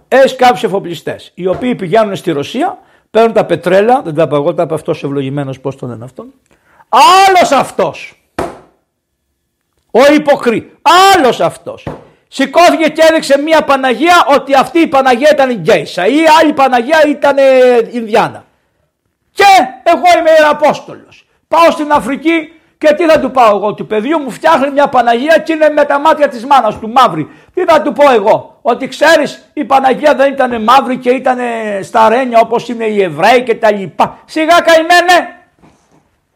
[0.09, 2.79] Έχει κάποιου εφοπλιστές οι οποίοι πηγαίνουν στη Ρωσία,
[3.15, 6.33] παίρνουν τα πετρέλα, δεν τα παγώ, τα είπε αυτός ευλογημένος, πώς τον λένε αυτόν.
[6.89, 8.23] Άλλος αυτός.
[9.91, 10.73] Ο υποκρή.
[11.15, 11.87] Άλλος αυτός.
[12.29, 16.53] Σηκώθηκε και έδειξε μια Παναγία ότι αυτή η Παναγία ήταν η Γκέισα ή η άλλη
[16.53, 17.37] Παναγία ήταν
[17.91, 18.45] Ινδιάνα.
[19.31, 19.45] Και
[19.83, 21.27] εγώ είμαι Ιεραπόστολος.
[21.49, 22.53] Πάω στην Αφρική
[22.85, 25.85] και τι θα του πάω εγώ, του παιδιού μου φτιάχνει μια Παναγία και είναι με
[25.85, 27.31] τα μάτια της μάνας του μαύρη.
[27.55, 31.39] Τι θα του πω εγώ, ότι ξέρεις η Παναγία δεν ήταν μαύρη και ήταν
[31.83, 34.19] στα ρένια όπως είναι οι Εβραίοι και τα λοιπά.
[34.25, 35.37] Σιγά καημένε,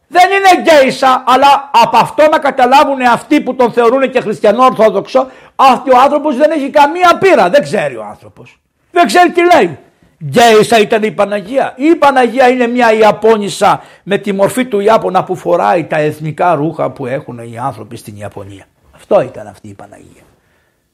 [0.07, 5.27] δεν είναι γκέισα, αλλά από αυτό να καταλάβουν αυτοί που τον θεωρούν και χριστιανό ορθόδοξο,
[5.55, 7.49] ότι ο άνθρωπος δεν έχει καμία πείρα.
[7.49, 8.59] Δεν ξέρει ο άνθρωπος.
[8.91, 9.77] Δεν ξέρει τι λέει.
[10.25, 11.73] Γκέισα ήταν η Παναγία.
[11.75, 16.53] Ή η Παναγία είναι μια Ιαπώνισσα με τη μορφή του Ιάπωνα που φοράει τα εθνικά
[16.55, 18.65] ρούχα που έχουν οι άνθρωποι στην Ιαπωνία.
[18.95, 20.21] Αυτό ήταν αυτή η Παναγία.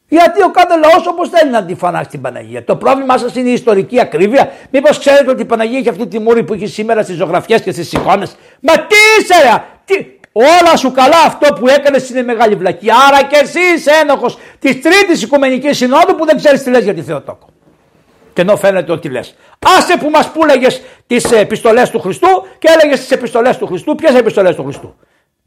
[0.07, 2.63] Γιατί ο κάθε λαός όπως θέλει να τη φανάξει την Παναγία.
[2.63, 4.51] Το πρόβλημά σας είναι η ιστορική ακρίβεια.
[4.71, 7.71] Μήπως ξέρετε ότι η Παναγία έχει αυτή τη μούρη που έχει σήμερα στις ζωγραφιές και
[7.71, 10.05] στις εικόνες; Μα τι είσαι, τι...
[10.31, 12.87] Όλα σου καλά αυτό που έκανες είναι μεγάλη βλακή.
[13.07, 16.93] Άρα και εσύ είσαι ένοχος της Τρίτης Οικουμενικής Συνόδου που δεν ξέρεις τι λες για
[16.93, 17.47] τη Θεοτόκο.
[18.35, 19.35] Και ενώ φαίνεται ότι λες.
[19.77, 20.67] Άσε που μας πούλεγε
[21.07, 22.27] τις επιστολές του Χριστού
[22.59, 23.95] και έλεγες τις επιστολές του Χριστού.
[23.95, 24.95] Ποιες επιστολές του Χριστού;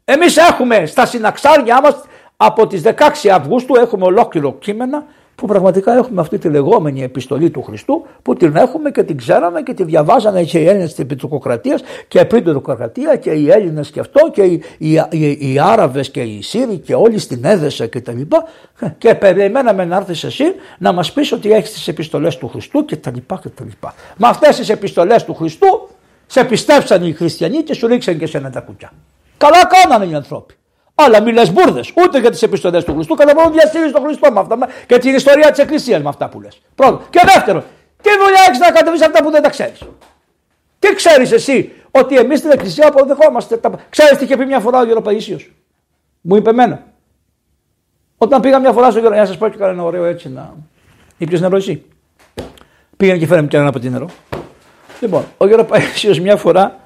[0.05, 2.03] Εμείς έχουμε στα συναξάρια μας
[2.37, 5.03] από τις 16 Αυγούστου έχουμε ολόκληρο κείμενα
[5.39, 9.61] που πραγματικά έχουμε αυτή τη λεγόμενη επιστολή του Χριστού που την έχουμε και την ξέραμε
[9.61, 13.89] και τη διαβάζανε και οι Έλληνες της Επιτροκρατίας και πριν την Επιτροκρατία και οι Έλληνες
[13.89, 17.87] και αυτό και οι, οι, οι, οι Άραβες και οι Σύριοι και όλοι στην Έδεσα
[17.87, 18.43] και τα λοιπά
[18.97, 20.43] και περιμέναμε να έρθεις εσύ
[20.77, 23.93] να μας πεις ότι έχεις τις επιστολές του Χριστού και τα λοιπά και τα λοιπά.
[24.17, 25.89] Με αυτές τις επιστολές του Χριστού
[26.27, 28.91] σε πιστέψαν οι χριστιανοί και σου ρίξαν και σε τα κουκιά.
[29.37, 30.53] Καλά κάνανε οι ανθρώποι.
[31.05, 31.91] Αλλά μη λες μπουρδες.
[31.95, 33.15] Ούτε για τις επιστολές του Χριστού.
[33.15, 36.41] Κατά μόνο διαστήρει τον Χριστό με αυτά και την ιστορία της Εκκλησίας με αυτά που
[36.41, 36.61] λες.
[36.75, 37.01] Πρώτο.
[37.09, 37.63] Και δεύτερο,
[38.01, 39.81] τι δουλειά έχεις να κατεβείς αυτά που δεν τα ξέρεις;
[40.79, 43.57] Τι ξέρεις εσύ ότι εμείς στην Εκκλησία αποδεχόμαστε.
[43.57, 43.71] Τα...
[43.89, 45.39] Ξέρεις τι είχε πει μια φορά ο Γεροπαίσιο.
[46.21, 46.83] Μου είπε εμένα.
[48.17, 50.53] Όταν πήγα μια φορά στο Γερο, να σας πω και κανένα ωραίο έτσι να.
[51.17, 51.85] Ήπιο νερό εσύ;
[52.97, 54.09] Πήγαινε και φέρε μου και ένα από την νερό.
[54.99, 56.79] Λοιπόν, ο Γεροπαίσιο μια φορά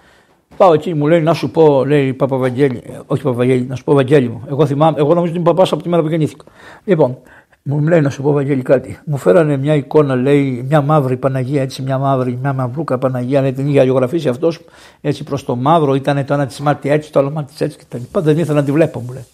[0.58, 4.30] Πάω εκεί, μου λέει να σου πω, λέει Παπαβαγγέλη, όχι Παπαβαγγέλη, να σου πω Βαγγέλη
[4.30, 4.44] μου.
[4.50, 6.44] Εγώ θυμάμαι, εγώ νομίζω ότι είμαι παπά από τη μέρα που γεννήθηκα.
[6.84, 7.18] Λοιπόν,
[7.64, 9.00] μου λέει να σου πω Βαγγέλη κάτι.
[9.06, 13.54] Μου φέρανε μια εικόνα, λέει, μια μαύρη Παναγία, έτσι, μια μαύρη, μια μαυρούκα Παναγία, λέει,
[13.54, 14.60] την είχε αλλιογραφήσει αυτός
[15.02, 17.84] έτσι προς το μαύρο, ήταν το ένα της μάτι έτσι, το άλλο μάτι έτσι και
[17.90, 18.22] τα λοιπά.
[18.22, 19.26] Δεν ήθελα να τη βλέπω, μου λέει.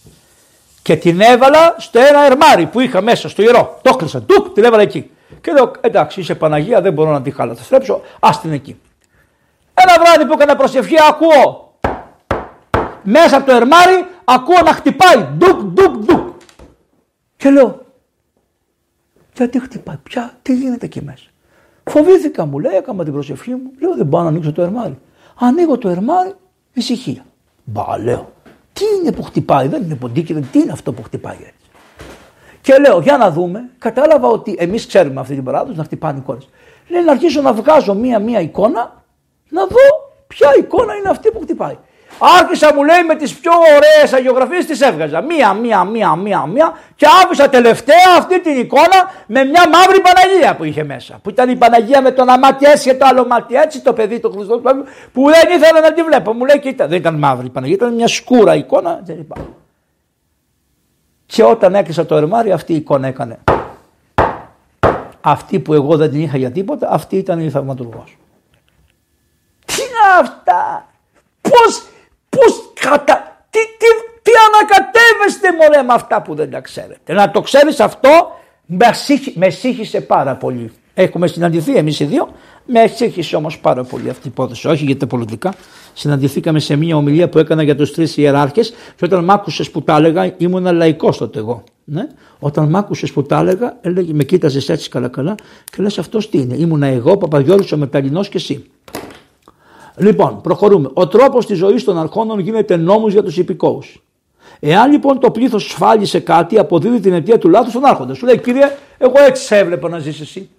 [0.82, 3.80] Και την έβαλα στο ένα ερμάρι που είχα μέσα, στο ιερό.
[3.82, 5.10] Το έκλεισα, τουκ, την έβαλα εκεί.
[5.42, 8.76] Και λέω, εντάξει, είσαι Παναγία, δεν μπορώ να τη χαλαστρέψω, ας την εκεί.
[9.82, 11.74] Ένα βράδυ που έκανα προσευχή ακούω.
[13.04, 15.28] Μέσα από το ερμάρι ακούω να χτυπάει.
[15.38, 16.28] Ντουκ ντουκ ντουκ.
[17.38, 17.88] Και λέω
[19.34, 21.26] γιατί χτυπάει; Πια τι γίνεται εκεί μέσα;
[21.84, 23.72] Φοβήθηκα μου λέει έκανα την προσευχή μου.
[23.80, 24.98] Λέω δεν πάω να ανοίξω το ερμάρι
[25.40, 26.34] ανοίγω το ερμάρι
[26.74, 27.26] ησυχία.
[27.64, 28.32] Μπα λέω
[28.74, 31.70] τι είναι που χτυπάει; Δεν είναι ποντίκι τι είναι αυτό που χτυπάει έτσι;
[32.62, 36.50] Και λέω για να δούμε κατάλαβα ότι εμείς ξέρουμε αυτή την παράδοση να χτυπάνε εικόνες.
[36.88, 39.04] Λέει να αρχίσω να βγάζω μία-μία εικόνα
[39.50, 41.78] να δω ποια εικόνα είναι αυτή που χτυπάει.
[42.20, 45.22] Άρχισα μου λέει με τις πιο ωραίες αγιογραφίες τις έβγαζα.
[45.22, 50.56] Μία, μία, μία, μία, μία και άφησα τελευταία αυτή την εικόνα με μια μαύρη Παναγία
[50.56, 51.20] που είχε μέσα.
[51.24, 53.94] Που ήταν η Παναγία με το ένα μάτι έτσι και το άλλο μάτι έτσι, το
[53.94, 54.62] παιδί του Χριστού
[55.14, 56.34] που δεν ήθελα να τη βλέπω.
[56.34, 59.00] Μου λέει κοίτα, δεν ήταν μαύρη η Παναγία, ήταν μια σκούρα εικόνα.
[59.04, 59.28] Δεν
[61.26, 63.40] Και όταν έκλεισα το ερμάρι αυτή η εικόνα έκανε.
[65.22, 68.19] Αυτή που εγώ δεν την είχα για τίποτα, αυτή ήταν η θαυματουργός
[70.20, 70.88] αυτά;
[71.42, 71.84] Πώς,
[72.30, 73.44] πώς κατα...
[73.50, 73.88] Τι, τι,
[74.22, 78.10] τι ανακατεύεστε μωρέ με αυτά που δεν τα ξέρετε; Να το ξέρεις αυτό
[78.66, 78.88] με,
[79.34, 80.72] με σύγχυσε πάρα πολύ.
[80.94, 82.30] Έχουμε συναντηθεί εμείς οι δύο.
[82.66, 84.68] Με σύγχυσε όμως πάρα πολύ αυτή η υπόθεση.
[84.68, 85.54] Όχι για τα πολιτικά.
[85.94, 89.82] Συναντηθήκαμε σε μια ομιλία που έκανα για τους τρεις ιεράρχες και όταν μ' άκουσες που
[89.82, 91.64] τα έλεγα, ήμουν λαϊκός τότε εγώ.
[91.84, 92.08] Ναι.
[92.40, 95.36] Όταν μ' άκουσες που τα έλεγα, έλεγε, με κοίταζες έτσι καλά-καλά
[95.66, 98.66] και λες αυτός τι είναι; Ήμουνα εγώ, Παπαγιώλη, ο Μεταλλινό και εσύ.
[100.00, 100.90] Λοιπόν, προχωρούμε.
[100.94, 104.04] Ο τρόπος της ζωής των αρχόνων γίνεται νόμος για τους υπηκόους.
[104.60, 108.14] Εάν λοιπόν το πλήθος σφάλισε κάτι, αποδίδει την αιτία του λάθους στον άρχοντα.
[108.14, 110.50] Σου λέει, κύριε, εγώ έτσι σε έβλεπα να ζεις εσύ.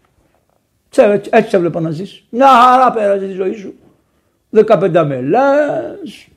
[1.31, 2.23] Έτσι σε έβλεπα να ζεις.
[2.31, 3.75] Μια χαρά πέρασε τη ζωή σου.
[4.51, 6.29] 15 μελές,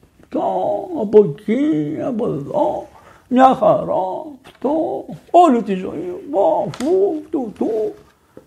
[1.02, 2.88] από εκεί, από εδώ.
[3.28, 6.14] Μια χαρά, αυτό, όλη τη ζωή.
[6.68, 6.92] Αφού,
[7.30, 7.94] του, του.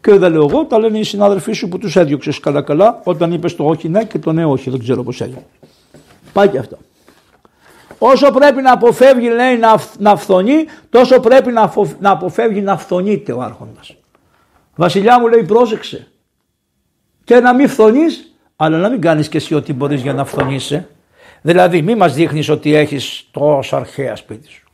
[0.06, 3.56] Και δεν λέω εγώ, τα λένε οι συνάδελφοί σου που τους έδιωξες καλά-καλά όταν είπες
[3.56, 4.70] το όχι ναι και το ναι όχι.
[4.70, 5.46] Δεν ξέρω πώς έγινε.
[6.32, 6.78] Πάει και αυτό.
[7.98, 13.32] Όσο πρέπει να αποφεύγει λέει να, να φθονεί, τόσο πρέπει να, να αποφεύγει να φθονείται
[13.32, 13.96] ο άρχοντας.
[14.76, 16.08] Βασιλιά μου λέει πρόσεξε
[17.24, 20.88] και να μην φθονείς αλλά να μην κάνεις και εσύ ό,τι μπορείς για να φθονείσαι.
[21.42, 24.65] Δηλαδή μη μας δείχνεις ότι έχεις τόσο αρχαία σπίτι σου.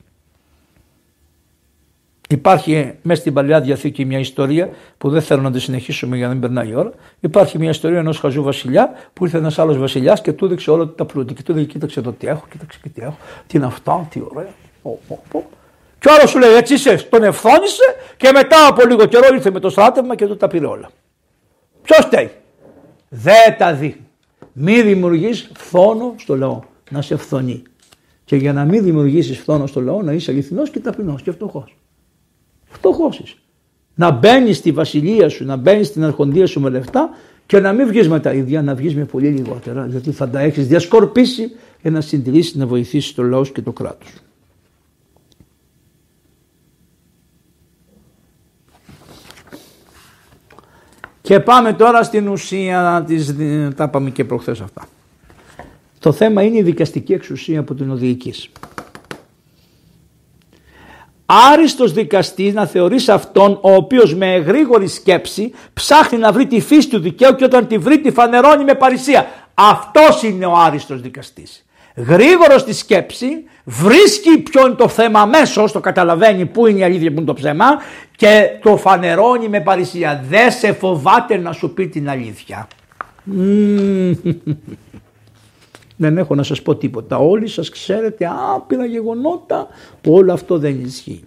[2.33, 6.33] Υπάρχει μέσα στην παλιά διαθήκη μια ιστορία που δεν θέλω να τη συνεχίσουμε για να
[6.33, 6.93] μην περνάει η ώρα.
[7.21, 10.89] Υπάρχει μια ιστορία ενός χαζού βασιλιά που ήρθε ένας άλλος βασιλιάς και του έδειξε όλα
[10.89, 11.35] τα πλούτη.
[11.35, 14.23] Και του έδειξε, κοίταξε το τι έχω, κοίταξε και τι έχω, τι είναι αυτά, τι
[14.31, 14.49] ωραία.
[15.99, 17.85] Και άλλος σου λέει, έτσι είσαι, τον ευθόνησε
[18.17, 20.91] και μετά από λίγο καιρό ήρθε με το στράτευμα και του τα πήρε όλα.
[21.83, 22.31] Ποιος φταίει;
[23.09, 24.01] Δεν τα δει.
[24.53, 26.61] Μη δημιουργείς φθόνο στο λαό,
[26.91, 27.63] να σε φθονεί.
[28.25, 31.77] Και για να μην δημιουργήσεις φθόνο στο λαό, να είσαι αληθινός και ταπεινός και φτωχός.
[32.73, 33.35] Φτωχό είσαι.
[33.95, 37.11] Να μπαίνεις στη βασιλεία σου, να μπαίνεις στην αρχοντία σου με λεφτά
[37.47, 40.41] και να μην βγεις με τα ίδια, να βγεις με πολύ λιγότερα, γιατί θα τα
[40.41, 41.51] έχεις διασκορπίσει
[41.83, 44.09] για να συντηρήσεις, να βοηθήσεις το λαός και το κράτος.
[51.23, 53.35] Και πάμε τώρα στην ουσία, της,
[53.75, 54.89] τα είπαμε και προχθές αυτά.
[55.99, 58.51] Το θέμα είναι η δικαστική εξουσία που την οδηγείς.
[61.53, 66.89] Άριστος δικαστής να θεωρείς αυτόν ο οποίος με γρήγορη σκέψη ψάχνει να βρει τη φύση
[66.89, 69.27] του δικαίου και όταν τη βρει τη φανερώνει με παρησία.
[69.55, 71.65] Αυτός είναι ο άριστος δικαστής.
[71.97, 73.27] Γρήγορος στη σκέψη,
[73.65, 77.35] βρίσκει ποιο είναι το θέμα αμέσως, το καταλαβαίνει πού είναι η αλήθεια, πού είναι το
[77.35, 77.67] ψέμα
[78.17, 80.25] και το φανερώνει με παρησία.
[80.29, 82.69] Δεν σε φοβάται να σου πει την αλήθεια.
[85.97, 87.17] Δεν έχω να σας πω τίποτα.
[87.17, 89.67] Όλοι σας ξέρετε άπειρα γεγονότα
[90.01, 91.25] που όλο αυτό δεν ισχύει.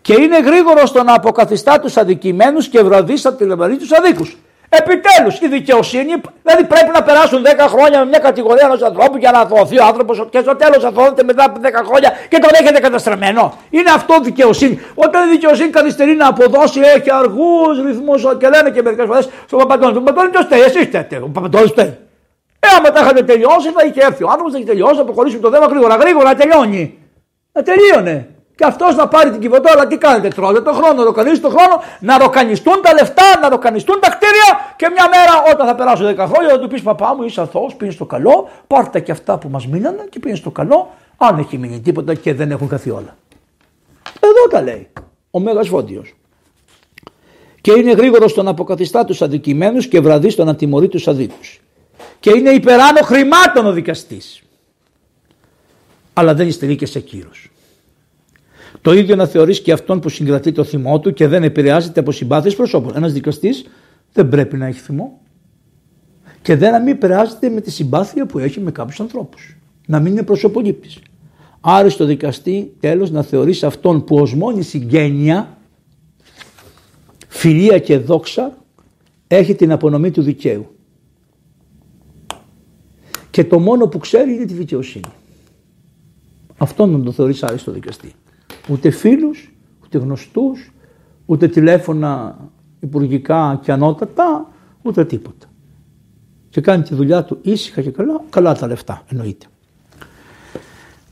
[0.00, 4.36] Και είναι γρήγορο στο να αποκαθιστά τους αδικημένους και βραδείς από τη λεβαρή τους αδίκους.
[4.68, 6.12] Επιτέλους η δικαιοσύνη,
[6.42, 9.84] δηλαδή πρέπει να περάσουν 10 χρόνια με μια κατηγορία ενός ανθρώπου για να αθωωωθεί ο
[9.84, 13.58] άνθρωπος και στο τέλος αθωώνεται μετά από 10 χρόνια και τον έχετε καταστραμμένο.
[13.70, 14.80] Είναι αυτό δικαιοσύνη.
[14.94, 19.58] Όταν η δικαιοσύνη καθυστερεί να αποδώσει, έχει αργούς ρυθμούς και λένε και μερικές φορές στον
[19.58, 19.92] Παπαντώνη.
[19.92, 21.16] Τον Παπαντώνη ποιος φταίει, εσείς φταίτε.
[21.16, 21.98] Ο Παπαντώνης φταίει.
[22.64, 25.42] Ε, άμα τα είχατε τελειώσει, θα είχε έρθει ο άνθρωπος, θα έχει τελειώσει, θα προχωρήσουμε
[25.42, 26.98] το θέμα γρήγορα, γρήγορα, να τελειώνει.
[27.52, 28.28] Να τελείωνε.
[28.54, 32.18] Και αυτός να πάρει την κυβωτόλα, τι κάνετε, τρώτε το χρόνο, ροκανίζει το χρόνο, να
[32.18, 36.50] ροκανιστούν τα λεφτά, να ροκανιστούν τα κτίρια και μια μέρα όταν θα περάσουν 10 χρόνια
[36.50, 39.66] θα του πεις Παπά μου, είσαι αθώος, πήγε στο καλό, πάρτε και αυτά που μας
[39.66, 43.16] μείνανε και πήγε στο καλό, αν έχει μείνει τίποτα και δεν έχουν χαθεί όλα.
[44.20, 44.88] Εδώ τα λέει
[45.30, 46.14] ο Μέγας Φόντιος.
[47.60, 51.60] Και είναι γρήγορος στο να αποκαθιστά τους αδικημένου και βραδύ στο να τιμωρεί τους αδίκους.
[52.22, 54.42] Και είναι υπεράνω χρημάτων ο δικαστής.
[56.12, 57.50] Αλλά δεν υστερεί και σε κύρος.
[58.80, 62.12] Το ίδιο να θεωρείς και αυτόν που συγκρατεί το θυμό του και δεν επηρεάζεται από
[62.12, 62.96] συμπάθειες προσώπων.
[62.96, 63.64] Ένας δικαστής
[64.12, 65.20] δεν πρέπει να έχει θυμό.
[66.42, 69.56] Και δεν να μην επηρεάζεται με τη συμπάθεια που έχει με κάποιους ανθρώπους.
[69.86, 70.98] Να μην είναι προσωπολήπτης.
[71.60, 75.58] Άριστο δικαστή, τέλος, να θεωρείς αυτόν που ως μόνη συγγένεια,
[77.28, 78.56] φιλία και δόξα,
[79.26, 80.76] έχει την απονομή του δικαίου.
[83.32, 85.12] Και το μόνο που ξέρει είναι τη δικαιοσύνη.
[86.58, 88.12] Αυτόν να το θεωρείς άριστο δικαστή
[88.68, 89.52] ούτε φίλους,
[89.84, 90.72] ούτε γνωστούς,
[91.26, 92.38] ούτε τηλέφωνα
[92.80, 94.50] υπουργικά και ανώτατα,
[94.82, 95.46] ούτε τίποτα.
[96.48, 99.46] Και κάνει τη δουλειά του ήσυχα και καλά, καλά τα λεφτά εννοείται.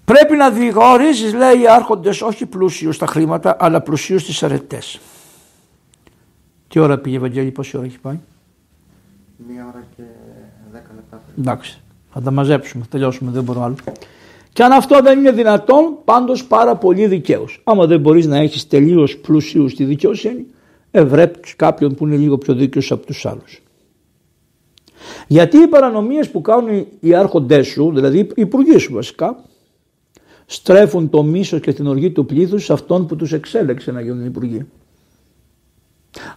[0.04, 5.00] Πρέπει να διηγορίζεις λέει οι άρχοντες όχι πλούσιους στα χρήματα αλλά πλουσίους στις αρετές.
[6.68, 8.18] Τι ώρα πήγε Ευαγγέλη, πόση ώρα έχει πάει;
[9.48, 10.02] Μία ώρα και
[10.72, 11.20] δέκα λεπτά.
[11.38, 11.80] Εντάξει,
[12.12, 13.76] θα τα μαζέψουμε, θα τελειώσουμε, δεν μπορώ άλλο.
[14.52, 17.60] Και αν αυτό δεν είναι δυνατόν, πάντως πάρα πολύ δικαίως.
[17.64, 20.46] Άμα δεν μπορείς να έχεις τελείως πλουσίου στη δικαιοσύνη,
[20.90, 23.62] ευρέπει κάποιον που είναι λίγο πιο δίκαιος από τους άλλους.
[25.26, 29.44] Γιατί οι παρανομίες που κάνουν οι άρχοντές σου, δηλαδή οι υπουργοί σου βασικά,
[30.46, 34.24] στρέφουν το μίσος και την οργή του πλήθους σε αυτόν που τους εξέλεξε να γίνουν
[34.24, 34.66] υπουργοί.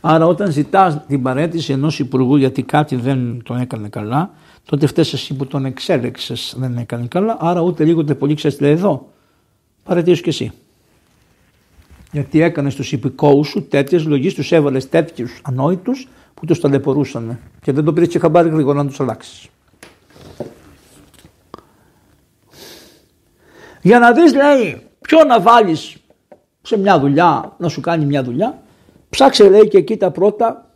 [0.01, 4.33] Άρα όταν ζητάς την παρέτηση ενός υπουργού γιατί κάτι δεν τον έκανε καλά,
[4.65, 8.57] τότε φταίει εσύ που τον εξέλεξες δεν έκανε καλά, άρα ούτε λίγο ούτε πολύ ξέρεις
[8.59, 9.09] εδώ.
[9.83, 10.51] Παρετήσου κι εσύ.
[12.11, 17.71] Γιατί έκανες τους υπηκόους σου τέτοιες λογίε, τους έβαλες τέτοιους ανόητους που τους ταλαιπωρούσαν και
[17.71, 19.47] δεν το πήρες και χαμπάρι γρήγορα να τους αλλάξεις.
[23.81, 25.95] Για να δεις λέει ποιο να βάλεις
[26.61, 28.61] σε μια δουλειά, να σου κάνει μια δουλειά,
[29.09, 30.72] ψάξε λέει και εκεί τα πρώτα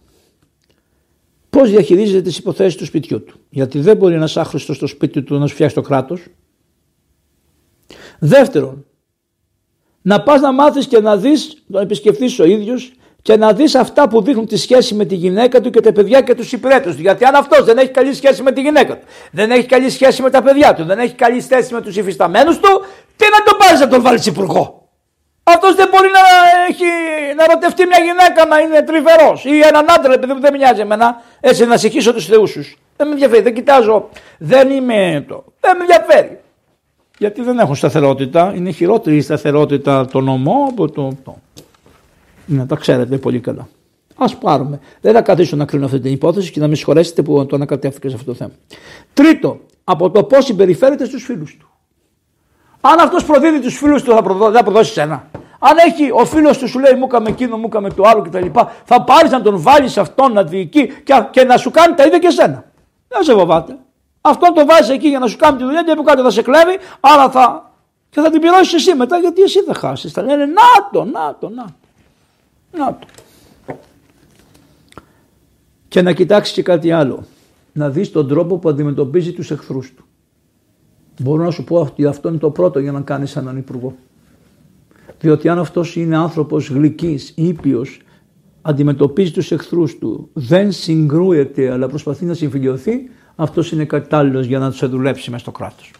[1.58, 3.40] πώς διαχειρίζεται τις υποθέσεις του σπιτιού του.
[3.50, 6.26] Γιατί δεν μπορεί ένας άχρηστος στο σπίτι του να σου φτιάξει το κράτος.
[8.20, 8.86] Δεύτερον,
[10.02, 14.08] να πας να μάθεις και να δεις, να επισκεφθείς ο ίδιος και να δεις αυτά
[14.08, 17.02] που δείχνουν τη σχέση με τη γυναίκα του και τα παιδιά και τους υπηρέτες του.
[17.02, 20.22] Γιατί αν αυτός δεν έχει καλή σχέση με τη γυναίκα του, δεν έχει καλή σχέση
[20.22, 22.82] με τα παιδιά του, δεν έχει καλή σχέση με τους υφισταμένους του,
[23.16, 24.86] τι να τον πάρεις να τον βάλει υπουργό;
[25.53, 26.19] Αυτός δεν μπορεί να,
[26.69, 26.90] έχει,
[27.38, 31.22] να ρωτευτεί μια γυναίκα να είναι τριβερό ή έναν άντρα, επειδή δεν με νοιάζει εμένα,
[31.40, 32.61] έτσι να συγχύσω τους θεούς σου.
[32.98, 35.44] Δεν με ενδιαφέρει, δεν κοιτάζω, δεν είμαι το.
[35.60, 36.40] Δεν με ενδιαφέρει.
[37.18, 41.18] Γιατί δεν έχουν σταθερότητα, είναι χειρότερη η σταθερότητα το νομό από το.
[41.24, 41.36] το.
[42.45, 43.68] Να τα ξέρετε πολύ καλά.
[44.15, 44.80] Α πάρουμε.
[45.02, 48.10] Δεν θα καθίσω να κρίνω αυτή την υπόθεση και να με συγχωρέσετε που το ανακατεύτηκα
[48.10, 48.52] σε αυτό το θέμα.
[49.14, 51.69] Τρίτο, από το πώς συμπεριφέρεται στους φίλους του.
[52.91, 55.30] Αν αυτός προδίδει τους φίλους του, θα προδώσει, θα προδώσει ένα.
[55.59, 58.45] Αν έχει ο φίλος του σου λέει μου έκαμε εκείνο, μου έκαμε το άλλο κτλ.
[58.84, 62.19] Θα πάρεις να τον βάλεις αυτόν να διοικεί και, και να σου κάνει τα ίδια
[62.19, 62.64] και σένα.
[63.07, 63.77] Δεν σε φοβάται.
[64.22, 66.41] Αυτό το βάζεις εκεί για να σου κάνει τη δουλειά και από κάτω θα σε
[66.41, 67.72] κλέβει, άρα θα.
[68.09, 70.11] και θα την πληρώσεις εσύ μετά γιατί εσύ θα χάσεις.
[70.11, 72.77] Θα λένε να το, να το, να το.
[72.77, 73.07] Να το.
[75.88, 77.26] Και να κοιτάξεις και κάτι άλλο.
[77.72, 80.07] Να δεις τον τρόπο που αντιμετωπίζει τους εχθρούς του.
[81.19, 83.95] Μπορώ να σου πω ότι αυτό είναι το πρώτο για να κάνεις έναν υπουργό.
[85.19, 88.02] Διότι αν αυτός είναι άνθρωπος γλυκής, ήπιος,
[88.61, 94.72] αντιμετωπίζει τους εχθρούς του, δεν συγκρούεται αλλά προσπαθεί να συμφιλειωθεί, αυτός είναι κατάλληλος για να
[94.72, 95.91] του δουλέψει μέσα στο κράτος.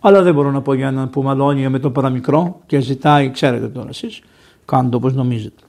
[0.00, 3.68] Αλλά δεν μπορώ να πω για έναν που μαλώνει με το παραμικρό και ζητάει, ξέρετε
[3.68, 4.22] τώρα εσείς,
[4.64, 5.62] κάντε όπως νομίζετε.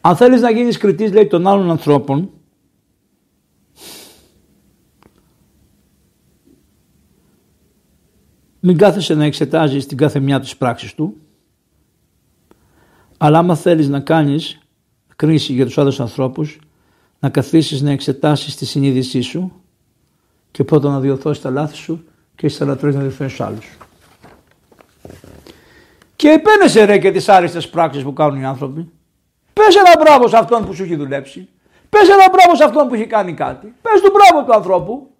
[0.00, 2.30] Αν θέλεις να γίνεις κριτής, λέει των άλλων ανθρώπων,
[8.68, 11.16] μην κάθεσαι να εξετάζεις την κάθε μια της πράξης του,
[13.16, 14.58] αλλά άμα θέλεις να κάνεις
[15.16, 16.58] κρίση για τους άλλους ανθρώπους,
[17.18, 19.52] να καθίσεις να εξετάσεις τη συνείδησή σου
[20.50, 22.04] και πρώτα να διορθώσεις τα λάθη σου
[22.34, 23.76] και ύστερα τρεις να διορθώσεις άλλους.
[26.16, 28.90] Και επένεσαι ρε και τις άριστες πράξεις που κάνουν οι άνθρωποι.
[29.52, 31.48] Πες ένα μπράβο σε αυτόν που σου έχει δουλέψει.
[31.88, 33.74] Πες ένα μπράβο σε αυτόν που έχει κάνει κάτι.
[33.82, 35.10] Πες του μπράβο του ανθρώπου.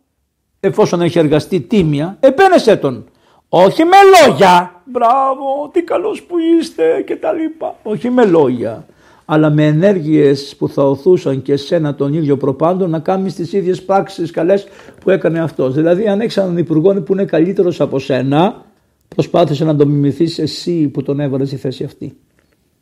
[0.61, 3.07] Εφόσον έχει εργαστεί τίμια, επένεσαι τον.
[3.49, 3.97] Όχι με
[4.27, 4.83] λόγια.
[4.85, 7.77] Μπράβο, τι καλός που είστε και τα λοιπά.
[7.83, 8.87] Όχι με λόγια
[9.31, 13.83] αλλά με ενέργειες που θα οθούσαν και εσένα τον ίδιο προπάντο να κάνεις τις ίδιες
[13.83, 14.67] πράξεις καλές
[15.01, 15.75] που έκανε αυτός.
[15.75, 18.65] Δηλαδή αν έχεις έναν υπουργό που είναι καλύτερος από σένα,
[19.09, 22.17] προσπάθησε να τον μιμηθείς εσύ που τον έβαλες στη θέση αυτή.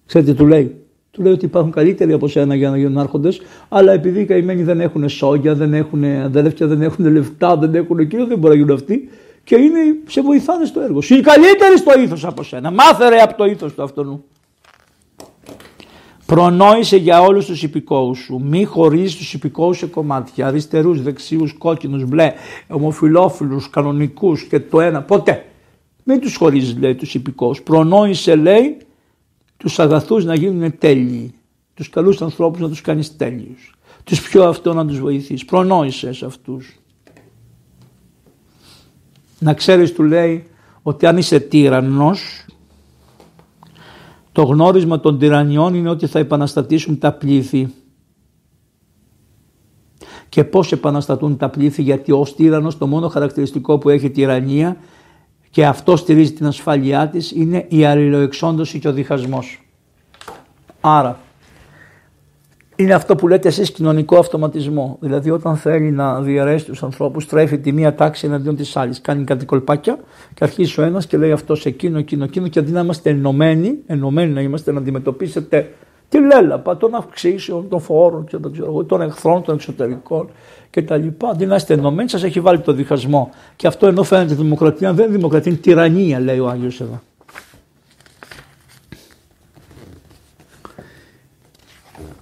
[0.06, 0.76] Ξέρετε τι του λέει;
[1.10, 4.62] Του λέει ότι υπάρχουν καλύτεροι από σένα για να γίνουν άρχοντες, αλλά επειδή οι καημένοι
[4.62, 8.60] δεν έχουν σόγια, δεν έχουν αδέλφια, δεν έχουν λεφτά, δεν έχουν εκείνο, δεν μπορεί να
[8.60, 9.08] γίνουν αυτοί
[9.46, 11.00] και είναι, σε βοηθάνε στο έργο.
[11.00, 12.70] Σου οι καλύτεροι στο ήθος από σένα.
[12.70, 14.24] Μάθε από το ήθος του αυτού.
[16.26, 18.40] Προνόησε για όλους τους υπηκόους σου.
[18.44, 20.46] Μη χωρίζει τους υπηκόους σε κομμάτια.
[20.46, 22.32] Αριστερούς, δεξιού, κόκκινους, μπλε,
[22.68, 25.02] ομοφυλόφιλους, κανονικούς και το ένα.
[25.02, 25.44] Ποτέ.
[26.02, 27.62] Μην τους χωρίζει, λέει, τους υπηκόους.
[27.62, 28.76] Προνόησε, λέει,
[29.56, 31.34] τους αγαθούς να γίνουν τέλειοι.
[31.74, 33.74] Τους καλούς ανθρώπους να τους κάνεις τέλειους.
[34.04, 35.44] Τους πιο αυτό να τους βοηθήσει.
[35.44, 36.80] Προνόησες σε αυτούς.
[39.38, 40.46] Να ξέρεις, του λέει,
[40.82, 42.46] ότι αν είσαι τύραννος
[44.32, 47.74] το γνώρισμα των τυραννιών είναι ότι θα επαναστατήσουν τα πλήθη.
[50.28, 54.76] Και πώς επαναστατούν τα πλήθη γιατί ως τύραννος το μόνο χαρακτηριστικό που έχει τυραννία
[55.50, 59.66] και αυτό στηρίζει την ασφάλειά της είναι η αλληλοεξόντωση και ο διχασμός.
[60.80, 61.18] Άρα
[62.76, 64.96] είναι αυτό που λέτε εσείς κοινωνικό αυτοματισμό.
[65.00, 69.00] Δηλαδή όταν θέλει να διαρρέσει τους ανθρώπους τρέφει τη μία τάξη εναντίον της άλλης.
[69.00, 69.98] Κάνει κάτι κολπάκια
[70.34, 73.10] και αρχίζει ο ένας και λέει αυτός σε εκείνο, εκείνο, εκείνο και αντί να είμαστε
[73.10, 75.70] ενωμένοι, ενωμένοι να είμαστε να αντιμετωπίσετε
[76.08, 80.28] τη λέλαπα των αυξήσεων, των φόρων και των, των εχθρών των εξωτερικών
[80.70, 81.06] κτλ.
[81.30, 83.30] Αντί να είστε ενωμένοι σας έχει βάλει το διχασμό.
[83.56, 87.00] Και αυτό ενώ φαίνεται δημοκρατία δεν είναι δημοκρατία, είναι τυραννία λέει ο Άγιος εδώ.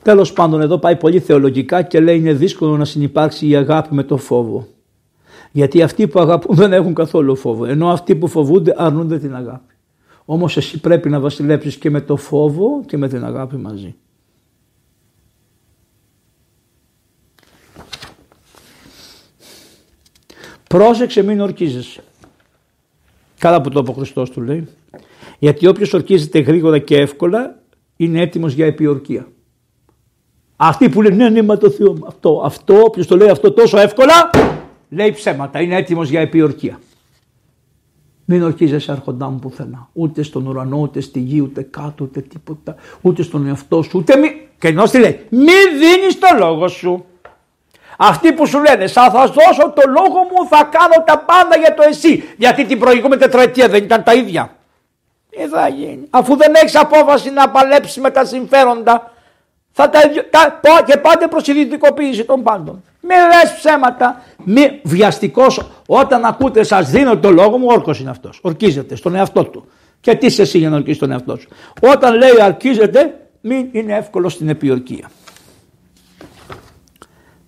[0.05, 4.03] Τέλος πάντων εδώ πάει πολύ θεολογικά και λέει είναι δύσκολο να συνεπάρξει η αγάπη με
[4.03, 4.67] το φόβο.
[5.53, 9.75] Γιατί αυτοί που αγαπούν δεν έχουν καθόλου φόβο, ενώ αυτοί που φοβούνται αρνούνται την αγάπη.
[10.25, 13.95] Όμως εσύ πρέπει να βασιλέψεις και με το φόβο και με την αγάπη μαζί.
[20.69, 22.03] Πρόσεξε μην ορκίζεσαι.
[23.39, 24.69] Καλά που το είπε ο Χριστός του λέει.
[25.39, 27.63] Γιατί όποιος ορκίζεται γρήγορα και εύκολα
[27.97, 29.29] είναι έτοιμος για επιορκία.
[30.57, 33.79] Αυτοί που λένε ναι, ναι, μα το Θεό, αυτό, αυτό, όποιος το λέει αυτό τόσο
[33.79, 34.31] εύκολα,
[34.89, 36.79] λέει ψέματα, είναι έτοιμος για επιορκία.
[38.25, 39.89] Μην ορκίζεσαι άρχοντά μου πουθενά.
[39.93, 42.75] Ούτε στον ουρανό, ούτε στη γη, ούτε κάτω, ούτε τίποτα.
[43.01, 44.49] Ούτε στον εαυτό σου, ούτε μη.
[44.59, 47.05] Και ενώ τι λέει, μη δίνεις το λόγο σου.
[47.99, 51.75] Αυτοί που σου λένε, θα θα δώσω το λόγο μου, θα κάνω τα πάντα για
[51.75, 52.23] το εσύ.
[52.37, 54.57] Γιατί την προηγούμενη τετραετία δεν ήταν τα ίδια.
[55.31, 56.07] Τι θα γίνει.
[56.11, 59.13] Αφού δεν έχεις απόφαση να παλέψεις με τα συμφέροντα,
[59.77, 60.01] θα τα,
[60.61, 62.83] τα, και πάτε προ ιδιωτικοποίηση των πάντων.
[63.01, 64.23] Μη λες ψέματα.
[64.45, 65.61] Μη βιαστικός.
[65.87, 68.39] Όταν ακούτε, σας δίνω το λόγο μου, όρκος είναι αυτός.
[68.43, 69.67] Ορκίζεται στον εαυτό του.
[70.01, 71.49] Και τι είσαι εσύ για να ορκίσει τον εαυτό σου.
[71.81, 75.11] Όταν λέει αρκίζεται, μην είναι εύκολο στην επιορκία.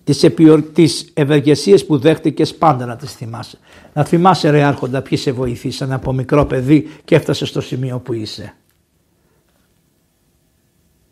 [0.03, 0.61] Τις, επιορ...
[0.61, 3.57] τις ευεργεσίες που δέχτηκες πάντα να τις θυμάσαι.
[3.93, 8.13] Να θυμάσαι ρε άρχοντα ποιοι σε βοηθήσαν από μικρό παιδί και έφτασες στο σημείο που
[8.13, 8.55] είσαι.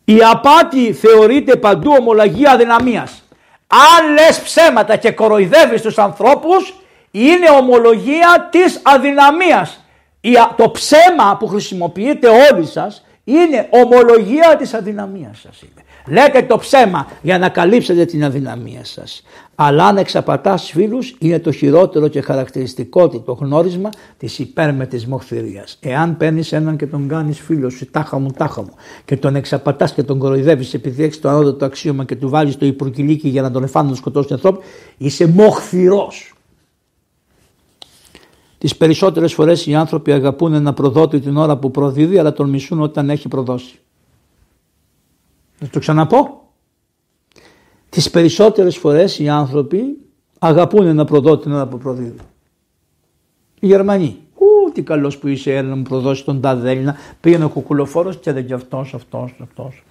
[0.05, 3.23] Η απάτη θεωρείται παντού ομολογία αδυναμίας.
[3.67, 6.73] Αν λες ψέματα και κοροϊδεύεις τους ανθρώπους
[7.11, 9.79] είναι ομολογία της αδυναμίας.
[10.55, 15.63] Το ψέμα που χρησιμοποιείτε όλοι σας είναι ομολογία της αδυναμίας σας.
[16.07, 19.23] Λέτε το ψέμα για να καλύψετε την αδυναμία σας.
[19.55, 25.77] Αλλά αν εξαπατάς φίλους είναι το χειρότερο και χαρακτηριστικό το γνώρισμα της υπέρμετης μοχθηρίας.
[25.81, 28.73] Εάν παίρνεις έναν και τον κάνεις φίλο σου τάχα μου τάχα μου
[29.05, 32.65] και τον εξαπατάς και τον κοροϊδεύεις επειδή έχεις το ανώτατο αξίωμα και του βάλεις το
[32.65, 34.61] υπουργηλίκι για να τον εφάνω να σκοτώσει τον ανθρώπου
[34.97, 36.33] είσαι μοχθηρός.
[38.57, 42.81] Τις περισσότερες φορές οι άνθρωποι αγαπούν ένα προδότη την ώρα που προδίδει αλλά τον μισούν
[42.81, 43.79] όταν έχει προδώσει.
[45.59, 46.49] Να το ξαναπώ.
[47.89, 49.97] Τις περισσότερες φορές οι άνθρωποι
[50.39, 52.19] αγαπούν ένα προδότη την ώρα που προδίδει.
[53.59, 54.17] Οι Γερμανοί.
[54.35, 56.95] Ού, τι καλός που είσαι, ένα μου προδώσεις τον τάδε Έλληνα.
[57.21, 59.83] Πήγαινε ο κουκουλοφόρος και δεν και αυτός, αυτός, αυτός.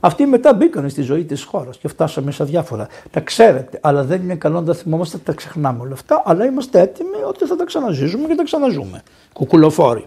[0.00, 2.88] Αυτοί μετά μπήκαν στη ζωή της χώρας και φτάσαμε σε διάφορα.
[3.10, 6.22] Τα ξέρετε, αλλά δεν είναι καλό να τα θυμόμαστε, τα ξεχνάμε όλα αυτά.
[6.24, 9.02] Αλλά είμαστε έτοιμοι ότι θα τα ξαναζήσουμε και τα ξαναζούμε.
[9.32, 10.06] Κουκουλοφόροι.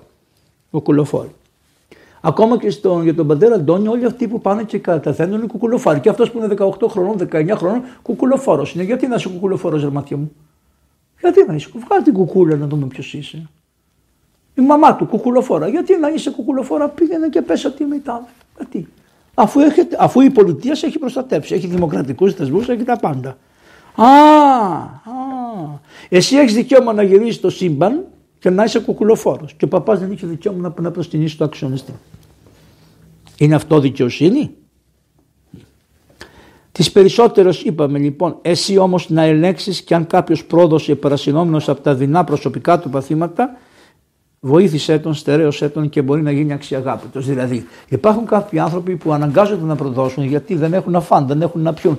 [0.71, 1.35] Κουκουλοφόροι.
[2.21, 5.99] Ακόμα και στο, για τον πατέρα Αντώνιο, όλοι αυτοί που πάνε και καταθέτουν είναι κουκουλοφόροι.
[5.99, 8.83] Και αυτός που είναι 18 χρονών, 19 χρονών, κουκουλοφόρος είναι.
[8.83, 10.31] Γιατί να είσαι κουκουλοφόρος, ρε μου;
[11.19, 13.49] Γιατί να είσαι, βγάλει την κουκούλα να δούμε ποιος είσαι.
[14.55, 15.67] Η μαμά του κουκουλοφόρα.
[15.67, 18.27] Γιατί να είσαι κουκουλοφόρα, πήγαινε και πέσα τι μετά.
[18.55, 18.87] Γιατί;
[19.39, 23.37] Αφού, έχετε, αφού η πολιτεία σε έχει προστατεύσει, έχει δημοκρατικούς θεσμούς, έχει τα πάντα.
[23.95, 24.89] Α, α,
[26.09, 28.05] εσύ έχεις δικαίωμα να γυρίσεις το σύμπαν
[28.39, 31.93] και να είσαι κουκουλοφόρος και ο παπάς δεν είχε δικαίωμα να, να προστινήσει το αξιονιστή.
[33.37, 34.51] Είναι αυτό δικαιοσύνη;
[36.77, 41.95] Τις περισσότερες είπαμε λοιπόν, εσύ όμως να ελέγξεις και αν κάποιος πρόδωσε παρασυνόμενος από τα
[41.95, 43.57] δεινά προσωπικά του παθήματα
[44.39, 47.25] βοήθησέ τον, στερέωσέ τον και μπορεί να γίνει αξιαγάπητος.
[47.25, 51.61] Δηλαδή υπάρχουν κάποιοι άνθρωποι που αναγκάζονται να προδώσουν γιατί δεν έχουν να φάνε, δεν έχουν
[51.61, 51.97] να πιούν.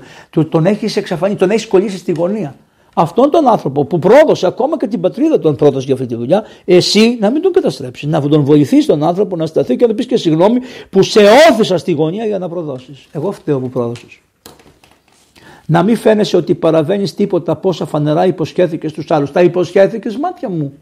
[0.49, 2.55] Τον έχεις εξαφανίσει, τον έχεις κολλήσει στη γωνία.
[3.01, 6.45] Αυτόν τον άνθρωπο που πρόδωσε ακόμα και την πατρίδα τον πρόδωσε για αυτή τη δουλειά,
[6.65, 10.07] εσύ να μην τον καταστρέψεις, να τον βοηθήσει τον άνθρωπο να σταθεί και να πεις
[10.07, 10.61] και συγγνώμη
[10.91, 11.21] που σε
[11.51, 13.07] όθησα στη γωνία για να προδώσεις.
[13.13, 14.21] Εγώ φταίω που πρόδωσες.
[15.67, 19.33] Να μην φαίνεσαι ότι παραβαίνεις τίποτα πόσα φανερά υποσχέθηκες στους άλλους.
[19.33, 20.73] Τα υποσχέθηκες μάτια μου.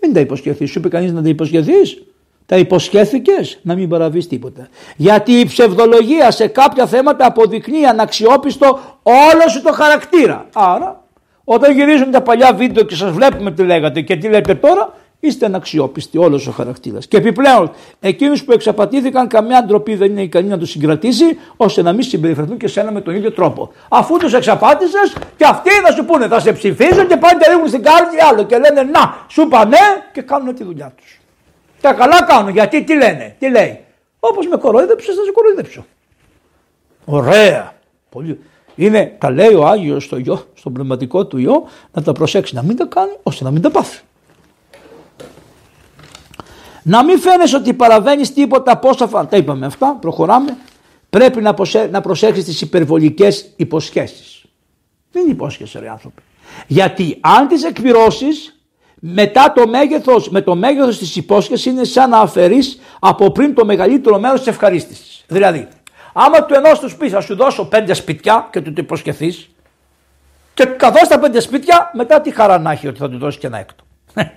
[0.00, 0.70] Μην τα υποσχεθείς.
[0.70, 2.02] Σου είπε κανείς να τα υποσχεθείς.
[2.46, 4.68] Τα υποσχέθηκες; Να μην παραβείς τίποτα.
[4.96, 10.46] Γιατί η ψευδολογία σε κάποια θέματα αποδεικνύει αναξιόπιστο όλο σου το χαρακτήρα.
[10.52, 11.02] Άρα,
[11.44, 15.46] όταν γυρίζουν τα παλιά βίντεο και σας βλέπουμε τι λέγατε και τι λέτε τώρα, είστε
[15.46, 17.06] αναξιόπιστοι όλος ο χαρακτήρας.
[17.06, 21.92] Και επιπλέον, εκείνους που εξαπατήθηκαν, καμιά ντροπή δεν είναι ικανή να τους συγκρατήσει, ώστε να
[21.92, 23.72] μην συμπεριφερθούν και σένα με τον ίδιο τρόπο.
[23.88, 27.68] Αφού τους εξαπάτησες, και αυτοί θα σου πούνε, θα σε ψηφίζουν και πάνε και ρίχνουν
[27.68, 29.76] στην κάρτη άλλο και λένε Να, σου πάνε
[30.12, 31.18] και κάνουν τη δουλειά τους.
[31.84, 33.80] Τα καλά κάνουν, γιατί τι λένε, τι λέει.
[34.20, 35.86] Όπως με κοροϊδέψε, θα σε κοροϊδέψω.
[37.04, 37.74] Ωραία.
[38.08, 38.40] Πολύ.
[38.74, 42.62] Είναι, τα λέει ο Άγιος στο γιο, στον πνευματικό του γιο, να τα προσέξει, να
[42.62, 44.00] μην τα κάνει, ώστε να μην τα πάθει.
[46.82, 50.56] Να μην φαίνεσαι ότι παραβαίνεις τίποτα πόσα θα Τα είπαμε αυτά, προχωράμε.
[51.10, 51.88] Πρέπει να, προσε...
[51.92, 54.44] να προσέξεις τις υπερβολικές υποσχέσεις.
[55.12, 56.22] Δεν υπόσχεσαι ρε άνθρωποι.
[56.66, 58.53] Γιατί αν τις εκπληρώσεις
[59.06, 63.64] μετά το μέγεθος, με το μέγεθος της υπόσχεσης είναι σαν να αφαιρείς από πριν το
[63.64, 65.24] μεγαλύτερο μέρος της ευχαρίστησης.
[65.26, 65.68] Δηλαδή,
[66.12, 69.50] άμα του ενός τους πεις θα σου δώσω πέντε σπίτια και του το υποσχεθείς
[70.54, 73.46] και καθώς τα πέντε σπίτια μετά τι χαρά να έχει ότι θα του δώσεις και
[73.46, 73.84] ένα έκτο.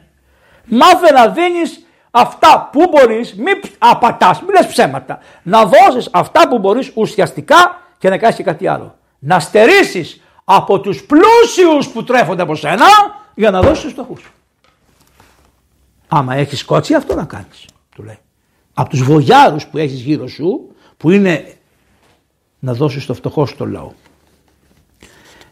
[0.80, 5.20] Μάθε να δίνεις αυτά που μπορείς, μην απατάς, μην λες ψέματα.
[5.44, 8.96] Να δώσεις αυτά που μπορείς ουσιαστικά και να κάνεις και κάτι άλλο.
[9.20, 12.86] Να στερήσεις από τους πλούσιους που τρέφονται από σένα
[13.36, 14.32] για να δώσεις στους φτωχούς.
[16.08, 17.66] Άμα έχεις κότσι αυτό να κάνεις,
[17.96, 18.20] του λέει.
[18.74, 20.68] Από τους βογιάρους που έχεις γύρω σου,
[20.98, 21.54] που είναι
[22.60, 23.92] να δώσεις το φτωχό στο λαό.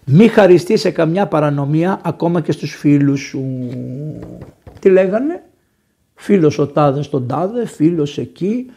[0.05, 3.69] Μη χαριστείς σε καμιά παρανομία ακόμα και στους φίλους σου.
[4.79, 5.43] Τι λέγανε,
[6.15, 8.71] φίλος ο τάδες στον τάδε, φίλος εκεί,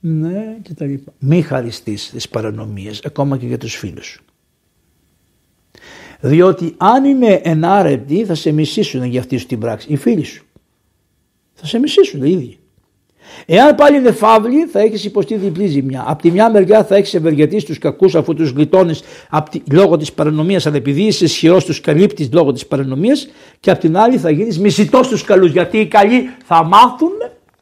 [0.00, 1.12] ναι και τα λοιπά.
[1.18, 4.22] Μη χαριστείς τις παρανομίες ακόμα και για τους φίλους σου.
[6.20, 10.44] Διότι αν είναι ενάρετοι θα σε μισήσουν για αυτή σου την πράξη, οι φίλοι σου.
[11.60, 12.58] Θα σε μισήσουν οι ίδιοι.
[13.46, 16.04] Εάν πάλι είναι φαύλοι, θα έχεις υποστεί διπλή ζημιά.
[16.06, 19.02] Απ' τη μια μεριά θα έχεις ευεργετήσει τους κακούς αφού τους γλιτώνεις
[19.72, 23.28] λόγω της παρανομίας, αλλά επειδή είσαι ισχυρός, τους καλύπτεις λόγω της παρανομίας.
[23.60, 25.50] Και απ' την άλλη θα γίνεις μισητός στου καλούς.
[25.50, 27.12] Γιατί οι καλοί θα μάθουν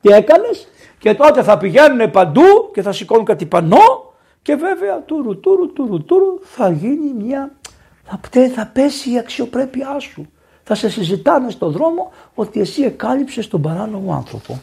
[0.00, 0.68] τι έκανες
[0.98, 4.12] και τότε θα πηγαίνουν παντού και θα σηκώνουν κάτι πανό
[4.42, 7.56] και βέβαια τουρου τουρου τουρου τουρου θα γίνει μια.
[8.02, 8.20] Θα,
[8.54, 10.30] θα πέσει η αξιοπρέπειά σου.
[10.70, 14.60] Θα σε συζητάνε στον δρόμο ότι εσύ εκάλυψες τον παράνομο άνθρωπο.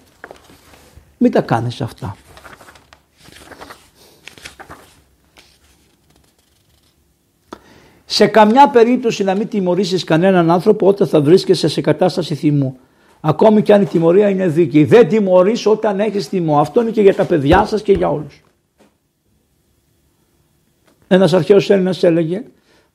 [1.17, 2.15] Μην τα κάνεις αυτά.
[8.05, 12.77] Σε καμιά περίπτωση να μην τιμωρήσεις κανέναν άνθρωπο όταν θα βρίσκεσαι σε κατάσταση θυμού.
[13.21, 14.83] Ακόμη και αν η τιμωρία είναι δίκαιη.
[14.83, 16.59] Δεν τιμωρείς όταν έχεις θυμό.
[16.59, 18.43] Αυτό είναι και για τα παιδιά σας και για όλους.
[21.07, 22.43] Ένας αρχαίος Έλληνας έλεγε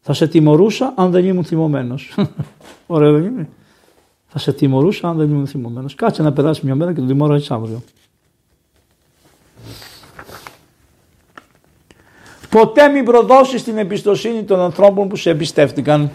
[0.00, 2.14] θα σε τιμωρούσα αν δεν ήμουν θυμωμένος.
[2.86, 3.48] Ωραία δεν είναι;
[4.26, 5.94] Θα σε τιμωρούσα αν δεν ήμουν θυμωμένος.
[5.94, 7.82] Κάτσε να περάσει μια μέρα και τον τιμωράς αύριο.
[12.50, 16.10] Ποτέ μην προδώσεις την εμπιστοσύνη των ανθρώπων που σε εμπιστεύτηκαν.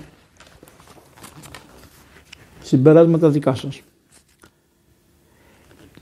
[2.61, 3.81] Συμπεράσματα δικά σας.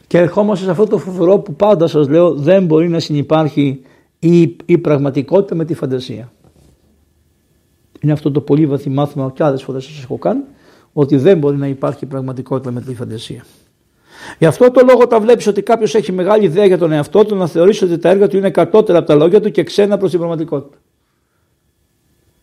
[0.08, 3.82] Και ερχόμαστε σε αυτό το φοβερό που πάντα σας λέω δεν μπορεί να συνεπάρχει
[4.20, 6.33] η, η πραγματικότητα με τη φαντασία.
[8.04, 10.42] Είναι αυτό το πολύ βαθύ μάθημα και άλλες φορές σας έχω κάνει
[10.94, 13.46] ότι δεν μπορεί να υπάρχει πραγματικότητα με τη φαντασία.
[14.40, 17.36] Γι' αυτό το λόγο τα βλέπεις ότι κάποιος έχει μεγάλη ιδέα για τον εαυτό του
[17.36, 20.10] να θεωρήσει ότι τα έργα του είναι κατώτερα από τα λόγια του και ξένα προς
[20.10, 20.78] την πραγματικότητα.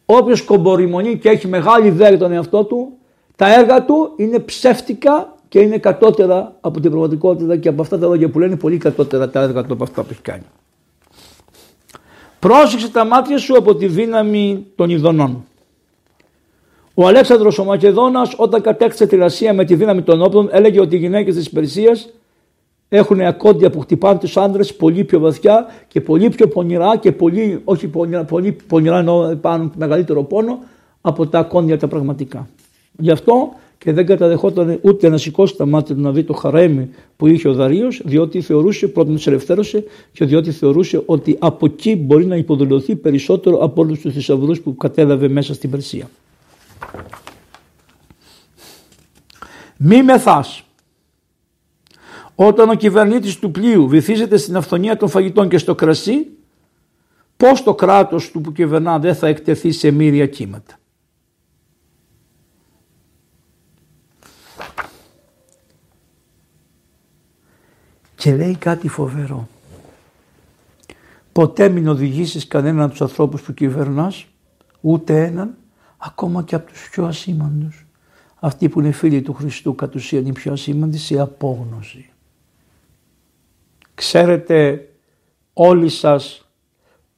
[0.04, 2.92] Όποιος κομπορημονεί και έχει μεγάλη ιδέα για τον εαυτό του,
[3.36, 8.06] τα έργα του είναι ψεύτικα και είναι κατώτερα από την πραγματικότητα και από αυτά τα
[8.06, 10.44] λόγια που λένε πολύ κατώτερα τα έργα του από αυτά που έχει κάνει.
[12.38, 15.44] Πρόσεξε τα μάτια σου από τη δύναμη των ειδονών.
[16.94, 20.96] Ο Αλέξανδρος ο Μακεδόνας όταν κατέκτησε τη Ρασία με τη δύναμη των όπλων έλεγε ότι
[20.96, 22.08] οι γυναίκες της Περσίας
[22.88, 27.60] έχουν ακόντια που χτυπάνε τους άντρες πολύ πιο βαθιά και πολύ πιο πονηρά και πολύ,
[27.64, 30.58] όχι πονηρά, πολύ πονηρά ενώ πάνω μεγαλύτερο πόνο
[31.00, 32.48] από τα ακόντια τα πραγματικά.
[32.98, 33.48] Γι' αυτό
[33.78, 37.48] και δεν καταδεχόταν ούτε να σηκώσει τα μάτια του να δει το χαρέμι που είχε
[37.48, 42.36] ο Δαρίος διότι θεωρούσε, πρώτον τους ελευθέρωσε και διότι θεωρούσε ότι από εκεί μπορεί να
[42.36, 46.10] υποδηλωθεί περισσότερο από όλους τους θησαυρούς που κατέλαβε μέσα στην Περσία.
[49.76, 50.64] Μη μεθάς.
[52.34, 56.26] Όταν ο κυβερνήτης του πλοίου βυθίζεται στην αυθονία των φαγητών και στο κρασί,
[57.36, 60.78] πώς το κράτος του που κυβερνά δεν θα εκτεθεί σε μύρια κύματα.
[68.14, 69.48] Και λέει κάτι φοβερό.
[71.32, 74.26] Ποτέ μην οδηγήσεις κανέναν από τους ανθρώπους που κυβερνάς,
[74.80, 75.56] ούτε έναν,
[76.00, 77.86] ακόμα και από τους πιο ασήμαντους.
[78.40, 82.10] Αυτοί που είναι φίλοι του Χριστού κατ' ουσίαν οι πιο ασήμαντοι σε απόγνωση.
[83.94, 84.88] Ξέρετε
[85.52, 86.48] όλοι σας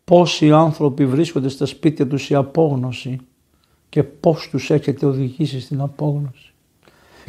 [0.05, 3.19] πόσοι άνθρωποι βρίσκονται στα σπίτια τους σε απόγνωση
[3.89, 6.53] και πώς τους έχετε οδηγήσει στην απόγνωση.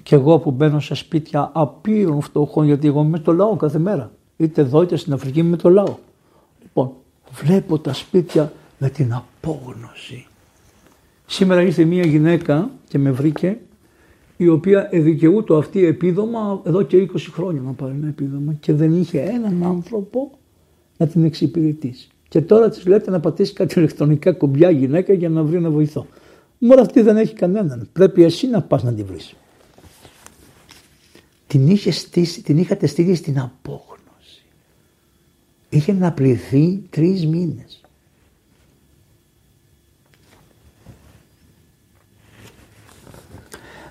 [0.03, 4.11] Και εγώ που μπαίνω σε σπίτια απείρων φτωχών γιατί εγώ είμαι το λαό κάθε μέρα.
[4.37, 5.95] Είτε εδώ είτε στην Αφρική με το λαό.
[6.61, 6.91] Λοιπόν,
[7.31, 10.27] βλέπω τα σπίτια με την απόγνωση.
[11.25, 13.57] Σήμερα ήρθε μία γυναίκα και με βρήκε
[14.37, 18.93] η οποία εδικαιούτο αυτή επίδομα εδώ και 20 χρόνια να πάρει ένα επίδομα και δεν
[18.93, 20.31] είχε έναν άνθρωπο
[20.97, 22.07] να την εξυπηρετήσει.
[22.29, 26.07] Και τώρα της λέτε να πατήσει κάτι ηλεκτρονικά κουμπιά γυναίκα για να βρει ένα βοηθό.
[26.57, 27.89] Μόνο αυτή δεν έχει κανέναν.
[27.93, 29.35] Πρέπει εσύ να πας να τη βρεις.
[31.47, 34.43] Την, είχε στήσει, την είχατε στείλει στην απόγνωση.
[35.69, 37.82] Είχε να πληθεί τρεις μήνες.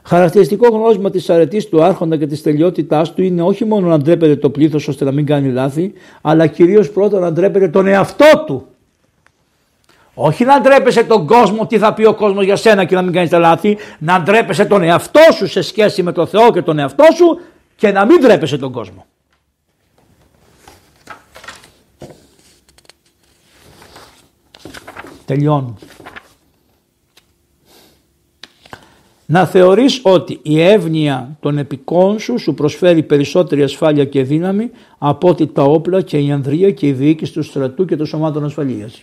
[0.05, 4.37] Χαρακτηριστικό γνώσμα της αρετής του Άρχοντα και της τελειότητάς του είναι όχι μόνο να ντρέπεται
[4.37, 8.67] το πλήθος ώστε να μην κάνει λάθη, αλλά κυρίως πρώτα να ντρέπεται τον εαυτό του.
[10.15, 13.13] Όχι να ντρέπεσαι τον κόσμο, τι θα πει ο κόσμος για σένα και να μην
[13.13, 16.79] κάνεις τα λάθη, να ντρέπεσαι τον εαυτό σου σε σχέση με τον Θεό και τον
[16.79, 17.41] εαυτό σου
[17.77, 19.07] και να μην ντρέπεσαι τον κόσμο.
[25.25, 25.77] Τελειώνω.
[29.33, 35.29] Να θεωρείς ότι η εύνοια των επικών σου σου προσφέρει περισσότερη ασφάλεια και δύναμη από
[35.29, 39.03] ότι τα όπλα και η ανδρεία και η διοίκηση του στρατού και των σωμάτων ασφαλείας.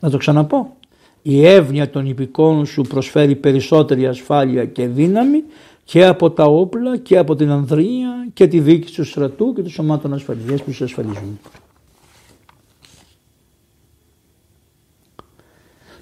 [0.00, 0.76] Να το ξαναπώ.
[1.22, 5.42] Η εύνοια των υπηκών σου προσφέρει περισσότερη ασφάλεια και δύναμη
[5.84, 9.70] και από τα όπλα και από την ανδρεία και τη διοίκηση του στρατού και των
[9.70, 11.40] σωμάτων ασφαλείας που σε ασφαλίζουν.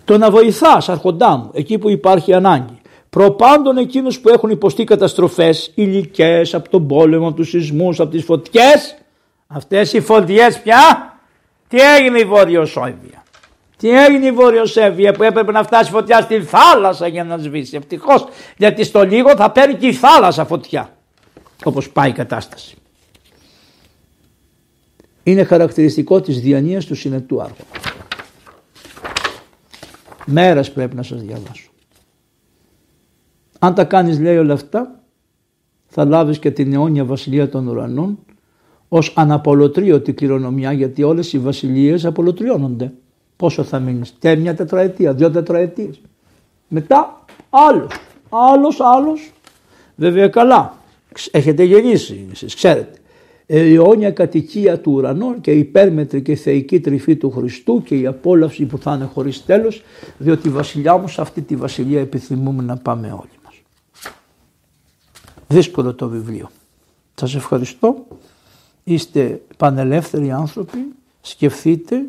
[0.05, 2.79] Το να βοηθάς αρχοντά μου εκεί που υπάρχει ανάγκη
[3.11, 8.25] προπάντων εκείνους που έχουν υποστεί καταστροφές υλικές από τον πόλεμο, από τους σεισμούς, από τις
[8.25, 8.97] φωτιές.
[9.47, 11.19] Αυτές οι φωτιές πια,
[11.69, 13.23] τι έγινε η Βόρειο Σόβια;
[13.77, 17.77] Τι έγινε η Βόρειο Σέβια που έπρεπε να φτάσει φωτιά στη θάλασσα για να σβήσει;
[17.77, 18.27] Ευτυχώς
[18.57, 20.97] γιατί στο λίγο θα παίρνει και η θάλασσα φωτιά.
[21.65, 22.77] Όπως πάει η κατάσταση.
[25.23, 27.57] Είναι χαρακτηριστικό της διανοίας του συνετού άργου.
[30.25, 31.68] Μέρες πρέπει να σας διαβάσω.
[33.59, 35.01] Αν τα κάνεις λέει όλα αυτά
[35.87, 38.19] θα λάβεις και την αιώνια βασιλεία των ουρανών
[38.89, 42.93] ως αναπολωτρίωτη κληρονομιά γιατί όλες οι βασιλείες απολωτριώνονται.
[43.37, 46.01] Πόσο θα μείνεις, και μια τετραετία, δύο τετραετίες.
[46.69, 47.93] Μετά άλλος,
[48.29, 49.33] άλλος, άλλος.
[49.97, 50.77] Βέβαια καλά,
[51.31, 52.99] έχετε γεννήσει εσείς, ξέρετε.
[53.47, 58.07] Η αιώνια κατοικία του ουρανού και η υπέρμετρη και θεϊκή τρυφή του Χριστού και η
[58.07, 59.83] απόλαυση που θα είναι χωρίς τέλος,
[60.19, 63.38] διότι βασιλιά μου σε αυτή τη βασιλεία επιθυμούμε να πάμε όλοι μας.
[65.49, 66.51] Δύσκολο το βιβλίο.
[67.15, 68.07] Σας ευχαριστώ.
[68.85, 70.79] Είστε πανελεύθεροι άνθρωποι.
[71.21, 72.05] Σκεφτείτε.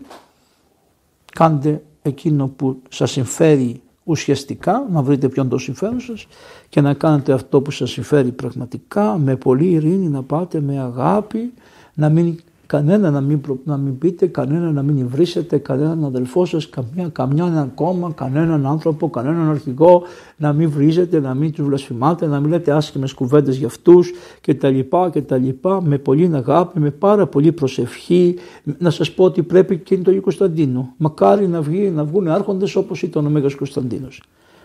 [1.34, 6.28] Κάντε εκείνο που σας συμφέρει ουσιαστικά, να βρείτε ποιον το συμφέρον σας
[6.70, 11.54] και να κάνετε αυτό που σας συμφέρει πραγματικά, με πολύ ειρήνη να πάτε, με αγάπη,
[11.94, 12.40] να μην
[12.70, 17.72] κανένα να μην, να μην πείτε, κανένα να μην βρίσετε, κανέναν αδελφό σας, καμιά, καμιά
[17.76, 20.04] κόμμα, κανέναν άνθρωπο, κανέναν αρχηγό,
[20.38, 24.54] να μην βρίζετε, να μην τους βλασφημάτε, να μην λέτε άσχημες κουβέντες για αυτούς και
[24.54, 28.36] τα λοιπά και τα λοιπά, με πολύ αγάπη, με πάρα πολύ προσευχή.
[28.78, 30.94] Να σας πω ότι πρέπει και είναι το Ιου Κωνσταντίνο.
[30.98, 34.22] Μακάρι να, βγει, να βγουν άρχοντες όπως ήταν ο Μέγας Κωνσταντίνος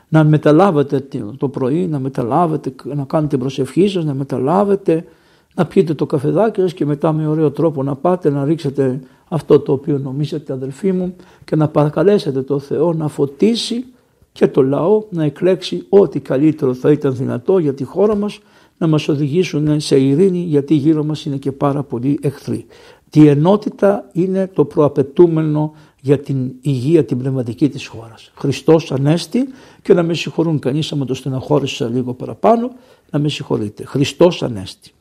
[0.09, 1.06] να μεταλάβετε
[1.39, 5.05] το πρωί, να μεταλάβετε, να κάνετε προσευχή σας, να μεταλάβετε
[5.55, 9.60] να πιείτε το καφεδάκι σας και μετά με ωραίο τρόπο να πάτε να ρίξετε αυτό
[9.60, 13.85] το οποίο νομίζετε αδελφοί μου και να παρακαλέσετε το Θεό να φωτίσει
[14.32, 18.40] και το λαό να εκλέξει ό,τι καλύτερο θα ήταν δυνατό για τη χώρα μας
[18.78, 22.66] να μας οδηγήσουν σε ειρήνη γιατί γύρω μας είναι και πάρα πολλοί εχθροί.
[23.10, 28.32] Τη ενότητα είναι το προαπαιτούμενο για την υγεία την πνευματική της χώρας.
[28.35, 29.48] Χριστός Ανέστη
[29.82, 32.70] και να με συγχωρούν κανείς άμα το στεναχώρησα λίγο παραπάνω
[33.10, 33.85] να με συγχωρείτε.
[33.85, 34.93] Χριστός Ανέστη.